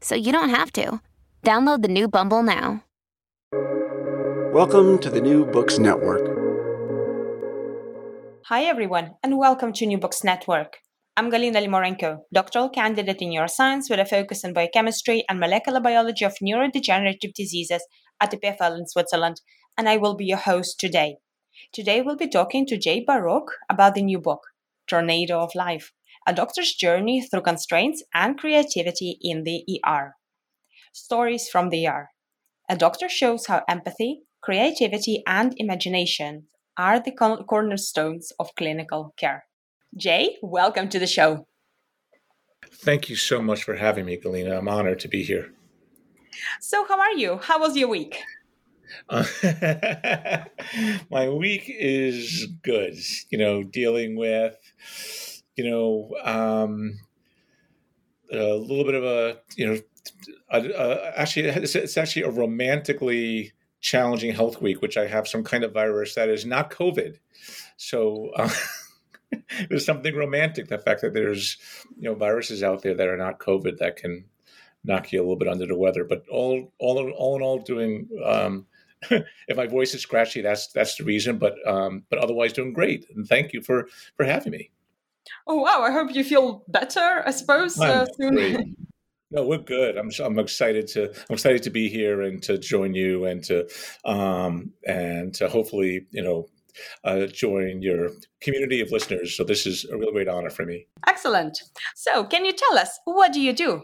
so 0.00 0.14
you 0.14 0.32
don't 0.32 0.50
have 0.50 0.72
to. 0.72 1.00
Download 1.42 1.82
the 1.82 1.88
new 1.88 2.08
Bumble 2.08 2.42
now. 2.42 2.84
Welcome 4.52 4.98
to 4.98 5.10
the 5.10 5.20
New 5.20 5.46
Books 5.46 5.78
Network. 5.78 6.36
Hi, 8.46 8.64
everyone, 8.64 9.14
and 9.22 9.38
welcome 9.38 9.72
to 9.74 9.86
New 9.86 9.98
Books 9.98 10.24
Network. 10.24 10.78
I'm 11.16 11.30
Galina 11.30 11.64
Limorenko, 11.64 12.22
doctoral 12.32 12.68
candidate 12.68 13.22
in 13.22 13.30
neuroscience 13.30 13.88
with 13.88 14.00
a 14.00 14.04
focus 14.04 14.44
on 14.44 14.52
biochemistry 14.52 15.24
and 15.28 15.38
molecular 15.38 15.80
biology 15.80 16.24
of 16.24 16.34
neurodegenerative 16.42 17.32
diseases 17.34 17.84
at 18.20 18.32
EPFL 18.32 18.78
in 18.78 18.86
Switzerland, 18.88 19.40
and 19.78 19.88
I 19.88 19.98
will 19.98 20.16
be 20.16 20.26
your 20.26 20.38
host 20.38 20.80
today. 20.80 21.18
Today, 21.72 22.02
we'll 22.02 22.16
be 22.16 22.28
talking 22.28 22.66
to 22.66 22.78
Jay 22.78 23.04
Baruch 23.06 23.52
about 23.70 23.94
the 23.94 24.02
new 24.02 24.18
book, 24.18 24.40
Tornado 24.88 25.38
of 25.38 25.54
Life 25.54 25.92
A 26.30 26.32
Doctor's 26.32 26.74
Journey 26.74 27.20
Through 27.20 27.42
Constraints 27.42 28.04
and 28.14 28.38
Creativity 28.38 29.18
in 29.20 29.42
the 29.42 29.64
ER. 29.84 30.14
Stories 30.92 31.48
from 31.48 31.70
the 31.70 31.88
ER. 31.88 32.10
A 32.68 32.76
doctor 32.76 33.08
shows 33.08 33.46
how 33.46 33.64
empathy, 33.68 34.20
creativity, 34.40 35.24
and 35.26 35.52
imagination 35.56 36.44
are 36.76 37.00
the 37.00 37.10
cornerstones 37.10 38.32
of 38.38 38.54
clinical 38.54 39.12
care. 39.16 39.46
Jay, 39.96 40.36
welcome 40.40 40.88
to 40.90 41.00
the 41.00 41.06
show. 41.08 41.48
Thank 42.64 43.10
you 43.10 43.16
so 43.16 43.42
much 43.42 43.64
for 43.64 43.74
having 43.74 44.04
me, 44.04 44.16
Galina. 44.16 44.56
I'm 44.56 44.68
honored 44.68 45.00
to 45.00 45.08
be 45.08 45.24
here. 45.24 45.52
So, 46.60 46.86
how 46.86 47.00
are 47.00 47.14
you? 47.14 47.38
How 47.38 47.58
was 47.58 47.76
your 47.76 47.88
week? 47.88 48.22
Uh, 49.08 49.24
my 51.10 51.28
week 51.28 51.64
is 51.66 52.46
good. 52.62 52.94
You 53.30 53.38
know, 53.38 53.64
dealing 53.64 54.16
with, 54.16 54.56
you 55.56 55.68
know, 55.68 56.10
um, 56.24 56.98
a 58.32 58.54
little 58.54 58.84
bit 58.84 58.94
of 58.94 59.04
a, 59.04 59.38
you 59.56 59.66
know, 59.66 59.80
actually, 61.16 61.46
it's, 61.46 61.74
it's 61.74 61.96
actually 61.96 62.22
a 62.22 62.30
romantically 62.30 63.52
challenging 63.80 64.34
health 64.34 64.60
week, 64.60 64.82
which 64.82 64.96
I 64.96 65.06
have 65.06 65.26
some 65.26 65.42
kind 65.42 65.64
of 65.64 65.72
virus 65.72 66.14
that 66.14 66.28
is 66.28 66.44
not 66.44 66.70
COVID. 66.70 67.18
So 67.76 68.30
uh, 68.36 68.50
there's 69.68 69.84
something 69.84 70.14
romantic 70.14 70.68
the 70.68 70.78
fact 70.78 71.00
that 71.02 71.14
there's 71.14 71.56
you 71.96 72.08
know 72.08 72.14
viruses 72.14 72.62
out 72.62 72.82
there 72.82 72.94
that 72.94 73.08
are 73.08 73.16
not 73.16 73.38
COVID 73.38 73.78
that 73.78 73.96
can 73.96 74.24
knock 74.84 75.12
you 75.12 75.20
a 75.20 75.22
little 75.22 75.36
bit 75.36 75.48
under 75.48 75.66
the 75.66 75.76
weather. 75.76 76.04
But 76.04 76.24
all 76.28 76.72
all 76.78 77.10
all 77.12 77.36
in 77.36 77.42
all, 77.42 77.58
doing. 77.58 78.08
Um, 78.24 78.66
if 79.10 79.56
my 79.56 79.66
voice 79.66 79.94
is 79.94 80.02
scratchy, 80.02 80.42
that's 80.42 80.68
that's 80.68 80.96
the 80.96 81.04
reason. 81.04 81.38
But 81.38 81.54
um, 81.66 82.04
but 82.10 82.18
otherwise, 82.18 82.52
doing 82.52 82.72
great. 82.72 83.06
And 83.14 83.26
thank 83.26 83.52
you 83.52 83.62
for 83.62 83.88
for 84.16 84.24
having 84.24 84.52
me. 84.52 84.70
Oh 85.46 85.56
wow! 85.56 85.82
I 85.82 85.90
hope 85.90 86.14
you 86.14 86.24
feel 86.24 86.64
better. 86.68 87.22
I 87.26 87.30
suppose 87.30 87.78
uh, 87.80 88.06
soon. 88.16 88.76
No, 89.32 89.46
we're 89.46 89.58
good. 89.58 89.96
I'm 89.96 90.10
I'm 90.24 90.40
excited 90.40 90.88
to 90.88 91.04
I'm 91.10 91.34
excited 91.34 91.62
to 91.62 91.70
be 91.70 91.88
here 91.88 92.22
and 92.22 92.42
to 92.42 92.58
join 92.58 92.94
you 92.94 93.26
and 93.26 93.44
to 93.44 93.68
um 94.04 94.72
and 94.84 95.32
to 95.34 95.48
hopefully 95.48 96.06
you 96.10 96.22
know 96.22 96.48
uh, 97.04 97.26
join 97.26 97.80
your 97.80 98.10
community 98.40 98.80
of 98.80 98.90
listeners. 98.90 99.36
So 99.36 99.44
this 99.44 99.66
is 99.66 99.84
a 99.84 99.96
real 99.96 100.10
great 100.10 100.28
honor 100.28 100.50
for 100.50 100.64
me. 100.64 100.86
Excellent. 101.06 101.62
So 101.94 102.24
can 102.24 102.44
you 102.44 102.52
tell 102.52 102.76
us 102.76 102.98
what 103.04 103.32
do 103.32 103.40
you 103.40 103.52
do? 103.52 103.82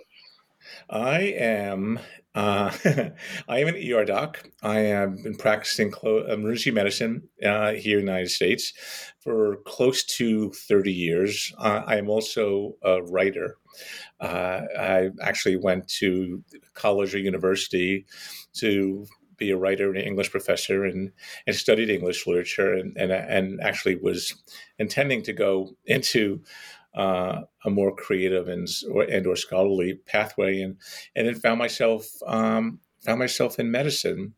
I 0.90 1.20
am 1.38 2.00
uh, 2.36 2.70
I 3.48 3.58
am 3.58 3.68
an 3.68 3.92
ER 3.92 4.04
doc. 4.04 4.48
I 4.62 4.80
have 4.80 5.22
been 5.22 5.36
practicing 5.36 5.90
clo- 5.90 6.26
emergency 6.26 6.70
medicine 6.70 7.28
uh, 7.42 7.72
here 7.72 7.98
in 7.98 8.04
the 8.04 8.12
United 8.12 8.30
States 8.30 8.74
for 9.20 9.56
close 9.64 10.04
to 10.04 10.50
30 10.52 10.92
years. 10.92 11.52
Uh, 11.58 11.82
I 11.86 11.96
am 11.96 12.10
also 12.10 12.74
a 12.82 13.02
writer. 13.02 13.56
Uh, 14.20 14.60
I 14.78 15.10
actually 15.22 15.56
went 15.56 15.88
to 16.00 16.44
college 16.74 17.14
or 17.14 17.18
university 17.18 18.06
to 18.54 19.06
be 19.38 19.50
a 19.50 19.56
writer 19.56 19.88
and 19.88 19.98
an 19.98 20.06
English 20.06 20.30
professor 20.30 20.84
and, 20.84 21.12
and 21.46 21.56
studied 21.56 21.90
English 21.90 22.26
literature 22.26 22.72
and, 22.72 22.96
and, 22.96 23.12
and 23.12 23.60
actually 23.62 23.96
was 23.96 24.34
intending 24.78 25.22
to 25.22 25.32
go 25.32 25.70
into 25.86 26.42
uh, 26.96 27.42
a 27.64 27.70
more 27.70 27.94
creative 27.94 28.48
and 28.48 28.68
or, 28.90 29.02
and 29.02 29.26
or 29.26 29.36
scholarly 29.36 29.94
pathway 30.06 30.60
and 30.60 30.76
and 31.14 31.26
then 31.26 31.34
found 31.34 31.58
myself 31.58 32.08
um, 32.26 32.80
found 33.06 33.18
myself 33.20 33.58
in 33.58 33.70
medicine, 33.70 34.34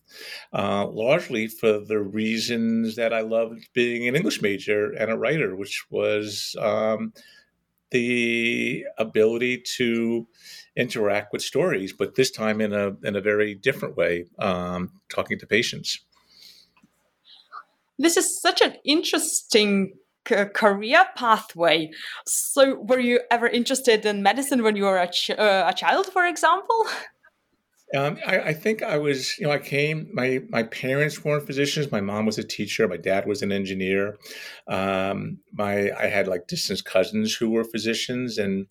uh, 0.53 0.87
largely 0.87 1.49
for 1.49 1.81
the 1.81 1.99
reasons 1.99 2.97
that 2.97 3.13
I 3.13 3.23
loved 3.23 3.69
being 3.73 4.07
an 4.07 4.15
English 4.15 4.43
major 4.43 4.93
and 4.93 5.11
a 5.11 5.17
writer, 5.17 5.57
which 5.57 5.87
was 5.91 6.55
um, 6.61 7.15
the 7.91 8.85
ability 8.99 9.63
to 9.77 10.29
interact 10.77 11.33
with 11.33 11.43
stories, 11.43 11.93
but 11.93 12.15
this 12.15 12.31
time 12.31 12.61
in 12.61 12.73
a 12.73 12.93
in 13.03 13.17
a 13.17 13.21
very 13.21 13.55
different 13.55 13.97
way, 13.97 14.27
um, 14.39 14.93
talking 15.09 15.39
to 15.39 15.47
patients. 15.47 16.01
This 17.99 18.17
is 18.17 18.41
such 18.41 18.61
an 18.61 18.77
interesting 18.85 19.95
career 20.29 21.05
pathway. 21.17 21.91
So, 22.27 22.81
were 22.81 23.01
you 23.01 23.21
ever 23.31 23.47
interested 23.47 24.05
in 24.07 24.23
medicine 24.23 24.63
when 24.63 24.77
you 24.77 24.85
were 24.85 24.99
a, 24.99 25.09
ch- 25.09 25.31
uh, 25.31 25.65
a 25.69 25.75
child, 25.75 26.07
for 26.07 26.27
example? 26.27 26.87
Um, 27.95 28.19
I, 28.27 28.41
I, 28.41 28.53
think 28.53 28.83
I 28.83 28.99
was, 28.99 29.39
you 29.39 29.47
know, 29.47 29.53
I 29.53 29.59
came. 29.59 30.11
My 30.13 30.41
my 30.51 30.63
parents 30.63 31.25
weren't 31.25 31.47
physicians. 31.47 31.91
My 31.91 32.03
mom 32.03 32.27
was 32.27 32.37
a 32.37 32.45
teacher. 32.45 32.87
My 32.87 32.99
dad 32.99 33.27
was 33.27 33.41
an 33.41 33.51
engineer. 33.51 34.19
Um, 34.67 35.39
my 35.53 35.91
I 35.99 36.07
had 36.07 36.29
like 36.29 36.49
distant 36.49 36.85
cousins 36.85 37.35
who 37.35 37.49
were 37.49 37.65
physicians, 37.65 38.37
and 38.37 38.67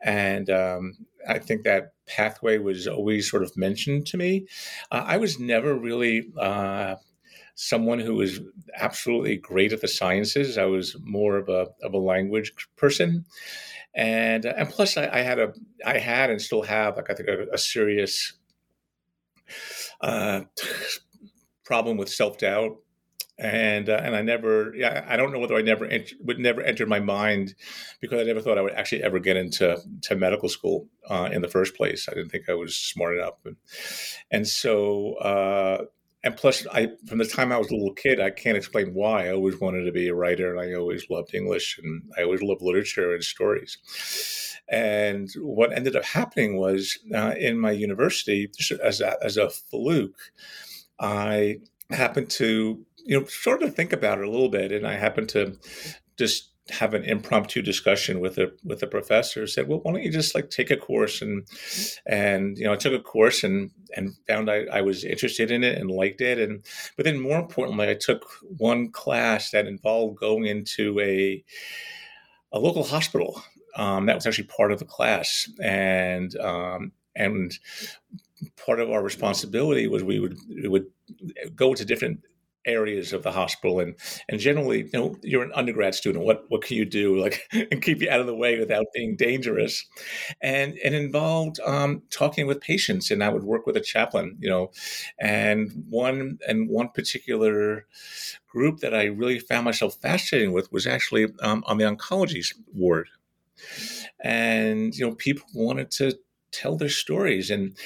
and 0.00 0.50
um, 0.50 0.94
I 1.28 1.38
think 1.38 1.62
that 1.64 1.92
pathway 2.06 2.58
was 2.58 2.88
always 2.88 3.30
sort 3.30 3.44
of 3.44 3.56
mentioned 3.56 4.06
to 4.08 4.16
me. 4.16 4.46
Uh, 4.90 5.04
I 5.06 5.18
was 5.18 5.38
never 5.38 5.74
really. 5.74 6.28
Uh, 6.36 6.96
someone 7.60 7.98
who 7.98 8.14
was 8.14 8.38
absolutely 8.76 9.36
great 9.36 9.72
at 9.72 9.80
the 9.80 9.88
sciences. 9.88 10.56
I 10.56 10.66
was 10.66 10.96
more 11.02 11.36
of 11.36 11.48
a 11.48 11.66
of 11.82 11.92
a 11.92 11.98
language 11.98 12.52
person, 12.76 13.24
and 13.94 14.44
and 14.44 14.68
plus 14.70 14.96
I, 14.96 15.08
I 15.08 15.20
had 15.22 15.40
a 15.40 15.52
I 15.84 15.98
had 15.98 16.30
and 16.30 16.40
still 16.40 16.62
have 16.62 16.96
like 16.96 17.10
I 17.10 17.14
think 17.14 17.28
a, 17.28 17.46
a 17.52 17.58
serious 17.58 18.34
uh, 20.00 20.42
problem 21.64 21.96
with 21.96 22.08
self 22.08 22.38
doubt, 22.38 22.76
and 23.38 23.88
uh, 23.88 24.00
and 24.04 24.14
I 24.14 24.22
never, 24.22 24.72
yeah, 24.76 25.04
I 25.08 25.16
don't 25.16 25.32
know 25.32 25.40
whether 25.40 25.56
I 25.56 25.62
never 25.62 25.84
ent- 25.84 26.14
would 26.20 26.38
never 26.38 26.62
enter 26.62 26.86
my 26.86 27.00
mind 27.00 27.56
because 28.00 28.20
I 28.20 28.24
never 28.24 28.40
thought 28.40 28.58
I 28.58 28.62
would 28.62 28.74
actually 28.74 29.02
ever 29.02 29.18
get 29.18 29.36
into 29.36 29.78
to 30.02 30.14
medical 30.14 30.48
school 30.48 30.86
uh, 31.10 31.28
in 31.32 31.42
the 31.42 31.48
first 31.48 31.74
place. 31.74 32.08
I 32.08 32.14
didn't 32.14 32.30
think 32.30 32.48
I 32.48 32.54
was 32.54 32.76
smart 32.76 33.18
enough, 33.18 33.34
and, 33.44 33.56
and 34.30 34.46
so. 34.46 35.88
And 36.28 36.36
plus, 36.36 36.66
I 36.70 36.90
from 37.06 37.16
the 37.16 37.24
time 37.24 37.52
I 37.52 37.56
was 37.56 37.70
a 37.70 37.74
little 37.74 37.94
kid, 37.94 38.20
I 38.20 38.28
can't 38.28 38.58
explain 38.58 38.92
why. 38.92 39.28
I 39.28 39.32
always 39.32 39.58
wanted 39.58 39.84
to 39.84 39.92
be 39.92 40.08
a 40.08 40.14
writer, 40.14 40.54
and 40.54 40.60
I 40.60 40.78
always 40.78 41.08
loved 41.08 41.34
English, 41.34 41.80
and 41.82 42.02
I 42.18 42.22
always 42.22 42.42
loved 42.42 42.60
literature 42.60 43.14
and 43.14 43.24
stories. 43.24 43.78
And 44.68 45.30
what 45.40 45.72
ended 45.72 45.96
up 45.96 46.04
happening 46.04 46.58
was 46.58 46.98
uh, 47.14 47.32
in 47.38 47.58
my 47.58 47.70
university, 47.70 48.50
as 48.84 49.00
a, 49.00 49.16
as 49.24 49.38
a 49.38 49.48
fluke, 49.48 50.20
I 51.00 51.60
happened 51.88 52.28
to 52.32 52.84
you 53.06 53.18
know 53.18 53.24
sort 53.24 53.62
of 53.62 53.74
think 53.74 53.94
about 53.94 54.18
it 54.18 54.26
a 54.26 54.30
little 54.30 54.50
bit, 54.50 54.70
and 54.70 54.86
I 54.86 54.96
happened 54.96 55.30
to 55.30 55.56
just 56.18 56.50
have 56.70 56.94
an 56.94 57.04
impromptu 57.04 57.62
discussion 57.62 58.20
with 58.20 58.38
a 58.38 58.52
with 58.64 58.82
a 58.82 58.86
professor 58.86 59.46
said 59.46 59.68
well 59.68 59.80
why 59.80 59.92
don't 59.92 60.02
you 60.02 60.12
just 60.12 60.34
like 60.34 60.50
take 60.50 60.70
a 60.70 60.76
course 60.76 61.22
and 61.22 61.46
and 62.06 62.58
you 62.58 62.64
know 62.64 62.72
i 62.72 62.76
took 62.76 62.92
a 62.92 63.02
course 63.02 63.42
and 63.42 63.70
and 63.96 64.14
found 64.26 64.50
I, 64.50 64.66
I 64.72 64.80
was 64.82 65.04
interested 65.04 65.50
in 65.50 65.64
it 65.64 65.78
and 65.78 65.90
liked 65.90 66.20
it 66.20 66.38
and 66.38 66.62
but 66.96 67.04
then 67.04 67.20
more 67.20 67.38
importantly 67.38 67.88
i 67.88 67.94
took 67.94 68.26
one 68.58 68.90
class 68.90 69.50
that 69.50 69.66
involved 69.66 70.18
going 70.18 70.46
into 70.46 70.98
a 71.00 71.42
a 72.52 72.58
local 72.58 72.84
hospital 72.84 73.42
um, 73.76 74.06
that 74.06 74.14
was 74.14 74.26
actually 74.26 74.44
part 74.44 74.72
of 74.72 74.78
the 74.78 74.84
class 74.84 75.48
and 75.62 76.36
um, 76.38 76.92
and 77.14 77.58
part 78.56 78.80
of 78.80 78.90
our 78.90 79.02
responsibility 79.02 79.86
was 79.86 80.02
we 80.02 80.18
would 80.18 80.38
we 80.48 80.68
would 80.68 80.86
go 81.54 81.74
to 81.74 81.84
different 81.84 82.20
areas 82.66 83.12
of 83.12 83.22
the 83.22 83.32
hospital 83.32 83.80
and 83.80 83.94
and 84.28 84.40
generally 84.40 84.82
you 84.82 84.90
know 84.92 85.16
you're 85.22 85.42
an 85.42 85.52
undergrad 85.54 85.94
student. 85.94 86.24
What 86.24 86.44
what 86.48 86.62
can 86.62 86.76
you 86.76 86.84
do 86.84 87.20
like 87.20 87.48
and 87.52 87.82
keep 87.82 88.00
you 88.00 88.10
out 88.10 88.20
of 88.20 88.26
the 88.26 88.34
way 88.34 88.58
without 88.58 88.86
being 88.94 89.16
dangerous? 89.16 89.86
And 90.40 90.78
it 90.82 90.92
involved 90.94 91.60
um, 91.64 92.02
talking 92.10 92.46
with 92.46 92.60
patients 92.60 93.10
and 93.10 93.22
i 93.22 93.28
would 93.28 93.44
work 93.44 93.66
with 93.66 93.76
a 93.76 93.80
chaplain 93.80 94.36
you 94.40 94.48
know 94.48 94.70
and 95.18 95.84
one 95.88 96.38
and 96.46 96.68
one 96.68 96.88
particular 96.88 97.86
group 98.48 98.80
that 98.80 98.94
i 98.94 99.04
really 99.04 99.38
found 99.38 99.64
myself 99.64 99.94
fascinating 99.96 100.52
with 100.52 100.72
was 100.72 100.86
actually 100.86 101.26
um, 101.42 101.62
on 101.66 101.78
the 101.78 101.84
oncology 101.84 102.44
ward. 102.74 103.08
And 104.22 104.94
you 104.96 105.06
know 105.06 105.14
people 105.14 105.46
wanted 105.54 105.90
to 105.92 106.18
tell 106.50 106.76
their 106.76 106.88
stories 106.88 107.50
and 107.50 107.76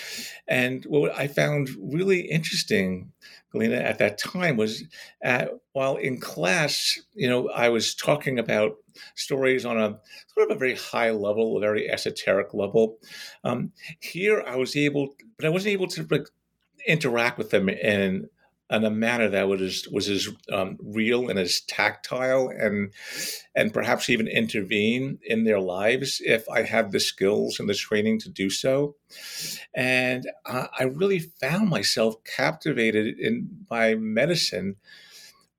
and 0.47 0.85
what 0.85 1.11
i 1.19 1.27
found 1.27 1.69
really 1.81 2.21
interesting 2.21 3.13
galina 3.53 3.83
at 3.83 3.99
that 3.99 4.19
time 4.19 4.57
was 4.57 4.85
at, 5.23 5.51
while 5.73 5.97
in 5.97 6.21
class 6.21 6.99
you 7.15 7.29
know 7.29 7.49
i 7.51 7.69
was 7.69 7.95
talking 7.95 8.39
about 8.39 8.77
stories 9.15 9.65
on 9.65 9.79
a 9.79 9.99
sort 10.35 10.51
of 10.51 10.57
a 10.57 10.59
very 10.59 10.75
high 10.77 11.11
level 11.11 11.57
a 11.57 11.61
very 11.61 11.91
esoteric 11.91 12.53
level. 12.55 12.99
Um, 13.45 13.73
here 14.01 14.43
i 14.47 14.57
was 14.57 14.77
able 14.77 15.15
but 15.37 15.47
i 15.47 15.51
wasn't 15.51 15.73
able 15.73 15.89
to 15.89 16.07
like, 16.11 16.29
interact 16.87 17.39
with 17.39 17.51
them 17.51 17.69
in 17.69 18.29
in 18.73 18.85
a 18.85 18.91
manner 18.91 19.29
that 19.29 19.49
was 19.49 19.87
was 19.93 20.09
as 20.09 20.29
um, 20.51 20.79
real 20.83 21.29
and 21.29 21.39
as 21.39 21.61
tactile 21.61 22.49
and 22.49 22.93
and 23.55 23.73
perhaps 23.73 24.09
even 24.09 24.27
intervene 24.27 25.19
in 25.23 25.45
their 25.45 25.61
lives 25.61 26.21
if 26.25 26.49
I 26.49 26.63
have 26.63 26.91
the 26.91 27.01
skills 27.01 27.61
and 27.61 27.69
the 27.69 27.75
training 27.75 28.19
to 28.21 28.31
do 28.31 28.49
so. 28.49 28.97
And 29.75 30.27
uh, 30.47 30.69
I 30.79 30.85
really 30.85 31.19
found 31.19 31.69
myself 31.69 32.17
captivated 32.25 33.19
in 33.19 33.49
by 33.69 33.95
medicine 33.95 34.77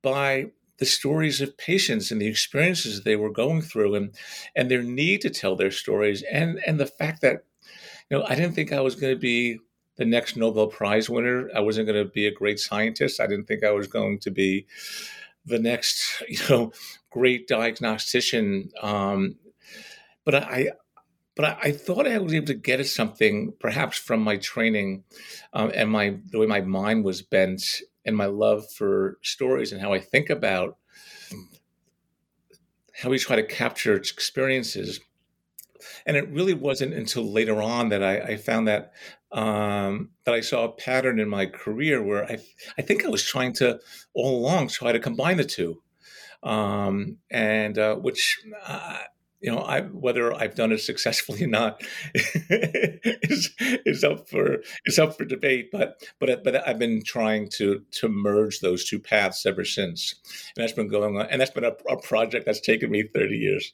by 0.01 0.48
the 0.80 0.86
stories 0.86 1.39
of 1.39 1.57
patients 1.57 2.12
and 2.12 2.19
the 2.19 2.27
experiences 2.27 3.04
they 3.04 3.15
were 3.15 3.31
going 3.31 3.62
through 3.62 3.94
and 3.94 4.15
and 4.56 4.71
their 4.71 4.83
need 4.83 5.21
to 5.21 5.30
tell 5.30 5.56
their 5.56 5.71
stories 5.71 6.24
and 6.31 6.60
and 6.65 6.80
the 6.80 6.88
fact 6.88 7.21
that 7.21 7.45
you 8.10 8.18
know 8.18 8.25
I 8.27 8.33
didn't 8.33 8.54
think 8.54 8.74
I 8.74 8.81
was 8.81 8.95
going 8.95 9.13
to 9.13 9.19
be 9.19 9.60
the 9.95 10.06
next 10.06 10.36
Nobel 10.36 10.68
Prize 10.68 11.10
winner. 11.10 11.50
I 11.56 11.60
wasn't 11.60 11.88
going 11.88 12.04
to 12.04 12.10
be 12.10 12.28
a 12.28 12.34
great 12.34 12.60
scientist. 12.60 13.19
I 13.19 13.28
didn't 13.28 13.45
think 13.45 13.63
I 13.63 13.72
was 13.72 13.88
going 13.88 14.19
to 14.19 14.31
be 14.31 14.66
the 15.45 15.60
next, 15.60 16.24
you 16.28 16.40
know, 16.50 16.72
great 17.10 17.48
diagnostician. 17.48 18.72
Um, 18.81 19.38
but 20.25 20.36
I, 20.36 20.72
but 21.36 21.45
I, 21.45 21.57
I, 21.63 21.72
thought 21.72 22.07
I 22.07 22.18
was 22.19 22.34
able 22.34 22.48
to 22.48 22.54
get 22.54 22.80
at 22.80 22.88
something, 22.88 23.54
perhaps 23.60 23.98
from 23.98 24.22
my 24.22 24.38
training 24.38 25.04
um, 25.54 25.72
and 25.74 25.90
my 25.90 26.18
the 26.31 26.39
way 26.39 26.46
my 26.46 26.62
mind 26.62 27.04
was 27.04 27.22
bent 27.22 27.81
and 28.06 28.16
my 28.16 28.25
love 28.25 28.72
for 28.72 29.18
stories 29.22 29.72
and 29.72 29.81
how 29.81 29.94
I 29.94 30.00
think 30.00 30.30
about 30.30 30.78
how 32.94 33.10
we 33.10 33.18
try 33.18 33.36
to 33.36 33.44
capture 33.44 33.96
experiences. 33.96 35.00
And 36.06 36.16
it 36.16 36.30
really 36.30 36.54
wasn't 36.54 36.94
until 36.94 37.30
later 37.30 37.62
on 37.62 37.89
that 37.89 38.04
I, 38.04 38.19
I 38.19 38.38
found 38.38 38.68
that 38.68 38.94
um, 39.34 40.12
that 40.26 40.36
I 40.36 40.42
saw 40.42 40.66
a 40.66 40.72
pattern 40.72 41.20
in 41.20 41.28
my 41.28 41.48
career 41.48 42.02
where 42.02 42.26
I, 42.26 42.38
I 42.78 42.82
think 42.82 43.04
I 43.04 43.10
was 43.10 43.24
trying 43.24 43.54
to 43.54 43.80
all 44.14 44.38
along 44.40 44.70
try 44.70 44.92
to 44.92 45.00
combine 45.00 45.38
the 45.38 45.44
two, 45.44 45.82
um, 46.44 47.18
and 47.32 47.78
uh, 47.78 47.96
which 47.96 48.40
uh, 48.66 49.00
you 49.44 49.52
know, 49.52 49.60
I, 49.60 49.82
whether 49.82 50.34
I've 50.34 50.56
done 50.56 50.72
it 50.72 50.80
successfully 50.80 51.44
or 51.44 51.48
not 51.48 51.84
is, 52.16 53.54
is 53.60 54.04
up 54.04 54.30
for 54.30 54.64
is 54.86 54.98
up 54.98 55.18
for 55.18 55.26
debate. 55.26 55.70
But 55.70 56.02
but 56.20 56.44
but 56.46 56.66
I've 56.66 56.80
been 56.80 57.04
trying 57.04 57.50
to 57.58 57.84
to 57.92 58.08
merge 58.08 58.62
those 58.62 58.88
two 58.88 59.00
paths 59.00 59.46
ever 59.46 59.66
since, 59.66 60.16
and 60.56 60.64
that's 60.64 60.74
been 60.74 60.88
going 60.88 61.18
on, 61.18 61.26
and 61.26 61.42
that's 61.42 61.52
been 61.52 61.66
a, 61.66 61.74
a 61.90 62.00
project 62.02 62.46
that's 62.46 62.62
taken 62.62 62.90
me 62.90 63.04
thirty 63.14 63.36
years. 63.36 63.74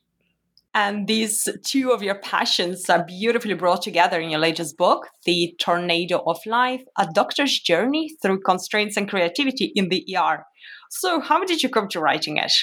And 0.74 1.07
these 1.07 1.48
two 1.66 1.92
of 1.92 2.04
your 2.04 2.19
passions 2.19 2.89
are 2.89 3.04
beautifully 3.04 3.56
brought 3.56 3.81
together 3.81 4.19
in 4.19 4.30
your 4.30 4.39
latest 4.39 4.77
book, 4.77 5.07
The 5.25 5.56
Tornado 5.60 6.21
of 6.27 6.38
Life 6.45 6.83
A 6.98 7.07
Doctor's 7.12 7.60
Journey 7.60 8.12
Through 8.21 8.42
Constraints 8.42 8.95
and 8.95 9.10
Creativity 9.10 9.71
in 9.75 9.89
the 9.89 10.06
ER. 10.16 10.45
So, 10.92 11.21
how 11.21 11.44
did 11.44 11.63
you 11.63 11.69
come 11.69 11.88
to 11.89 12.00
writing 12.00 12.38
it? 12.38 12.54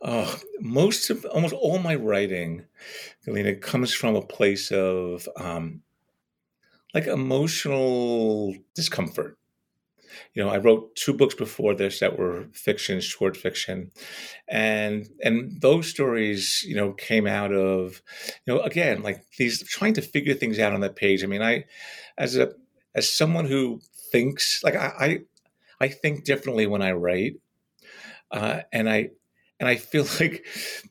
Uh, 0.00 0.34
most 0.60 1.10
of 1.10 1.24
almost 1.26 1.54
all 1.54 1.78
my 1.78 1.94
writing, 1.94 2.64
Galina, 3.26 3.60
comes 3.60 3.92
from 3.92 4.16
a 4.16 4.22
place 4.22 4.72
of 4.72 5.28
um, 5.36 5.82
like 6.94 7.06
emotional 7.06 8.54
discomfort 8.74 9.38
you 10.34 10.42
know, 10.42 10.48
I 10.48 10.58
wrote 10.58 10.94
two 10.96 11.12
books 11.12 11.34
before 11.34 11.74
this 11.74 12.00
that 12.00 12.18
were 12.18 12.46
fiction, 12.52 13.00
short 13.00 13.36
fiction, 13.36 13.90
and 14.48 15.08
and 15.22 15.60
those 15.60 15.88
stories, 15.88 16.64
you 16.66 16.74
know, 16.76 16.92
came 16.92 17.26
out 17.26 17.52
of, 17.52 18.02
you 18.46 18.54
know, 18.54 18.60
again, 18.60 19.02
like 19.02 19.24
these 19.38 19.62
trying 19.68 19.94
to 19.94 20.02
figure 20.02 20.34
things 20.34 20.58
out 20.58 20.72
on 20.72 20.80
that 20.80 20.96
page. 20.96 21.22
I 21.22 21.26
mean, 21.26 21.42
I, 21.42 21.64
as 22.18 22.36
a 22.36 22.52
as 22.94 23.12
someone 23.12 23.46
who 23.46 23.80
thinks 24.12 24.62
like 24.62 24.76
I 24.76 24.92
I, 24.98 25.18
I 25.80 25.88
think 25.88 26.24
differently 26.24 26.66
when 26.66 26.82
I 26.82 26.92
write, 26.92 27.34
uh, 28.30 28.62
and 28.72 28.88
I 28.88 29.10
and 29.60 29.68
I 29.68 29.76
feel 29.76 30.06
like 30.20 30.46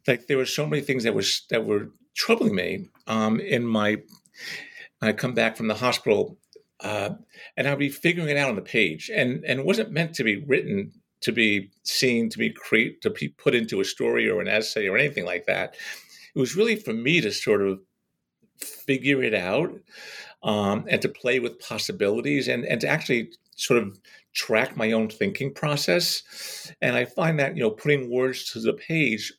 like 0.08 0.28
there 0.28 0.38
were 0.38 0.46
so 0.46 0.66
many 0.66 0.82
things 0.82 1.04
that 1.04 1.16
was 1.16 1.46
that 1.50 1.66
were 1.66 1.90
troubling 2.16 2.56
me 2.56 2.90
um, 3.08 3.40
in 3.40 3.66
my. 3.66 3.98
I 5.02 5.12
come 5.12 5.34
back 5.34 5.58
from 5.58 5.68
the 5.68 5.76
hospital 5.76 6.38
uh, 6.84 7.16
and 7.58 7.68
I'd 7.68 7.80
be 7.80 7.90
figuring 7.90 8.30
it 8.30 8.38
out 8.38 8.50
on 8.50 8.56
the 8.56 8.62
page, 8.62 9.10
and 9.14 9.44
and 9.46 9.60
it 9.62 9.66
wasn't 9.66 9.92
meant 9.92 10.14
to 10.16 10.24
be 10.24 10.44
written 10.44 10.92
to 11.22 11.32
be 11.32 11.72
seen, 11.84 12.30
to 12.30 12.38
be 12.38 12.50
create, 12.50 13.02
to 13.02 13.10
be 13.10 13.30
put 13.30 13.56
into 13.56 13.80
a 13.80 13.86
story 13.86 14.30
or 14.30 14.42
an 14.42 14.48
essay 14.50 14.88
or 14.88 14.98
anything 14.98 15.26
like 15.26 15.46
that. 15.46 15.76
It 16.36 16.40
was 16.40 16.56
really 16.56 16.76
for 16.76 16.94
me 16.94 17.22
to 17.22 17.32
sort 17.32 17.62
of 17.62 17.80
figure 18.58 19.24
it 19.24 19.34
out 19.34 19.72
um, 20.44 20.86
and 20.90 21.02
to 21.02 21.10
play 21.10 21.40
with 21.40 21.60
possibilities 21.60 22.48
and 22.48 22.66
and 22.66 22.82
to 22.82 22.88
actually 22.88 23.32
sort 23.56 23.82
of 23.82 24.00
track 24.34 24.76
my 24.76 24.92
own 24.92 25.10
thinking 25.10 25.54
process. 25.54 26.72
And 26.82 26.96
I 26.96 27.06
find 27.06 27.40
that 27.40 27.56
you 27.56 27.64
know 27.64 27.72
putting 27.72 28.12
words 28.12 28.52
to 28.52 28.60
the 28.60 28.74
page 28.74 29.32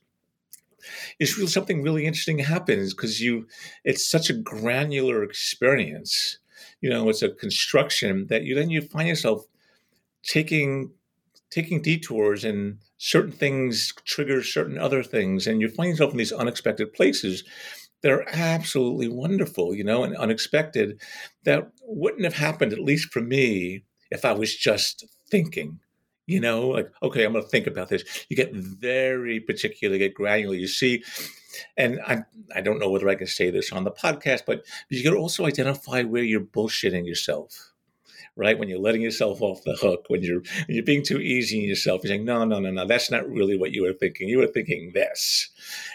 is 1.19 1.37
really 1.37 1.49
something 1.49 1.83
really 1.83 2.07
interesting 2.07 2.39
happens 2.39 2.95
because 2.95 3.21
you 3.21 3.47
it's 3.85 4.09
such 4.11 4.31
a 4.31 4.35
granular 4.35 5.23
experience 5.23 6.39
you 6.85 6.91
know 6.91 7.09
it's 7.09 7.23
a 7.23 7.31
construction 7.31 8.27
that 8.29 8.45
you 8.45 8.55
then 8.55 8.69
you 8.69 8.83
find 8.83 9.09
yourself 9.09 9.47
taking 10.23 10.91
taking 11.49 11.81
detours 11.81 12.45
and 12.45 12.77
certain 12.99 13.33
things 13.33 13.95
trigger 14.05 14.43
certain 14.43 14.79
other 14.79 15.03
things 15.03 15.47
and 15.47 15.63
you 15.63 15.69
find 15.71 15.89
yourself 15.89 16.11
in 16.11 16.19
these 16.19 16.31
unexpected 16.31 16.93
places 16.93 17.43
that 18.03 18.13
are 18.13 18.27
absolutely 18.29 19.09
wonderful 19.09 19.75
you 19.75 19.83
know 19.83 20.05
and 20.05 20.15
unexpected 20.19 21.01
that 21.45 21.73
wouldn't 21.85 22.25
have 22.25 22.35
happened 22.35 22.75
at 22.75 22.79
least 22.79 23.11
for 23.11 23.23
me 23.23 23.83
if 24.11 24.27
i 24.27 24.33
was 24.33 24.55
just 24.55 25.07
thinking 25.31 25.81
you 26.27 26.39
know 26.39 26.69
like 26.69 26.91
okay 27.03 27.25
i'm 27.25 27.33
going 27.33 27.43
to 27.43 27.49
think 27.49 27.67
about 27.67 27.89
this. 27.89 28.27
You 28.29 28.37
get 28.37 28.53
very 28.53 29.41
particular 29.41 29.97
get 29.97 30.13
granular 30.13 30.55
you 30.55 30.69
see 30.69 31.03
and 31.77 32.01
I, 32.07 32.25
I 32.55 32.61
don't 32.61 32.79
know 32.79 32.91
whether 32.91 33.09
I 33.09 33.15
can 33.15 33.27
say 33.27 33.51
this 33.51 33.73
on 33.73 33.85
the 33.85 33.91
podcast, 33.91 34.43
but 34.47 34.65
you 34.89 35.03
can 35.03 35.15
also 35.15 35.47
identify 35.47 36.03
where 36.03 36.23
you're 36.23 36.41
bullshitting 36.41 37.07
yourself, 37.07 37.73
right? 38.37 38.59
When 38.59 38.69
you're 38.69 38.81
letting 38.81 39.03
yourself 39.03 39.41
off 39.43 39.63
the 39.65 39.77
hook, 39.77 40.07
when 40.09 40.23
you're 40.23 40.41
when 40.41 40.77
you're 40.77 40.85
being 40.85 41.05
too 41.05 41.21
easy 41.21 41.63
on 41.63 41.69
yourself, 41.69 42.03
you're 42.03 42.11
saying, 42.11 42.25
no, 42.25 42.45
no, 42.45 42.59
no, 42.59 42.71
no, 42.71 42.87
that's 42.87 43.11
not 43.11 43.29
really 43.29 43.57
what 43.57 43.73
you 43.73 43.83
were 43.83 43.93
thinking. 43.93 44.29
You 44.29 44.39
were 44.39 44.47
thinking 44.47 44.93
this, 44.93 45.51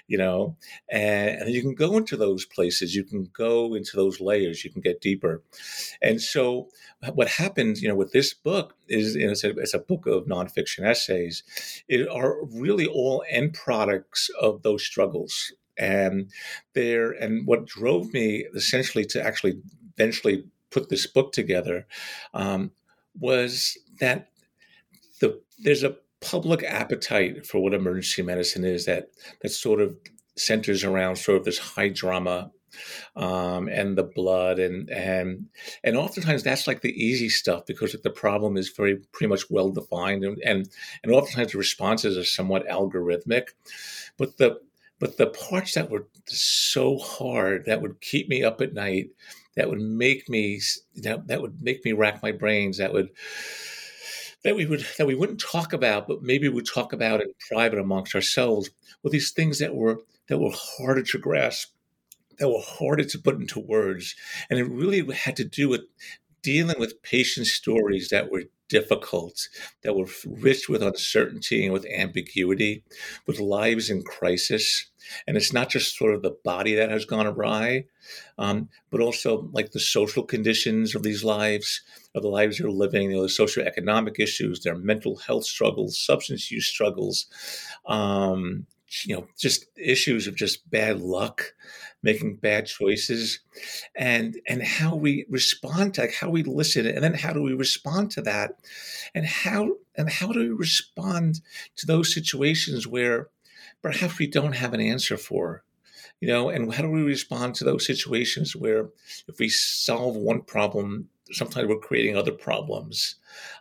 you 0.07 0.17
know, 0.17 0.55
and, 0.89 1.41
and 1.41 1.49
you 1.51 1.61
can 1.61 1.75
go 1.75 1.97
into 1.97 2.15
those 2.15 2.45
places. 2.45 2.95
You 2.95 3.03
can 3.03 3.29
go 3.33 3.73
into 3.73 3.95
those 3.95 4.21
layers. 4.21 4.63
You 4.63 4.71
can 4.71 4.81
get 4.81 5.01
deeper. 5.01 5.43
And 6.01 6.21
so, 6.21 6.69
what 7.13 7.27
happens, 7.27 7.81
you 7.81 7.89
know, 7.89 7.95
with 7.95 8.11
this 8.11 8.33
book 8.33 8.75
is 8.87 9.15
you 9.15 9.25
know, 9.25 9.31
it's, 9.31 9.43
a, 9.43 9.49
it's 9.57 9.73
a 9.73 9.79
book 9.79 10.05
of 10.07 10.25
nonfiction 10.25 10.85
essays. 10.85 11.43
It 11.87 12.07
are 12.07 12.43
really 12.45 12.85
all 12.85 13.23
end 13.29 13.53
products 13.53 14.29
of 14.39 14.63
those 14.63 14.83
struggles 14.85 15.53
and 15.77 16.29
there 16.73 17.11
and 17.11 17.47
what 17.47 17.65
drove 17.65 18.11
me 18.13 18.45
essentially 18.53 19.05
to 19.05 19.23
actually 19.23 19.61
eventually 19.97 20.43
put 20.71 20.89
this 20.89 21.07
book 21.07 21.31
together 21.31 21.87
um, 22.33 22.71
was 23.19 23.77
that 23.99 24.29
the 25.19 25.41
there's 25.59 25.83
a 25.83 25.95
public 26.21 26.63
appetite 26.63 27.45
for 27.45 27.59
what 27.59 27.73
emergency 27.73 28.21
medicine 28.21 28.65
is 28.65 28.85
that 28.85 29.09
that 29.41 29.49
sort 29.49 29.81
of 29.81 29.97
centers 30.35 30.83
around 30.83 31.15
sort 31.17 31.37
of 31.37 31.45
this 31.45 31.59
high 31.59 31.89
drama 31.89 32.51
um, 33.15 33.67
and 33.67 33.97
the 33.97 34.03
blood 34.03 34.59
and 34.59 34.89
and 34.89 35.47
and 35.83 35.97
oftentimes 35.97 36.43
that's 36.43 36.67
like 36.67 36.81
the 36.81 36.93
easy 36.93 37.29
stuff 37.29 37.65
because 37.65 37.95
the 38.03 38.09
problem 38.09 38.57
is 38.57 38.69
very 38.69 38.97
pretty 39.11 39.29
much 39.29 39.49
well 39.49 39.69
defined 39.71 40.23
and 40.23 40.37
and, 40.45 40.69
and 41.03 41.11
oftentimes 41.11 41.51
the 41.51 41.57
responses 41.57 42.17
are 42.17 42.23
somewhat 42.23 42.67
algorithmic. 42.67 43.49
But 44.17 44.37
the 44.37 44.59
but 44.99 45.17
the 45.17 45.27
parts 45.27 45.73
that 45.75 45.89
were 45.89 46.07
so 46.25 46.97
hard 46.97 47.65
that 47.65 47.81
would 47.81 48.01
keep 48.01 48.27
me 48.29 48.43
up 48.43 48.61
at 48.61 48.73
night 48.73 49.09
that 49.59 49.69
would 49.69 49.81
make 49.81 50.29
me 50.29 50.61
that, 50.95 51.27
that 51.27 51.41
would 51.41 51.61
make 51.61 51.83
me 51.83 51.91
rack 51.91 52.23
my 52.23 52.31
brains 52.31 52.77
that 52.77 52.93
would 52.93 53.09
that 54.45 54.55
we 54.55 54.65
would 54.65 54.85
that 54.97 55.05
we 55.05 55.15
wouldn't 55.15 55.41
talk 55.41 55.73
about 55.73 56.07
but 56.07 56.23
maybe 56.23 56.47
we'd 56.47 56.65
talk 56.65 56.93
about 56.93 57.19
in 57.21 57.27
private 57.51 57.77
amongst 57.77 58.15
ourselves 58.15 58.69
were 59.03 59.09
these 59.09 59.31
things 59.31 59.59
that 59.59 59.75
were 59.75 59.97
that 60.29 60.39
were 60.39 60.53
harder 60.53 61.03
to 61.03 61.17
grasp 61.17 61.71
that 62.37 62.47
were 62.47 62.61
harder 62.61 63.03
to 63.03 63.19
put 63.19 63.35
into 63.35 63.59
words 63.59 64.15
and 64.49 64.57
it 64.57 64.63
really 64.63 65.13
had 65.13 65.35
to 65.35 65.43
do 65.43 65.67
with 65.67 65.81
dealing 66.41 66.79
with 66.79 67.03
patient 67.03 67.47
stories 67.47 68.07
that 68.09 68.31
were 68.31 68.43
difficult, 68.69 69.49
that 69.83 69.95
were 69.95 70.07
rich 70.25 70.69
with 70.69 70.81
uncertainty 70.81 71.65
and 71.65 71.73
with 71.73 71.85
ambiguity, 71.87 72.83
with 73.25 73.39
lives 73.39 73.89
in 73.89 74.03
crisis. 74.03 74.88
And 75.27 75.37
it's 75.37 75.53
not 75.53 75.69
just 75.69 75.97
sort 75.97 76.13
of 76.13 76.21
the 76.21 76.35
body 76.43 76.75
that 76.75 76.91
has 76.91 77.05
gone 77.05 77.27
awry, 77.27 77.85
um, 78.37 78.69
but 78.89 79.01
also 79.01 79.49
like 79.51 79.71
the 79.71 79.79
social 79.79 80.23
conditions 80.23 80.95
of 80.95 81.03
these 81.03 81.23
lives, 81.23 81.81
of 82.15 82.23
the 82.23 82.29
lives 82.29 82.57
they're 82.57 82.71
living, 82.71 83.11
you 83.11 83.17
know, 83.17 83.23
the 83.23 83.27
socioeconomic 83.27 84.19
issues, 84.19 84.61
their 84.61 84.75
mental 84.75 85.17
health 85.17 85.45
struggles, 85.45 85.97
substance 85.99 86.51
use 86.51 86.67
struggles, 86.67 87.27
um, 87.85 88.65
you 89.03 89.15
know, 89.15 89.27
just 89.37 89.65
issues 89.75 90.27
of 90.27 90.35
just 90.35 90.69
bad 90.69 91.01
luck, 91.01 91.53
making 92.01 92.37
bad 92.37 92.65
choices, 92.65 93.39
and 93.95 94.39
and 94.47 94.63
how 94.63 94.95
we 94.95 95.25
respond 95.29 95.93
to 95.93 96.01
like 96.01 96.13
how 96.13 96.29
we 96.29 96.43
listen, 96.43 96.87
and 96.87 97.03
then 97.03 97.13
how 97.13 97.31
do 97.31 97.41
we 97.41 97.53
respond 97.53 98.11
to 98.11 98.21
that, 98.21 98.59
and 99.13 99.25
how 99.25 99.75
and 99.95 100.09
how 100.09 100.31
do 100.31 100.39
we 100.39 100.49
respond 100.49 101.41
to 101.75 101.85
those 101.85 102.13
situations 102.13 102.87
where 102.87 103.27
perhaps 103.81 104.17
we 104.17 104.27
don't 104.27 104.55
have 104.55 104.73
an 104.73 104.81
answer 104.81 105.17
for, 105.17 105.63
you 106.19 106.27
know, 106.27 106.49
and 106.49 106.73
how 106.73 106.81
do 106.81 106.89
we 106.89 107.01
respond 107.01 107.55
to 107.55 107.63
those 107.63 107.85
situations 107.85 108.55
where 108.55 108.89
if 109.27 109.39
we 109.39 109.49
solve 109.49 110.15
one 110.15 110.41
problem 110.41 111.09
sometimes 111.31 111.67
we're 111.67 111.77
creating 111.79 112.17
other 112.17 112.31
problems? 112.31 113.15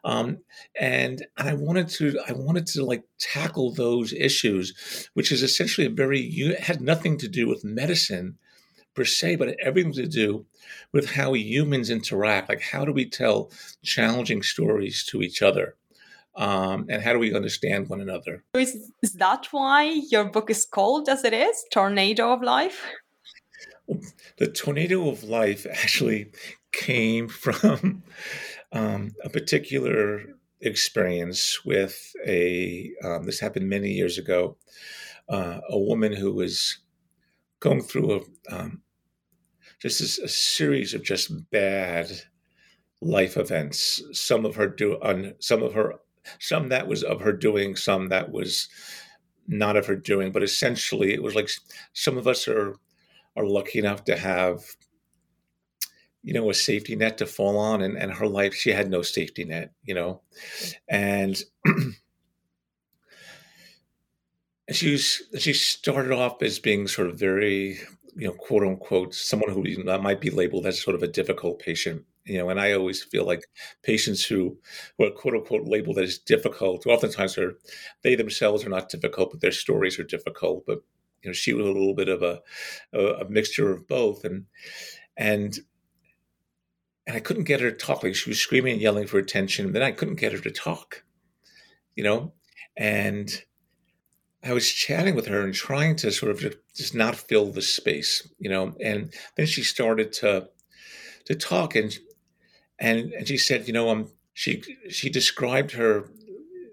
Um, 0.05 0.39
and 0.81 1.25
and 1.37 1.49
i 1.49 1.55
wanted 1.55 1.89
to 1.89 2.19
i 2.27 2.33
wanted 2.33 2.67
to 2.67 2.85
like 2.85 3.05
tackle 3.19 3.73
those 3.73 4.13
issues 4.13 5.09
which 5.15 5.31
is 5.31 5.43
essentially 5.43 5.87
a 5.87 5.91
very 5.91 6.55
had 6.59 6.81
nothing 6.81 7.19
to 7.19 7.29
do 7.29 7.47
with 7.47 7.65
medicine 7.65 8.39
per 8.99 9.05
se 9.05 9.37
but 9.37 9.57
everything 9.61 9.93
to 9.93 10.09
do 10.09 10.45
with 10.93 11.13
how 11.13 11.33
humans 11.35 11.89
interact. 11.89 12.49
Like 12.49 12.61
how 12.61 12.85
do 12.85 12.93
we 12.93 13.09
tell 13.09 13.51
challenging 13.85 14.43
stories 14.43 15.05
to 15.05 15.23
each 15.23 15.41
other 15.41 15.77
um, 16.39 16.87
and 16.89 17.03
how 17.03 17.13
do 17.13 17.19
we 17.19 17.35
understand 17.35 17.89
one 17.89 18.01
another 18.01 18.45
is, 18.55 18.91
is 19.03 19.13
that 19.15 19.47
why 19.51 19.83
your 20.11 20.25
book 20.25 20.51
is 20.51 20.65
called 20.65 21.09
as 21.09 21.25
it 21.25 21.33
is 21.33 21.65
tornado 21.71 22.33
of 22.33 22.43
life 22.43 22.83
the 24.37 24.47
tornado 24.47 25.09
of 25.09 25.25
life 25.25 25.67
actually 25.71 26.31
came 26.73 27.29
from 27.29 28.03
um, 28.73 29.13
a 29.25 29.29
particular 29.29 30.25
experience 30.61 31.65
with 31.65 32.13
a, 32.27 32.93
um, 33.05 33.25
this 33.25 33.41
happened 33.41 33.69
many 33.69 33.91
years 33.93 34.19
ago, 34.19 34.57
uh, 35.29 35.61
a 35.69 35.79
woman 35.79 36.13
who 36.13 36.33
was 36.33 36.79
going 37.61 37.83
through 37.83 38.25
a, 38.51 38.55
um, 38.55 38.83
just 39.81 40.01
a, 40.01 40.25
a, 40.25 40.29
series 40.29 40.95
of 40.95 41.03
just 41.03 41.51
bad 41.51 42.11
life 43.01 43.37
events. 43.37 44.03
Some 44.13 44.45
of 44.45 44.57
her 44.57 44.67
do 44.67 44.95
on 45.03 45.35
some 45.39 45.63
of 45.63 45.75
her 45.75 45.95
some 46.39 46.69
that 46.69 46.87
was 46.87 47.03
of 47.03 47.21
her 47.21 47.33
doing, 47.33 47.77
some 47.77 48.09
that 48.09 48.31
was 48.31 48.69
not 49.47 49.77
of 49.77 49.87
her 49.87 49.97
doing. 49.97 50.33
But 50.33 50.43
essentially, 50.43 51.15
it 51.15 51.23
was 51.23 51.35
like 51.35 51.51
some 51.93 52.19
of 52.19 52.27
us 52.27 52.49
are 52.49 52.77
are 53.37 53.47
lucky 53.47 53.79
enough 53.79 54.05
to 54.05 54.17
have 54.17 54.65
you 56.23 56.35
know, 56.35 56.51
a 56.51 56.55
safety 56.55 56.97
net 56.97 57.19
to 57.19 57.27
fall 57.27 57.57
on. 57.57 57.81
And, 57.83 57.97
and 57.97 58.13
her 58.13 58.27
life, 58.27 58.55
she 58.55 58.71
had 58.71 58.91
no 58.91 59.03
safety 59.03 59.45
net, 59.45 59.73
you 59.83 59.95
know. 59.95 60.21
And 60.89 61.41
she 64.71 64.93
was, 64.93 65.23
she 65.39 65.53
started 65.53 66.13
off 66.13 66.43
as 66.43 66.59
being 66.59 66.89
sort 66.89 67.09
of 67.09 67.19
very, 67.19 67.79
you 68.17 68.27
know, 68.27 68.33
quote 68.33 68.63
unquote, 68.63 69.15
someone 69.15 69.51
who 69.51 69.63
might 70.01 70.21
be 70.21 70.31
labeled 70.31 70.67
as 70.67 70.81
sort 70.81 70.97
of 70.97 71.03
a 71.03 71.09
difficult 71.09 71.61
patient. 71.61 72.05
You 72.29 72.39
know, 72.39 72.51
and 72.51 72.61
I 72.61 72.73
always 72.73 73.03
feel 73.03 73.25
like 73.25 73.47
patients 73.83 74.25
who, 74.25 74.59
are 75.01 75.11
quote 75.11 75.35
unquote 75.35 75.67
labeled 75.67 75.99
as 75.99 76.19
difficult, 76.19 76.87
oftentimes 76.87 77.39
are 77.39 77.57
they 78.03 78.15
themselves 78.15 78.65
are 78.65 78.69
not 78.71 78.91
difficult, 78.91 79.31
but 79.31 79.41
their 79.41 79.53
stories 79.53 79.99
are 79.99 80.05
difficult. 80.05 80.65
But 80.67 80.81
you 81.23 81.31
know, 81.31 81.33
she 81.33 81.55
was 81.55 81.67
a 81.67 81.71
little 81.71 81.95
bit 81.95 82.09
of 82.09 82.23
a, 82.23 82.41
a, 82.93 83.25
a 83.25 83.31
mixture 83.31 83.73
of 83.73 83.89
both, 83.89 84.25
and 84.25 84.45
and 85.17 85.59
and 87.07 87.17
I 87.17 87.21
couldn't 87.21 87.45
get 87.45 87.61
her 87.61 87.71
to 87.71 87.77
talk. 87.77 88.05
She 88.15 88.29
was 88.29 88.39
screaming 88.39 88.75
and 88.75 88.83
yelling 88.83 89.07
for 89.07 89.19
attention. 89.19 89.73
Then 89.73 89.83
I 89.83 89.93
couldn't 89.93 90.21
get 90.21 90.33
her 90.33 90.39
to 90.41 90.51
talk, 90.51 91.05
you 91.97 92.05
know? 92.05 92.35
And 92.77 93.31
I 94.45 94.53
was 94.53 94.71
chatting 94.71 95.15
with 95.15 95.27
her 95.27 95.41
and 95.41 95.55
trying 95.55 95.97
to 95.97 96.13
sort 96.13 96.31
of 96.31 96.55
just 96.77 96.95
not 96.95 97.17
fill 97.17 97.51
the 97.51 97.63
space, 97.63 98.29
you 98.39 98.51
know? 98.51 98.75
And 98.85 99.15
then 99.37 99.47
she 99.47 99.63
started 99.63 100.13
to, 100.15 100.51
to 101.25 101.35
talk 101.35 101.75
and, 101.75 101.97
and, 102.79 103.13
and 103.13 103.27
she 103.29 103.39
said, 103.39 103.67
you 103.67 103.73
know, 103.73 103.91
um, 103.91 104.11
she, 104.35 104.63
she 104.89 105.11
described 105.11 105.73
her 105.73 106.09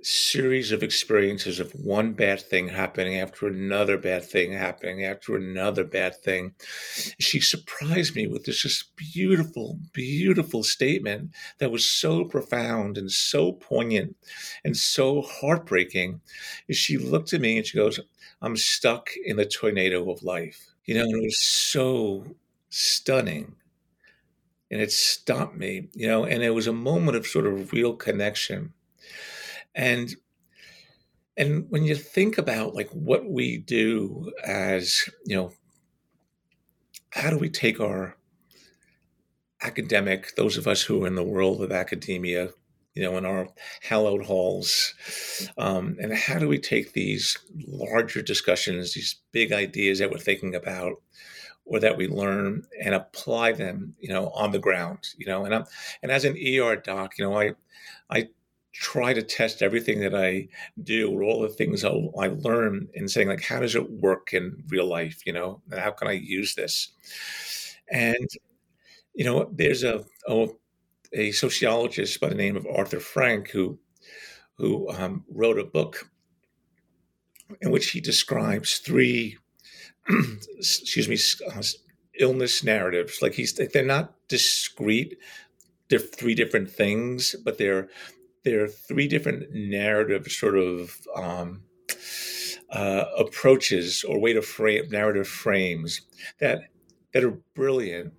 series 0.02 0.72
of 0.72 0.84
experiences 0.84 1.60
of 1.60 1.72
one 1.74 2.14
bad 2.14 2.40
thing 2.40 2.68
happening 2.68 3.18
after 3.18 3.48
another 3.48 3.98
bad 3.98 4.24
thing 4.24 4.54
happening 4.54 5.04
after 5.04 5.36
another 5.36 5.84
bad 5.84 6.16
thing. 6.16 6.54
She 7.20 7.40
surprised 7.40 8.16
me 8.16 8.28
with 8.28 8.46
this 8.46 8.62
just 8.62 8.96
beautiful, 8.96 9.80
beautiful 9.94 10.64
statement 10.64 11.32
that 11.58 11.72
was 11.72 11.90
so 11.90 12.24
profound 12.24 13.00
and 13.00 13.12
so 13.12 13.54
poignant 13.54 14.16
and 14.64 14.78
so 14.78 15.24
heartbreaking. 15.24 16.22
She 16.70 16.98
looked 17.00 17.34
at 17.34 17.42
me 17.42 17.58
and 17.58 17.66
she 17.66 17.78
goes, 17.78 18.00
I'm 18.44 18.58
stuck 18.58 19.10
in 19.26 19.38
the 19.38 19.46
tornado 19.46 20.12
of 20.12 20.22
life. 20.22 20.68
You 20.86 20.96
know, 20.96 21.04
and 21.04 21.16
it 21.16 21.24
was 21.24 21.40
so 21.40 22.26
stunning 22.70 23.56
and 24.76 24.82
it 24.82 24.92
stopped 24.92 25.56
me, 25.56 25.88
you 25.94 26.06
know, 26.06 26.26
and 26.26 26.44
it 26.44 26.50
was 26.50 26.68
a 26.68 26.74
moment 26.74 27.16
of 27.16 27.26
sort 27.26 27.48
of 27.48 27.72
real 27.72 27.96
connection. 27.96 28.74
And 29.74 30.14
and 31.38 31.68
when 31.70 31.86
you 31.86 31.96
think 31.96 32.38
about 32.38 32.76
like 32.76 32.90
what 32.90 33.26
we 33.26 33.58
do 33.58 34.34
as 34.44 35.10
you 35.26 35.38
know 35.38 35.54
how 37.12 37.30
do 37.30 37.38
we 37.38 37.50
take 37.50 37.80
our 37.80 38.18
academic 39.62 40.36
those 40.36 40.58
of 40.58 40.68
us 40.68 40.82
who 40.82 41.06
are 41.06 41.08
in 41.08 41.16
the 41.16 41.24
world 41.24 41.62
of 41.62 41.72
academia 41.72 42.50
you 42.96 43.02
know 43.02 43.18
in 43.18 43.26
our 43.26 43.48
hallowed 43.82 44.26
halls 44.26 44.94
um, 45.58 45.96
and 46.02 46.14
how 46.14 46.38
do 46.38 46.50
we 46.50 46.60
take 46.60 46.92
these 46.92 47.38
larger 47.66 48.22
discussions 48.22 48.94
these 48.94 49.22
big 49.32 49.54
ideas 49.54 50.00
that 50.00 50.12
we're 50.12 50.18
thinking 50.18 50.54
about 50.54 50.96
or 51.66 51.80
that 51.80 51.98
we 51.98 52.08
learn 52.08 52.64
and 52.84 52.94
apply 52.96 53.52
them 53.52 53.96
you 54.00 54.10
know 54.10 54.30
on 54.30 54.52
the 54.52 54.60
ground 54.60 55.00
you 55.18 55.26
know 55.26 55.46
and 55.46 55.54
i'm 55.54 55.66
and 56.02 56.12
as 56.12 56.26
an 56.26 56.38
er 56.38 56.76
doc 56.76 57.18
you 57.18 57.26
know 57.26 57.38
i 57.38 57.52
i 58.10 58.28
try 58.76 59.14
to 59.14 59.24
test 59.24 59.62
everything 59.62 60.02
that 60.02 60.14
I 60.14 60.50
do 60.84 61.10
or 61.10 61.24
all 61.24 61.42
the 61.42 61.48
things 61.48 61.86
I'll, 61.86 62.12
I 62.20 62.28
learn 62.28 62.90
in 62.94 63.08
saying 63.08 63.30
like, 63.30 63.42
how 63.42 63.62
does 63.62 63.74
it 63.74 63.90
work 63.90 64.34
in 64.34 64.64
real 64.68 64.86
life? 64.86 65.22
You 65.26 65.32
know, 65.32 65.62
and 65.72 65.80
how 65.80 65.92
can 65.92 66.10
I 66.10 66.14
use 66.14 66.56
this? 66.56 66.92
And, 67.90 68.28
you 69.14 69.24
know, 69.24 69.50
there's 69.54 69.84
a, 69.84 70.04
a 70.28 70.48
a 71.14 71.32
sociologist 71.32 72.20
by 72.20 72.28
the 72.28 72.36
name 72.36 72.58
of 72.58 72.68
Arthur 72.68 73.00
Frank 73.00 73.50
who 73.52 73.80
who 74.58 74.90
um, 74.92 75.24
wrote 75.30 75.60
a 75.60 75.64
book 75.64 76.10
in 77.62 77.72
which 77.72 77.92
he 77.92 78.02
describes 78.02 78.80
three 78.80 79.38
excuse 80.58 81.08
me 81.08 81.18
illness 82.20 82.64
narratives 82.64 83.22
like 83.22 83.34
he's 83.34 83.54
they're 83.54 83.84
not 83.84 84.16
discrete 84.30 85.18
they're 85.90 86.00
three 86.00 86.36
different 86.36 86.70
things 86.70 87.36
but 87.44 87.58
they're 87.58 87.90
they're 88.44 88.68
three 88.68 89.08
different 89.08 89.52
narrative 89.54 90.28
sort 90.32 90.58
of 90.58 90.96
um, 91.16 91.64
uh, 92.70 93.06
approaches 93.18 94.04
or 94.04 94.20
way 94.20 94.34
to 94.34 94.42
frame 94.42 94.88
narrative 94.90 95.28
frames 95.28 96.02
that 96.40 96.62
that 97.14 97.24
are 97.24 97.40
brilliant 97.56 98.14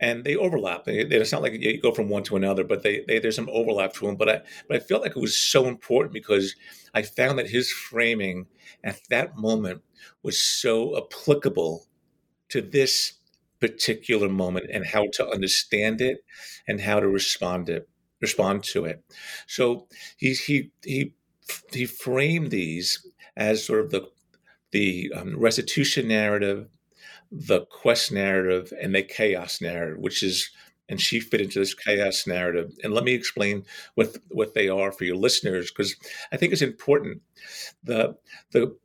and 0.00 0.24
they 0.24 0.36
overlap. 0.36 0.84
It's 0.86 1.32
not 1.32 1.42
like 1.42 1.54
you 1.54 1.80
go 1.80 1.92
from 1.92 2.08
one 2.08 2.22
to 2.24 2.36
another, 2.36 2.64
but 2.64 2.82
they, 2.82 3.04
they, 3.06 3.18
there's 3.18 3.36
some 3.36 3.48
overlap 3.52 3.92
to 3.94 4.06
them. 4.06 4.16
But 4.16 4.28
I 4.28 4.40
but 4.68 4.76
I 4.76 4.80
felt 4.80 5.02
like 5.02 5.16
it 5.16 5.20
was 5.20 5.36
so 5.36 5.66
important 5.66 6.12
because 6.12 6.54
I 6.94 7.02
found 7.02 7.38
that 7.38 7.50
his 7.50 7.70
framing 7.72 8.46
at 8.84 9.00
that 9.10 9.36
moment 9.36 9.82
was 10.22 10.38
so 10.40 10.96
applicable 10.96 11.86
to 12.48 12.60
this 12.60 13.14
particular 13.60 14.28
moment 14.28 14.66
and 14.72 14.86
how 14.86 15.06
to 15.12 15.28
understand 15.28 16.00
it 16.00 16.18
and 16.66 16.80
how 16.80 17.00
to 17.00 17.08
respond 17.08 17.68
it 17.68 17.88
respond 18.20 18.64
to 18.64 18.84
it. 18.84 19.02
So 19.46 19.86
he 20.16 20.34
he 20.34 20.70
he 20.84 21.14
he 21.72 21.86
framed 21.86 22.50
these 22.50 23.06
as 23.36 23.64
sort 23.64 23.80
of 23.80 23.90
the 23.90 24.08
the 24.70 25.12
um, 25.14 25.38
restitution 25.38 26.08
narrative, 26.08 26.68
the 27.30 27.64
quest 27.66 28.12
narrative, 28.12 28.72
and 28.80 28.94
the 28.94 29.02
chaos 29.02 29.60
narrative, 29.60 29.98
which 29.98 30.22
is 30.22 30.50
and 30.90 31.00
she 31.00 31.20
fit 31.20 31.42
into 31.42 31.58
this 31.58 31.74
chaos 31.74 32.26
narrative. 32.26 32.72
And 32.82 32.94
let 32.94 33.04
me 33.04 33.14
explain 33.14 33.64
what 33.94 34.16
what 34.28 34.54
they 34.54 34.68
are 34.68 34.92
for 34.92 35.04
your 35.04 35.16
listeners, 35.16 35.70
because 35.70 35.96
I 36.32 36.36
think 36.36 36.52
it's 36.52 36.62
important. 36.62 37.22
The 37.84 38.16
the 38.52 38.76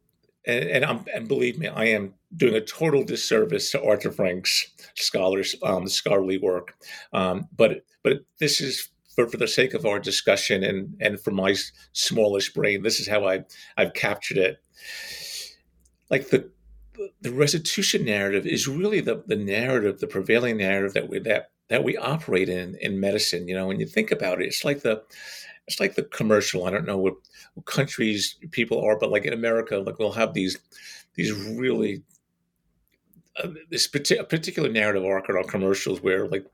and, 0.46 0.70
and, 0.70 0.86
I'm, 0.86 1.06
and 1.14 1.28
believe 1.28 1.58
me, 1.58 1.68
I 1.68 1.86
am 1.86 2.14
doing 2.36 2.56
a 2.56 2.62
total 2.62 3.04
disservice 3.04 3.72
to 3.72 3.84
Arthur 3.84 4.12
Frank's 4.12 4.66
scholars 4.96 5.56
um, 5.64 5.88
scholarly 5.88 6.38
work. 6.38 6.76
Um, 7.14 7.48
but 7.56 7.86
but 8.04 8.26
this 8.40 8.60
is 8.60 8.90
for, 9.16 9.28
for 9.28 9.38
the 9.38 9.48
sake 9.48 9.74
of 9.74 9.86
our 9.86 10.00
discussion 10.00 10.64
and 10.64 10.96
and 11.00 11.20
for 11.20 11.32
my 11.32 11.56
smallish 11.94 12.54
brain, 12.54 12.84
this 12.84 13.00
is 13.00 13.08
how 13.08 13.28
I 13.28 13.46
I've 13.78 13.94
captured 13.94 14.38
it. 14.38 14.58
Like 16.10 16.30
the 16.30 16.50
the 17.22 17.32
restitution 17.32 18.06
narrative 18.06 18.46
is 18.46 18.68
really 18.68 19.00
the 19.00 19.24
the 19.26 19.36
narrative, 19.36 20.00
the 20.00 20.08
prevailing 20.08 20.58
narrative 20.58 20.94
that 20.94 21.10
we 21.10 21.20
that 21.20 21.52
that 21.70 21.84
we 21.84 21.98
operate 21.98 22.50
in 22.50 22.76
in 22.82 23.00
medicine. 23.00 23.48
You 23.48 23.56
know, 23.56 23.68
when 23.68 23.80
you 23.80 23.86
think 23.86 24.12
about 24.12 24.42
it, 24.42 24.48
it's 24.48 24.66
like 24.66 24.82
the 24.82 25.04
it's 25.68 25.80
like 25.80 25.96
the 25.96 26.04
commercial. 26.04 26.66
I 26.66 26.72
don't 26.72 26.86
know 26.86 26.98
what, 26.98 27.16
what 27.54 27.66
countries 27.66 28.38
people 28.52 28.84
are, 28.84 28.98
but 28.98 29.12
like 29.12 29.26
in 29.26 29.34
America, 29.34 29.78
like 29.78 30.00
we'll 30.00 30.12
have 30.12 30.34
these 30.34 30.58
these 31.16 31.32
really 31.32 32.04
uh, 33.42 33.50
this 33.70 33.88
particular 33.88 34.70
narrative 34.70 35.04
arc 35.04 35.28
our 35.30 35.44
commercials 35.44 36.02
where 36.02 36.28
like 36.28 36.46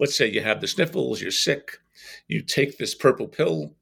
let's 0.00 0.16
say 0.16 0.30
you 0.30 0.42
have 0.42 0.60
the 0.60 0.66
sniffles 0.66 1.20
you're 1.20 1.30
sick 1.30 1.78
you 2.28 2.42
take 2.42 2.76
this 2.76 2.94
purple 2.94 3.26
pill 3.26 3.72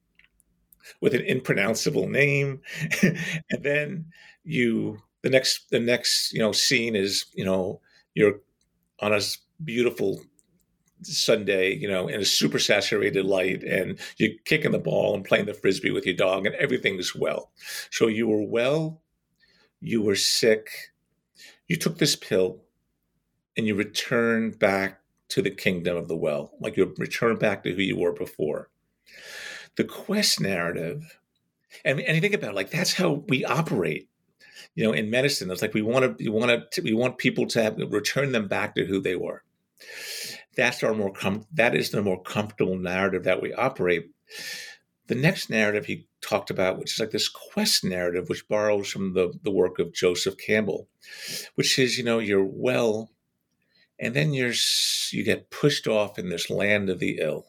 with 1.01 1.13
an 1.13 1.21
impronounceable 1.21 2.07
name 2.07 2.61
and 3.01 3.61
then 3.61 4.05
you 4.45 4.97
the 5.21 5.29
next 5.29 5.69
the 5.69 5.79
next 5.79 6.31
you 6.31 6.39
know 6.39 6.53
scene 6.53 6.95
is 6.95 7.25
you 7.33 7.43
know 7.43 7.81
you're 8.13 8.39
on 9.01 9.13
a 9.13 9.19
beautiful 9.65 10.21
Sunday, 11.05 11.75
you 11.75 11.87
know, 11.87 12.07
in 12.07 12.21
a 12.21 12.25
super 12.25 12.59
saturated 12.59 13.25
light, 13.25 13.63
and 13.63 13.99
you're 14.17 14.31
kicking 14.45 14.71
the 14.71 14.79
ball 14.79 15.15
and 15.15 15.23
playing 15.23 15.45
the 15.45 15.53
frisbee 15.53 15.91
with 15.91 16.05
your 16.05 16.15
dog, 16.15 16.45
and 16.45 16.55
everything 16.55 16.97
is 16.97 17.15
well. 17.15 17.51
So 17.91 18.07
you 18.07 18.27
were 18.27 18.43
well, 18.43 19.01
you 19.79 20.01
were 20.01 20.15
sick, 20.15 20.69
you 21.67 21.75
took 21.77 21.97
this 21.97 22.15
pill, 22.15 22.61
and 23.57 23.67
you 23.67 23.75
returned 23.75 24.59
back 24.59 25.01
to 25.29 25.41
the 25.41 25.51
kingdom 25.51 25.97
of 25.97 26.07
the 26.07 26.15
well, 26.15 26.51
like 26.59 26.77
you 26.77 26.93
return 26.97 27.37
back 27.37 27.63
to 27.63 27.73
who 27.73 27.81
you 27.81 27.97
were 27.97 28.13
before. 28.13 28.69
The 29.75 29.83
quest 29.83 30.39
narrative, 30.39 31.19
and, 31.83 31.99
and 31.99 32.15
you 32.15 32.21
think 32.21 32.33
about 32.33 32.51
it, 32.51 32.55
like 32.55 32.71
that's 32.71 32.93
how 32.93 33.23
we 33.27 33.43
operate. 33.43 34.09
You 34.75 34.83
know, 34.83 34.93
in 34.93 35.09
medicine, 35.09 35.49
it's 35.51 35.61
like 35.61 35.73
we 35.73 35.81
want 35.81 36.17
to, 36.17 36.23
we 36.23 36.29
want 36.29 36.71
to, 36.71 36.81
we 36.81 36.93
want 36.93 37.17
people 37.17 37.47
to 37.47 37.63
have, 37.63 37.77
return 37.77 38.31
them 38.31 38.47
back 38.47 38.75
to 38.75 38.85
who 38.85 38.99
they 38.99 39.15
were. 39.15 39.43
That's 40.55 40.83
our 40.83 40.93
more 40.93 41.11
com- 41.11 41.45
that 41.53 41.75
is 41.75 41.91
the 41.91 42.01
more 42.01 42.21
comfortable 42.21 42.77
narrative 42.77 43.23
that 43.23 43.41
we 43.41 43.53
operate. 43.53 44.09
The 45.07 45.15
next 45.15 45.49
narrative 45.49 45.85
he 45.85 46.07
talked 46.21 46.49
about, 46.49 46.79
which 46.79 46.93
is 46.93 46.99
like 46.99 47.11
this 47.11 47.29
quest 47.29 47.83
narrative, 47.83 48.27
which 48.27 48.47
borrows 48.47 48.89
from 48.89 49.13
the, 49.13 49.33
the 49.43 49.51
work 49.51 49.77
of 49.77 49.93
Joseph 49.93 50.37
Campbell, 50.37 50.87
which 51.55 51.77
is, 51.77 51.97
you 51.97 52.03
know, 52.03 52.19
you're 52.19 52.43
well 52.43 53.11
and 53.99 54.13
then 54.13 54.33
you're 54.33 54.53
you 55.11 55.23
get 55.23 55.49
pushed 55.49 55.87
off 55.87 56.19
in 56.19 56.29
this 56.29 56.49
land 56.49 56.89
of 56.89 56.99
the 56.99 57.19
ill 57.19 57.45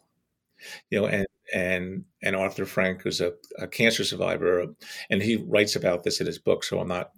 you 0.91 1.01
know 1.01 1.07
and 1.07 1.27
and 1.55 2.05
and 2.23 2.37
arthur 2.37 2.67
frank 2.67 3.03
who's 3.03 3.21
a, 3.21 3.33
a 3.59 3.67
cancer 3.67 4.05
survivor 4.05 4.67
and 5.11 5.23
he 5.23 5.37
writes 5.37 5.77
about 5.77 6.03
this 6.05 6.21
in 6.21 6.27
his 6.27 6.39
book 6.39 6.65
so 6.65 6.79
i'm 6.81 6.89
not 6.89 7.13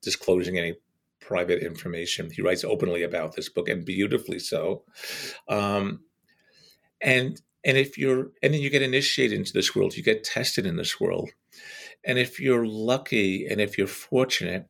disclosing 0.00 0.58
any 0.58 0.74
private 1.26 1.62
information. 1.62 2.30
He 2.30 2.42
writes 2.42 2.64
openly 2.64 3.02
about 3.02 3.34
this 3.34 3.48
book 3.48 3.68
and 3.68 3.84
beautifully 3.84 4.38
so. 4.38 4.84
Um, 5.48 6.00
and 7.00 7.40
and 7.64 7.76
if 7.78 7.96
you're 7.96 8.30
and 8.42 8.54
then 8.54 8.60
you 8.60 8.70
get 8.70 8.82
initiated 8.82 9.38
into 9.38 9.52
this 9.52 9.74
world 9.74 9.96
you 9.96 10.02
get 10.02 10.24
tested 10.24 10.66
in 10.66 10.76
this 10.76 11.00
world. 11.00 11.30
And 12.04 12.18
if 12.18 12.40
you're 12.40 12.66
lucky 12.66 13.46
and 13.46 13.60
if 13.60 13.78
you're 13.78 13.86
fortunate 13.86 14.68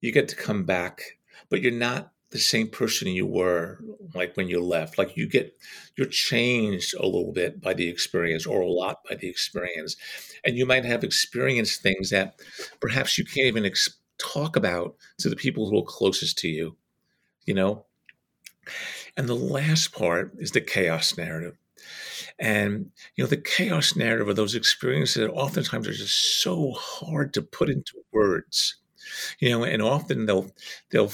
you 0.00 0.12
get 0.12 0.28
to 0.28 0.36
come 0.36 0.64
back. 0.64 1.18
But 1.50 1.62
you're 1.62 1.72
not 1.72 2.12
the 2.30 2.38
same 2.38 2.68
person 2.68 3.08
you 3.08 3.26
were 3.26 3.78
like 4.14 4.36
when 4.36 4.48
you 4.48 4.62
left. 4.62 4.98
Like 4.98 5.16
you 5.16 5.26
get 5.28 5.56
you're 5.96 6.06
changed 6.06 6.94
a 6.94 7.06
little 7.06 7.32
bit 7.32 7.60
by 7.60 7.74
the 7.74 7.88
experience 7.88 8.46
or 8.46 8.60
a 8.60 8.70
lot 8.70 8.98
by 9.08 9.16
the 9.16 9.28
experience. 9.28 9.96
And 10.44 10.56
you 10.56 10.66
might 10.66 10.84
have 10.84 11.04
experienced 11.04 11.82
things 11.82 12.10
that 12.10 12.40
perhaps 12.80 13.16
you 13.16 13.24
can't 13.24 13.46
even 13.46 13.64
ex- 13.64 13.98
talk 14.18 14.56
about 14.56 14.96
to 15.18 15.28
the 15.28 15.36
people 15.36 15.68
who 15.68 15.78
are 15.78 15.84
closest 15.84 16.38
to 16.38 16.48
you 16.48 16.76
you 17.48 17.54
know? 17.54 17.86
And 19.16 19.26
the 19.26 19.34
last 19.34 19.92
part 19.92 20.32
is 20.38 20.50
the 20.50 20.60
chaos 20.60 21.16
narrative. 21.16 21.56
And 22.38 22.90
you 23.16 23.24
know 23.24 23.28
the 23.28 23.38
chaos 23.38 23.96
narrative 23.96 24.28
of 24.28 24.36
those 24.36 24.54
experiences 24.54 25.14
that 25.14 25.32
oftentimes 25.32 25.88
are 25.88 25.92
just 25.92 26.42
so 26.42 26.72
hard 26.72 27.32
to 27.34 27.42
put 27.42 27.70
into 27.70 27.94
words. 28.12 28.76
You 29.40 29.48
know 29.50 29.64
and 29.64 29.80
often 29.80 30.26
they'll 30.26 30.50
they'll 30.90 31.10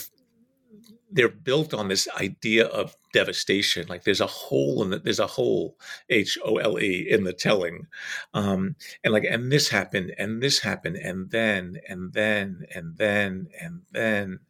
they're 1.14 1.29
built 1.29 1.72
on 1.72 1.88
this 1.88 2.09
idea 2.20 2.66
of 2.66 2.96
devastation. 3.12 3.87
Like 3.88 4.03
there's 4.03 4.20
a 4.20 4.27
hole 4.27 4.83
in 4.83 4.90
the, 4.90 4.98
there's 4.98 5.20
a 5.20 5.29
hole, 5.29 5.77
H 6.11 6.37
O 6.44 6.57
L 6.57 6.79
E, 6.79 7.07
in 7.09 7.24
the 7.24 7.33
telling, 7.33 7.87
um, 8.35 8.77
and 9.03 9.14
like 9.14 9.24
and 9.24 9.50
this 9.50 9.68
happened, 9.68 10.12
and 10.18 10.42
this 10.42 10.59
happened, 10.59 10.96
and 10.96 11.31
then, 11.31 11.79
and 11.88 12.12
then, 12.12 12.66
and 12.74 12.98
then, 12.98 13.48
and 13.61 13.83
then. 13.92 14.40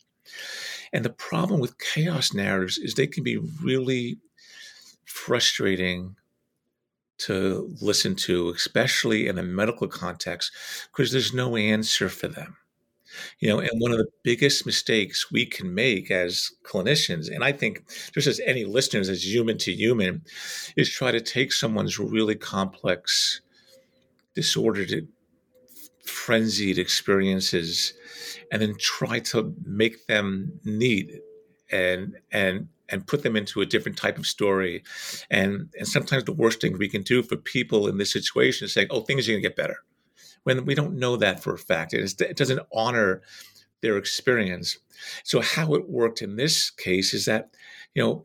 And 0.92 1.05
the 1.05 1.11
problem 1.11 1.61
with 1.61 1.79
chaos 1.79 2.33
narratives 2.33 2.79
is 2.79 2.94
they 2.94 3.07
can 3.07 3.22
be 3.22 3.37
really 3.37 4.18
frustrating 5.05 6.16
to 7.16 7.74
listen 7.81 8.14
to, 8.16 8.48
especially 8.48 9.29
in 9.29 9.38
a 9.38 9.42
medical 9.42 9.87
context, 9.87 10.50
because 10.90 11.12
there's 11.12 11.35
no 11.35 11.57
answer 11.57 12.09
for 12.09 12.29
them. 12.29 12.57
You 13.40 13.48
know, 13.48 13.59
and 13.61 13.70
one 13.81 13.92
of 13.92 13.98
the 13.98 14.09
biggest 14.22 14.66
mistakes 14.66 15.31
we 15.31 15.46
can 15.46 15.74
make 15.74 16.11
as 16.11 16.50
clinicians, 16.64 17.33
and 17.33 17.44
I 17.44 17.53
think 17.53 17.85
just 18.12 18.27
as 18.27 18.40
any 18.40 18.64
listeners, 18.64 19.09
as 19.09 19.24
human 19.27 19.59
to 19.59 19.72
human, 19.72 20.22
is 20.77 20.90
try 20.90 21.11
to 21.12 21.20
take 21.20 21.53
someone's 21.53 21.98
really 21.98 22.35
complex, 22.35 23.40
disordered, 24.35 25.09
frenzied 26.05 26.79
experiences 26.79 27.94
and 28.53 28.61
then 28.61 28.74
try 28.79 29.18
to 29.18 29.55
make 29.64 30.07
them 30.07 30.61
neat 30.64 31.11
and 31.70 32.16
and 32.31 32.68
and 32.90 33.07
put 33.07 33.22
them 33.22 33.37
into 33.37 33.62
a 33.62 33.66
different 33.66 33.96
type 33.96 34.18
of 34.18 34.27
story. 34.27 34.83
And 35.31 35.70
and 35.79 35.88
sometimes 35.88 36.24
the 36.24 36.33
worst 36.33 36.61
thing 36.61 36.77
we 36.79 36.88
can 36.88 37.03
do 37.03 37.22
for 37.22 37.37
people 37.37 37.88
in 37.88 37.98
this 37.98 38.12
situation 38.12 38.66
is 38.66 38.72
saying, 38.72 38.88
"Oh, 38.90 39.00
things 39.00 39.29
are 39.29 39.33
going 39.33 39.42
to 39.42 39.48
get 39.48 39.57
better." 39.57 39.79
When 40.44 40.64
we 40.64 40.74
don't 40.74 40.98
know 40.98 41.16
that 41.16 41.42
for 41.42 41.54
a 41.54 41.59
fact. 41.59 41.92
It, 41.92 42.20
it 42.20 42.37
doesn't 42.37 42.66
honor 42.72 43.22
their 43.83 43.98
experience. 43.98 44.78
So 45.24 45.40
how 45.40 45.74
it 45.74 45.90
worked 45.90 46.22
in 46.22 46.37
this 46.37 46.70
case 46.70 47.12
is 47.12 47.26
that, 47.26 47.50
you 47.94 48.02
know, 48.02 48.24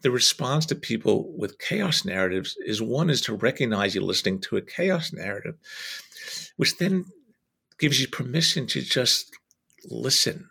the 0.00 0.10
response 0.10 0.66
to 0.66 0.74
people 0.74 1.32
with 1.36 1.58
chaos 1.58 2.04
narratives 2.04 2.56
is 2.66 2.82
one 2.82 3.08
is 3.08 3.20
to 3.22 3.34
recognize 3.34 3.94
you're 3.94 4.04
listening 4.04 4.40
to 4.40 4.56
a 4.56 4.62
chaos 4.62 5.12
narrative, 5.12 5.56
which 6.56 6.76
then 6.78 7.06
gives 7.78 8.00
you 8.00 8.08
permission 8.08 8.66
to 8.66 8.82
just 8.82 9.32
listen 9.86 10.50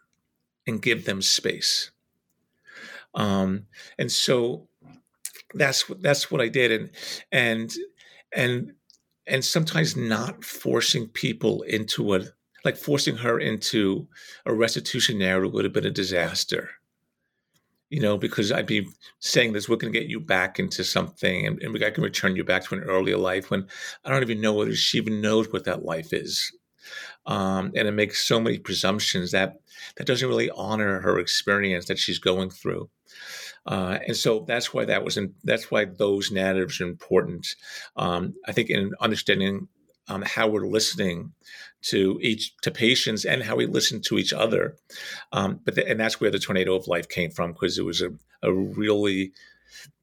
and 0.66 0.82
give 0.82 1.06
them 1.06 1.22
space. 1.22 1.92
Um, 3.14 3.68
and 4.00 4.12
so 4.12 4.68
that's 5.54 5.88
what 5.88 6.02
that's 6.02 6.32
what 6.32 6.42
I 6.42 6.48
did, 6.48 6.72
and 6.72 6.90
and 7.32 7.74
and 8.36 8.74
and 9.28 9.44
sometimes 9.44 9.96
not 9.96 10.44
forcing 10.44 11.08
people 11.08 11.62
into 11.64 12.16
a 12.16 12.22
like 12.66 12.78
forcing 12.78 13.18
her 13.18 13.40
into 13.40 14.08
a 14.46 14.54
restitution 14.54 15.18
narrative 15.18 15.54
would 15.54 15.66
have 15.66 15.74
been 15.74 15.86
a 15.86 15.92
disaster 15.92 16.70
you 17.94 18.00
know, 18.00 18.18
because 18.18 18.52
I'd 18.52 18.66
be 18.66 18.88
saying 19.20 19.54
this, 19.54 19.70
we're 19.70 19.76
going 19.76 19.94
to 19.94 20.00
get 20.00 20.10
you 20.10 20.20
back 20.20 20.58
into 20.58 20.84
something 20.84 21.46
and, 21.46 21.62
and 21.62 21.84
I 21.84 21.92
can 21.92 22.04
return 22.04 22.36
you 22.36 22.44
back 22.44 22.64
to 22.64 22.74
an 22.74 22.82
earlier 22.82 23.18
life 23.18 23.52
when 23.52 23.68
I 24.04 24.10
don't 24.10 24.24
even 24.24 24.42
know 24.42 24.54
whether 24.54 24.74
she 24.74 24.98
even 24.98 25.22
knows 25.22 25.54
what 25.54 25.66
that 25.66 25.86
life 25.86 26.12
is. 26.12 26.52
Um, 27.28 27.72
and 27.76 27.88
it 27.88 27.92
makes 27.92 28.26
so 28.26 28.40
many 28.40 28.58
presumptions 28.58 29.30
that 29.30 29.60
that 29.98 30.08
doesn't 30.08 30.28
really 30.28 30.50
honor 30.50 31.02
her 31.02 31.20
experience 31.20 31.86
that 31.86 32.00
she's 32.00 32.18
going 32.18 32.50
through. 32.50 32.90
Uh, 33.66 34.00
and 34.08 34.18
so 34.18 34.44
that's 34.48 34.74
why 34.74 34.86
that 34.86 35.04
was 35.04 35.18
in, 35.18 35.34
that's 35.44 35.72
why 35.72 35.86
those 35.86 36.32
narratives 36.32 36.82
are 36.82 36.88
important. 36.88 37.48
Um, 37.96 38.34
I 38.46 38.52
think 38.52 38.70
in 38.70 38.92
understanding 39.00 39.68
um, 40.08 40.22
how 40.22 40.48
we're 40.48 40.68
listening 40.68 41.32
to 41.84 42.20
each 42.22 42.56
to 42.62 42.72
patients 42.72 43.26
and 43.26 43.44
how 43.44 43.56
we 43.56 43.66
listen 43.66 44.02
to 44.02 44.18
each 44.18 44.34
other. 44.34 44.76
Um, 45.32 45.60
but 45.64 45.76
the, 45.76 45.88
and 45.88 46.00
that's 46.00 46.20
where 46.20 46.32
the 46.32 46.40
tornado 46.40 46.76
of 46.76 46.88
life 46.88 47.10
came 47.10 47.32
from 47.32 47.54
because 47.54 47.78
it 47.78 47.86
was 47.86 48.02
a, 48.02 48.10
a 48.42 48.54
really 48.54 49.32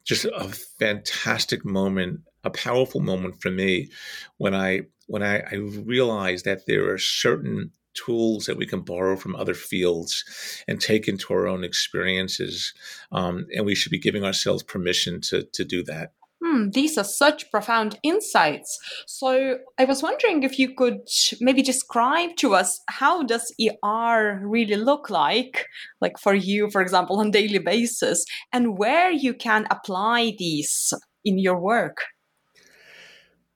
just 0.03 0.25
a 0.25 0.49
fantastic 0.79 1.63
moment, 1.63 2.21
a 2.43 2.49
powerful 2.49 3.01
moment 3.01 3.41
for 3.41 3.51
me 3.51 3.89
when 4.37 4.55
I 4.55 4.81
when 5.07 5.23
I, 5.23 5.39
I 5.39 5.55
realized 5.55 6.45
that 6.45 6.65
there 6.65 6.91
are 6.91 6.97
certain 6.97 7.71
tools 7.93 8.45
that 8.45 8.57
we 8.57 8.65
can 8.65 8.81
borrow 8.81 9.15
from 9.15 9.35
other 9.35 9.53
fields 9.53 10.23
and 10.67 10.79
take 10.79 11.07
into 11.07 11.33
our 11.33 11.47
own 11.47 11.63
experiences, 11.63 12.73
um, 13.11 13.45
and 13.55 13.65
we 13.65 13.75
should 13.75 13.91
be 13.91 13.99
giving 13.99 14.23
ourselves 14.23 14.63
permission 14.63 15.21
to 15.21 15.43
to 15.53 15.63
do 15.63 15.83
that. 15.83 16.13
Hmm, 16.43 16.69
these 16.71 16.97
are 16.97 17.03
such 17.03 17.51
profound 17.51 17.99
insights. 18.01 18.79
So 19.05 19.59
I 19.77 19.85
was 19.85 20.01
wondering 20.01 20.41
if 20.41 20.57
you 20.57 20.73
could 20.73 21.01
maybe 21.39 21.61
describe 21.61 22.35
to 22.37 22.55
us 22.55 22.81
how 22.89 23.21
does 23.21 23.53
ER 23.61 24.41
really 24.43 24.75
look 24.75 25.11
like, 25.11 25.67
like 26.01 26.17
for 26.17 26.33
you, 26.33 26.71
for 26.71 26.81
example, 26.81 27.19
on 27.19 27.29
daily 27.29 27.59
basis, 27.59 28.25
and 28.51 28.77
where 28.77 29.11
you 29.11 29.35
can 29.35 29.67
apply 29.69 30.33
these 30.39 30.93
in 31.23 31.37
your 31.37 31.59
work. 31.59 31.97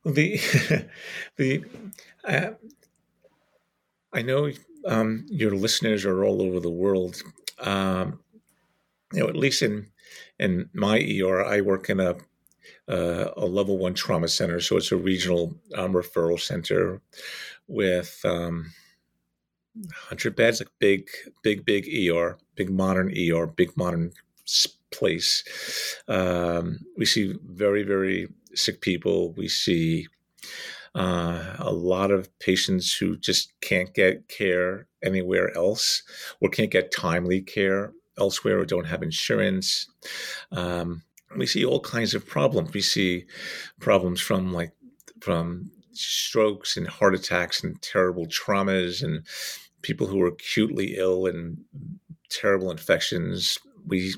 The 0.05 0.39
the 1.37 1.63
uh, 2.23 2.51
I 4.15 4.21
know 4.21 4.49
um, 4.87 5.25
your 5.29 5.51
listeners 5.51 6.05
are 6.05 6.23
all 6.23 6.41
over 6.41 6.61
the 6.61 6.69
world. 6.69 7.21
Um, 7.59 8.19
you 9.11 9.19
know, 9.19 9.27
at 9.27 9.35
least 9.35 9.61
in 9.61 9.87
in 10.39 10.69
my 10.73 10.97
ER, 10.99 11.43
I 11.43 11.61
work 11.61 11.89
in 11.89 11.99
a 11.99 12.15
uh, 12.87 13.31
a 13.35 13.45
level 13.45 13.77
one 13.77 13.93
trauma 13.93 14.27
center. 14.27 14.61
So 14.61 14.77
it's 14.77 14.91
a 14.91 14.97
regional 14.97 15.55
um, 15.75 15.93
referral 15.93 16.39
center 16.39 17.01
with 17.67 18.21
um, 18.23 18.71
100 19.73 20.35
beds, 20.35 20.61
like 20.61 20.69
big, 20.79 21.09
big, 21.43 21.65
big 21.65 21.85
ER, 21.87 22.37
big 22.55 22.69
modern 22.69 23.11
ER, 23.17 23.47
big 23.47 23.75
modern 23.75 24.11
place. 24.91 25.43
Um, 26.07 26.79
we 26.97 27.05
see 27.05 27.35
very, 27.43 27.83
very 27.83 28.29
sick 28.53 28.81
people. 28.81 29.33
We 29.33 29.47
see 29.47 30.07
uh, 30.95 31.55
a 31.59 31.71
lot 31.71 32.09
of 32.09 32.29
patients 32.39 32.95
who 32.95 33.17
just 33.17 33.53
can't 33.61 33.93
get 33.93 34.29
care 34.29 34.87
anywhere 35.03 35.55
else 35.55 36.01
or 36.41 36.49
can't 36.49 36.71
get 36.71 36.91
timely 36.91 37.41
care 37.41 37.91
elsewhere 38.17 38.59
or 38.59 38.65
don't 38.65 38.87
have 38.87 39.03
insurance. 39.03 39.87
Um, 40.53 41.03
we 41.37 41.45
see 41.45 41.65
all 41.65 41.81
kinds 41.81 42.13
of 42.13 42.25
problems. 42.25 42.73
We 42.73 42.79
see 42.81 43.25
problems 43.79 44.21
from 44.21 44.53
like 44.53 44.71
from 45.19 45.69
strokes 45.91 46.77
and 46.77 46.87
heart 46.87 47.13
attacks 47.13 47.61
and 47.63 47.81
terrible 47.81 48.25
traumas 48.27 49.03
and 49.03 49.25
people 49.81 50.07
who 50.07 50.21
are 50.21 50.27
acutely 50.27 50.95
ill 50.97 51.25
and 51.25 51.57
terrible 52.29 52.71
infections. 52.71 53.57
We 53.85 54.13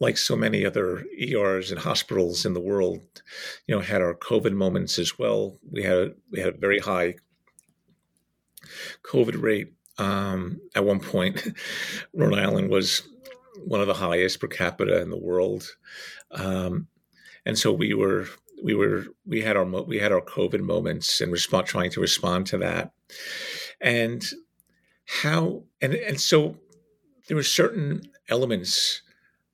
like 0.00 0.18
so 0.18 0.36
many 0.36 0.64
other 0.64 1.04
ERs 1.20 1.70
and 1.70 1.80
hospitals 1.80 2.46
in 2.46 2.54
the 2.54 2.60
world, 2.60 3.00
you 3.66 3.74
know, 3.74 3.80
had 3.80 4.02
our 4.02 4.14
COVID 4.14 4.52
moments 4.52 4.98
as 4.98 5.18
well. 5.18 5.58
We 5.70 5.82
had 5.82 6.14
we 6.30 6.40
had 6.40 6.54
a 6.54 6.58
very 6.58 6.78
high 6.78 7.16
COVID 9.02 9.40
rate. 9.40 9.72
Um, 9.98 10.60
at 10.76 10.84
one 10.84 11.00
point, 11.00 11.44
Rhode 12.14 12.38
Island 12.38 12.70
was 12.70 13.02
one 13.64 13.80
of 13.80 13.88
the 13.88 13.94
highest 13.94 14.40
per 14.40 14.46
capita 14.46 15.00
in 15.00 15.10
the 15.10 15.18
world, 15.18 15.68
um, 16.30 16.86
and 17.44 17.58
so 17.58 17.72
we 17.72 17.94
were 17.94 18.28
we 18.62 18.74
were 18.74 19.06
we 19.26 19.40
had 19.40 19.56
our 19.56 19.64
we 19.64 19.98
had 19.98 20.12
our 20.12 20.20
COVID 20.20 20.60
moments 20.60 21.20
and 21.20 21.32
respond 21.32 21.66
trying 21.66 21.90
to 21.90 22.00
respond 22.00 22.46
to 22.48 22.58
that, 22.58 22.92
and 23.80 24.24
how 25.08 25.64
and 25.80 25.94
and 25.94 26.20
so 26.20 26.56
there 27.26 27.36
were 27.36 27.42
certain 27.42 28.02
elements 28.28 29.02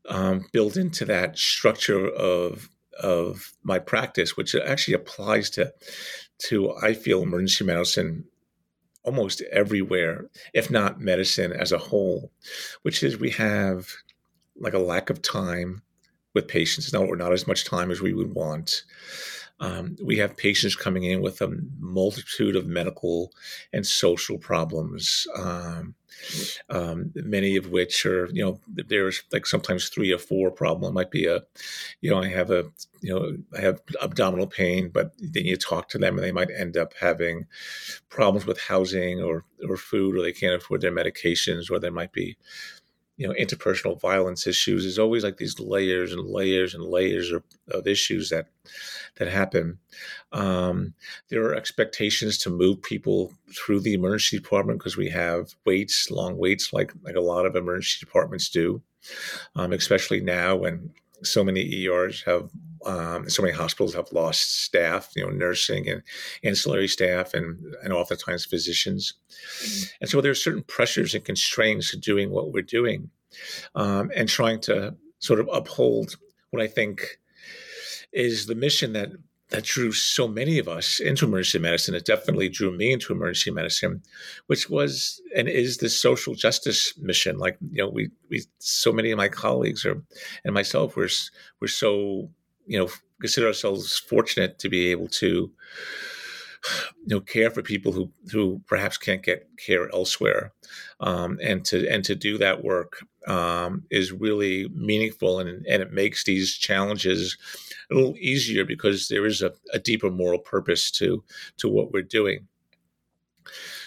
um, 0.09 0.47
built 0.53 0.77
into 0.77 1.05
that 1.07 1.38
structure 1.38 2.09
of 2.09 2.69
of 3.01 3.53
my 3.62 3.79
practice, 3.79 4.37
which 4.37 4.55
actually 4.55 4.95
applies 4.95 5.51
to 5.51 5.73
to 6.38 6.75
I 6.77 6.95
feel 6.95 7.23
emergency 7.23 7.64
medicine 7.64 8.25
almost 9.03 9.43
everywhere, 9.53 10.31
if 10.55 10.71
not 10.71 11.01
medicine 11.01 11.53
as 11.53 11.73
a 11.73 11.79
whole, 11.79 12.33
which 12.83 13.03
is 13.03 13.19
we 13.19 13.31
have 13.31 13.88
like 14.57 14.73
a 14.73 14.79
lack 14.79 15.11
of 15.11 15.21
time 15.21 15.83
with 16.35 16.49
patients, 16.49 16.93
not, 16.93 17.05
or 17.09 17.17
not 17.17 17.33
as 17.33 17.47
much 17.47 17.64
time 17.64 17.90
as 17.90 18.01
we 18.01 18.12
would 18.12 18.35
want. 18.35 18.83
Um, 19.61 19.97
we 20.03 20.19
have 20.19 20.37
patients 20.37 20.75
coming 20.75 21.05
in 21.05 21.23
with 21.23 21.40
a 21.40 21.57
multitude 21.79 22.57
of 22.57 22.67
medical 22.67 23.33
and 23.73 23.87
social 23.87 24.37
problems, 24.37 25.27
um, 25.37 25.95
um, 26.71 27.12
many 27.14 27.57
of 27.57 27.71
which 27.71 28.05
are, 28.05 28.29
you 28.33 28.45
know, 28.45 28.61
there's 28.67 29.23
like 29.33 29.47
sometimes 29.47 29.88
three 29.88 30.12
or 30.12 30.19
four 30.19 30.51
problem. 30.51 30.90
It 30.90 30.95
might 30.95 31.11
be 31.11 31.27
a, 31.27 31.40
you 32.01 32.11
know, 32.11 32.21
I 32.21 32.29
have 32.29 32.51
a, 32.51 32.64
you 33.01 33.14
know, 33.14 33.37
I 33.57 33.61
have 33.61 33.81
abdominal 34.03 34.49
pain, 34.49 34.88
but 34.88 35.12
then 35.19 35.45
you 35.45 35.57
talk 35.57 35.88
to 35.90 35.99
them 35.99 36.17
and 36.17 36.25
they 36.25 36.33
might 36.33 36.51
end 36.51 36.77
up 36.77 36.93
having 37.01 37.47
problems 38.09 38.47
with 38.47 38.61
housing 38.61 39.23
or, 39.23 39.45
or 39.69 39.77
food, 39.77 40.17
or 40.17 40.23
they 40.23 40.33
can't 40.33 40.55
afford 40.55 40.81
their 40.81 40.93
medications, 40.93 41.71
or 41.71 41.79
there 41.79 41.93
might 41.93 42.12
be 42.12 42.37
you 43.16 43.27
know 43.27 43.35
interpersonal 43.35 44.00
violence 44.00 44.46
issues. 44.46 44.83
There's 44.83 44.98
always 44.98 45.24
like 45.24 45.37
these 45.37 45.61
layers 45.61 46.12
and 46.12 46.29
layers 46.29 46.74
and 46.74 46.85
layers 46.85 47.31
of, 47.31 47.42
of 47.70 47.87
issues 47.87 48.31
that 48.31 48.46
that 49.16 49.29
happen. 49.29 49.79
Um, 50.33 50.94
there 51.29 51.44
are 51.44 51.55
expectations 51.55 52.38
to 52.38 52.50
move 52.50 52.83
people 52.83 53.33
through 53.55 53.81
the 53.81 53.94
emergency 53.94 54.38
department 54.38 54.79
because 54.79 54.96
we 54.96 55.11
have 55.11 55.55
waits 55.64 56.11
long 56.11 56.37
waits 56.37 56.72
like 56.72 56.92
like 57.03 57.16
a 57.16 57.20
lot 57.20 57.46
of 57.46 57.57
emergency 57.57 57.98
departments 58.05 58.48
do. 58.48 58.83
Um, 59.55 59.72
especially 59.72 60.20
now 60.20 60.57
when 60.57 60.90
so 61.24 61.44
many 61.44 61.84
ERs 61.84 62.22
have, 62.22 62.50
um, 62.87 63.28
so 63.28 63.42
many 63.42 63.54
hospitals 63.54 63.94
have 63.94 64.12
lost 64.12 64.62
staff, 64.62 65.10
you 65.16 65.24
know, 65.24 65.30
nursing 65.30 65.88
and 65.88 66.02
ancillary 66.42 66.88
staff, 66.88 67.34
and 67.34 67.74
and 67.82 67.92
oftentimes 67.92 68.44
physicians. 68.44 69.14
Mm-hmm. 69.62 69.84
And 70.02 70.10
so 70.10 70.20
there 70.20 70.32
are 70.32 70.37
certain 70.37 70.62
pressures 70.62 71.14
and 71.14 71.24
constraints 71.24 71.90
to 71.90 71.96
doing 71.96 72.30
what 72.30 72.52
we're 72.52 72.62
doing, 72.62 73.10
um, 73.74 74.10
and 74.14 74.28
trying 74.28 74.60
to 74.62 74.94
sort 75.18 75.40
of 75.40 75.48
uphold 75.52 76.16
what 76.50 76.62
I 76.62 76.66
think 76.66 77.18
is 78.12 78.46
the 78.46 78.54
mission 78.54 78.92
that 78.92 79.10
that 79.50 79.64
drew 79.64 79.92
so 79.92 80.26
many 80.26 80.59
of 80.59 80.68
us 80.68 81.00
into 81.00 81.26
emergency 81.26 81.59
medicine. 81.59 81.94
It 81.94 82.07
definitely 82.07 82.48
drew 82.48 82.76
me 82.76 82.92
into 82.92 83.12
emergency 83.12 83.50
medicine, 83.50 84.02
which 84.46 84.70
was 84.70 85.20
and 85.37 85.48
is 85.48 85.78
the 85.78 85.88
social 85.88 86.35
justice 86.35 86.96
mission. 86.98 87.38
Like 87.38 87.59
you 87.70 87.83
know, 87.83 87.88
we 87.88 88.11
we 88.30 88.44
so 88.59 88.92
many 88.92 89.11
of 89.11 89.18
my 89.18 89.28
colleagues 89.28 89.85
are 89.85 90.02
and 90.44 90.54
myself 90.54 90.96
we're 90.96 91.09
we're 91.61 91.68
so 91.68 92.30
you 92.66 92.78
know 92.78 92.88
consider 93.20 93.46
ourselves 93.46 93.98
fortunate 93.98 94.59
to 94.59 94.68
be 94.68 94.90
able 94.90 95.09
to 95.09 95.50
you 97.07 97.14
know 97.14 97.20
care 97.20 97.50
for 97.50 97.62
people 97.62 97.92
who 97.92 98.11
who 98.33 98.61
perhaps 98.66 98.96
can't 98.98 99.22
get 99.22 99.48
care 99.59 99.92
elsewhere. 99.92 100.53
Um, 101.00 101.38
and 101.42 101.64
to 101.66 101.88
and 101.88 102.05
to 102.05 102.14
do 102.14 102.38
that 102.38 102.64
work 102.64 103.05
um, 103.27 103.85
is 103.90 104.12
really 104.12 104.68
meaningful 104.68 105.40
and 105.40 105.66
and 105.66 105.83
it 105.83 105.92
makes 105.92 106.24
these 106.24 106.55
challenges 106.55 107.37
a 107.90 107.94
little 107.94 108.16
easier 108.18 108.64
because 108.64 109.09
there 109.09 109.27
is 109.27 109.42
a, 109.42 109.53
a 109.72 109.79
deeper 109.79 110.11
moral 110.11 110.38
purpose 110.38 110.90
to 110.92 111.22
to 111.59 111.68
what 111.68 111.92
we're 111.92 112.03
doing. 112.03 112.46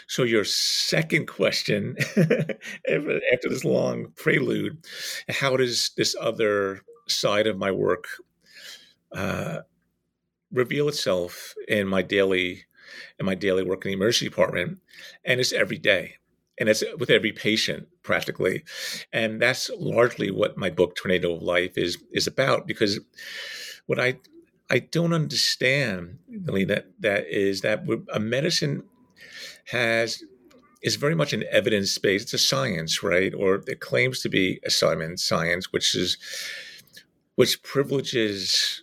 So 0.10 0.24
your 0.24 0.46
second 0.46 1.28
question 1.28 1.98
after 2.18 3.50
this 3.50 3.66
long 3.66 4.14
prelude 4.16 4.78
how 5.28 5.58
does 5.58 5.92
this 5.98 6.16
other 6.20 6.82
side 7.08 7.48
of 7.48 7.58
my 7.58 7.72
work 7.72 8.06
uh, 9.12 9.60
reveal 10.52 10.88
itself 10.88 11.54
in 11.68 11.88
my 11.88 12.02
daily 12.02 12.64
in 13.20 13.26
my 13.26 13.36
daily 13.36 13.64
work 13.64 13.86
in 13.86 13.90
the 13.90 13.96
emergency 13.96 14.30
department, 14.30 14.80
and 15.26 15.40
it's 15.40 15.54
every 15.54 15.78
day. 15.78 16.16
and 16.58 16.70
it's 16.70 16.84
with 16.98 17.10
every 17.10 17.32
patient 17.32 17.88
practically, 18.04 18.64
and 19.14 19.42
that's 19.42 19.70
largely 19.78 20.32
what 20.32 20.58
my 20.58 20.70
book 20.70 20.96
Tornado 20.96 21.36
of 21.36 21.42
Life 21.42 21.78
is 21.78 21.98
is 22.12 22.28
about. 22.28 22.68
Because 22.68 23.00
what 23.86 24.00
I 24.00 24.20
I 24.70 24.80
don't 24.80 25.14
understand, 25.14 26.20
really, 26.30 26.66
that 26.66 26.88
that 27.00 27.28
is 27.28 27.62
that 27.62 27.84
a 28.12 28.20
medicine 28.20 28.84
has 29.66 30.24
is 30.82 30.96
very 30.96 31.16
much 31.16 31.34
an 31.34 31.44
evidence 31.52 31.98
based. 31.98 32.26
It's 32.26 32.34
a 32.34 32.38
science, 32.48 33.04
right? 33.04 33.34
Or 33.34 33.64
it 33.68 33.80
claims 33.80 34.22
to 34.22 34.30
be 34.30 34.60
a 34.66 34.72
science, 34.72 35.24
science, 35.24 35.72
which 35.72 35.96
is 35.96 36.18
which 37.36 37.62
privileges 37.64 38.82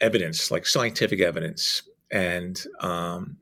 evidence, 0.00 0.50
like 0.50 0.66
scientific 0.66 1.20
evidence, 1.20 1.82
and 2.10 2.64
um, 2.80 3.36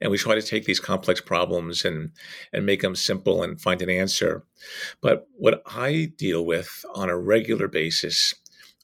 and 0.00 0.10
we 0.10 0.18
try 0.18 0.34
to 0.34 0.42
take 0.42 0.64
these 0.64 0.80
complex 0.80 1.20
problems 1.20 1.84
and 1.84 2.12
and 2.52 2.66
make 2.66 2.82
them 2.82 2.96
simple 2.96 3.42
and 3.42 3.60
find 3.60 3.82
an 3.82 3.90
answer. 3.90 4.44
But 5.00 5.28
what 5.36 5.62
I 5.66 6.12
deal 6.16 6.44
with 6.44 6.84
on 6.94 7.08
a 7.08 7.16
regular 7.16 7.68
basis 7.68 8.34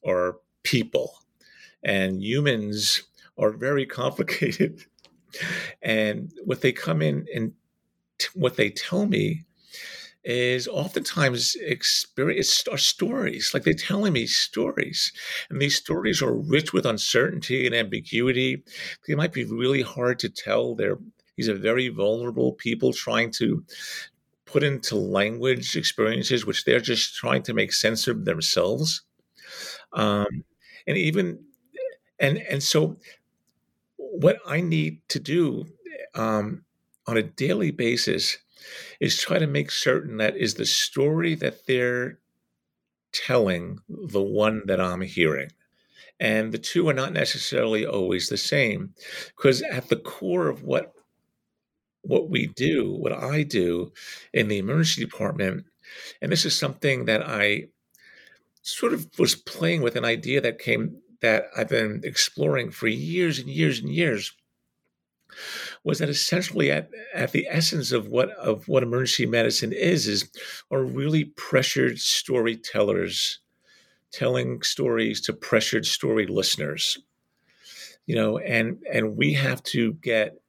are 0.07 0.37
people, 0.63 1.19
and 1.83 2.23
humans 2.23 3.03
are 3.39 3.51
very 3.51 3.87
complicated. 4.01 4.85
and 5.81 6.31
what 6.45 6.61
they 6.61 6.73
come 6.73 7.01
in 7.01 7.27
and 7.35 7.53
t- 8.19 8.29
what 8.35 8.57
they 8.57 8.69
tell 8.69 9.07
me 9.07 9.45
is 10.25 10.69
oftentimes 10.69 11.57
experience 11.61 12.65
are 12.69 12.79
stories 12.79 13.51
like 13.53 13.65
they're 13.65 13.75
telling 13.75 14.13
me 14.13 14.27
stories 14.27 15.13
and 15.51 15.61
these 15.61 15.77
stories 15.77 16.23
are 16.23 16.35
rich 16.35 16.73
with 16.73 16.87
uncertainty 16.87 17.67
and 17.67 17.75
ambiguity. 17.75 18.63
They 19.07 19.15
might 19.15 19.33
be 19.33 19.45
really 19.45 19.83
hard 19.83 20.19
to 20.21 20.29
tell. 20.29 20.75
They're 20.75 20.99
these 21.37 21.49
are 21.49 21.55
very 21.55 21.89
vulnerable 21.89 22.53
people 22.53 22.93
trying 22.93 23.31
to 23.33 23.65
put 24.45 24.63
into 24.63 24.97
language 24.97 25.77
experiences 25.77 26.45
which 26.45 26.65
they're 26.65 26.79
just 26.79 27.15
trying 27.17 27.43
to 27.45 27.55
make 27.55 27.73
sense 27.73 28.07
of 28.07 28.25
themselves. 28.25 29.03
Um, 29.93 30.45
and 30.87 30.97
even 30.97 31.39
and 32.19 32.39
and 32.39 32.63
so 32.63 32.97
what 33.97 34.39
i 34.47 34.61
need 34.61 35.01
to 35.09 35.19
do 35.19 35.65
um, 36.15 36.65
on 37.07 37.17
a 37.17 37.23
daily 37.23 37.71
basis 37.71 38.39
is 39.01 39.19
try 39.19 39.39
to 39.39 39.47
make 39.47 39.71
certain 39.71 40.17
that 40.19 40.37
is 40.37 40.55
the 40.55 40.67
story 40.67 41.35
that 41.37 41.67
they're 41.67 42.19
telling 43.13 43.79
the 43.89 44.23
one 44.23 44.63
that 44.67 44.81
I'm 44.81 45.03
hearing. 45.03 45.51
And 46.21 46.53
the 46.53 46.59
two 46.59 46.89
are 46.89 46.95
not 46.95 47.13
necessarily 47.13 47.85
always 47.85 48.29
the 48.29 48.37
same 48.37 48.95
because 49.37 49.63
at 49.63 49.89
the 49.89 49.97
core 49.97 50.49
of 50.49 50.63
what 50.63 50.95
what 52.03 52.29
we 52.29 52.49
do, 52.49 52.93
what 52.93 53.13
I 53.13 53.45
do 53.45 53.93
in 54.33 54.49
the 54.49 54.59
emergency 54.59 55.05
department, 55.05 55.67
and 56.21 56.33
this 56.33 56.45
is 56.45 56.59
something 56.59 57.05
that 57.05 57.23
I 57.25 57.69
sort 58.63 58.93
of 58.93 59.09
was 59.19 59.35
playing 59.35 59.83
with 59.83 59.97
an 59.97 60.05
idea 60.05 60.41
that 60.41 60.59
came 60.59 60.97
that 61.21 61.47
I've 61.57 61.69
been 61.69 62.01
exploring 62.05 62.71
for 62.71 62.89
years 62.89 63.39
and 63.39 63.49
years 63.49 63.79
and 63.79 63.89
years 63.89 64.33
was 65.85 65.99
that 65.99 66.09
essentially 66.09 66.71
at, 66.71 66.91
at 67.15 67.33
the 67.33 67.47
essence 67.51 67.93
of 67.93 68.09
what 68.09 68.31
of 68.31 68.69
what 68.69 68.83
emergency 68.83 69.27
medicine 69.27 69.73
is 69.73 70.07
is 70.07 70.31
are 70.71 70.83
really 70.83 71.25
pressured 71.25 71.99
storytellers 71.99 73.41
telling 74.13 74.63
stories 74.63 75.21
to 75.23 75.33
pressured 75.33 75.87
story 75.87 76.27
listeners. 76.27 76.99
You 78.07 78.17
know 78.17 78.39
and 78.39 78.79
and 78.93 79.17
we 79.17 79.33
have 79.35 79.63
to 79.65 79.95
get 79.95 80.41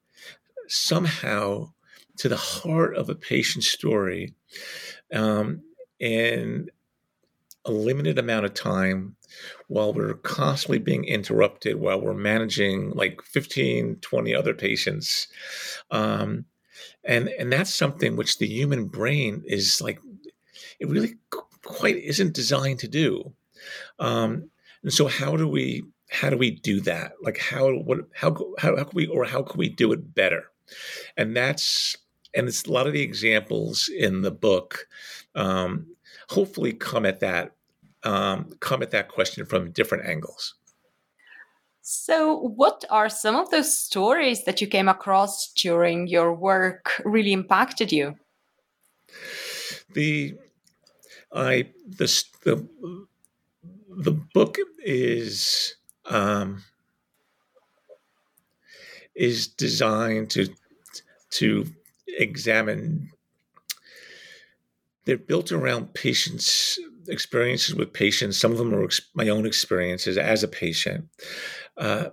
somehow 0.68 1.72
to 2.18 2.30
the 2.30 2.38
heart 2.38 2.96
of 2.96 3.10
a 3.10 3.16
patient's 3.16 3.68
story 3.68 4.34
um, 5.14 5.62
in 6.00 6.70
a 7.66 7.72
limited 7.72 8.20
amount 8.20 8.46
of 8.46 8.54
time 8.54 9.16
while 9.68 9.94
we're 9.94 10.16
constantly 10.16 10.80
being 10.80 11.06
interrupted 11.06 11.80
while 11.80 12.00
we're 12.02 12.14
managing 12.14 12.92
like 12.92 13.22
15 13.24 13.98
20 14.02 14.36
other 14.36 14.54
patients. 14.54 15.28
Um, 15.92 16.46
and 17.04 17.30
and 17.30 17.52
that's 17.52 17.74
something 17.74 18.16
which 18.16 18.38
the 18.38 18.48
human 18.48 18.86
brain 18.86 19.44
is 19.46 19.82
like 19.82 20.00
it 20.80 20.88
really 20.88 21.16
quite 21.62 21.98
isn't 21.98 22.34
designed 22.34 22.80
to 22.80 22.88
do. 22.88 23.34
Um, 24.00 24.50
and 24.84 24.92
so 24.92 25.08
how 25.08 25.38
do 25.38 25.48
we 25.48 25.84
how 26.10 26.30
do 26.30 26.38
we 26.38 26.52
do 26.52 26.82
that? 26.82 27.14
Like 27.22 27.40
how 27.40 27.72
what 27.72 28.00
how 28.14 28.36
how, 28.60 28.76
how 28.78 28.84
can 28.84 28.96
we 28.96 29.08
or 29.08 29.26
how 29.26 29.42
can 29.42 29.58
we 29.58 29.70
do 29.70 29.92
it 29.92 30.14
better? 30.14 30.46
And 31.18 31.36
that's 31.36 31.98
and 32.36 32.48
it's 32.48 32.66
a 32.66 32.72
lot 32.72 32.88
of 32.88 32.94
the 32.94 33.02
examples 33.02 33.90
in 33.90 34.22
the 34.22 34.32
book 34.32 34.88
um, 35.36 35.88
hopefully 36.30 36.74
come 36.74 37.06
at 37.06 37.20
that 37.20 37.52
um, 38.04 38.52
come 38.60 38.82
at 38.82 38.92
that 38.92 39.10
question 39.10 39.46
from 39.46 39.72
different 39.72 40.06
angles. 40.06 40.56
So, 41.82 42.38
what 42.38 42.86
are 42.90 43.10
some 43.10 43.36
of 43.36 43.50
those 43.52 43.78
stories 43.78 44.46
that 44.46 44.62
you 44.62 44.68
came 44.68 44.88
across 44.88 45.52
during 45.52 46.08
your 46.08 46.34
work 46.34 47.02
really 47.04 47.34
impacted 47.34 47.92
you? 47.92 48.16
The 49.94 50.36
I 51.34 51.72
the 51.86 52.24
the 52.44 52.68
the 53.90 54.12
book 54.12 54.58
is 54.80 55.76
um, 56.06 56.64
is 59.14 59.48
designed 59.48 60.30
to 60.32 60.48
to 61.32 61.66
examine. 62.08 63.10
They're 65.06 65.18
built 65.18 65.52
around 65.52 65.94
patients' 65.94 66.80
experiences 67.08 67.76
with 67.76 67.94
patients. 67.94 68.38
Some 68.38 68.52
of 68.52 68.58
them 68.58 68.74
are 68.74 68.90
my 69.14 69.30
own 69.30 69.46
experiences 69.46 70.18
as 70.18 70.44
a 70.44 70.48
patient. 70.48 71.08
Uh, 71.78 72.10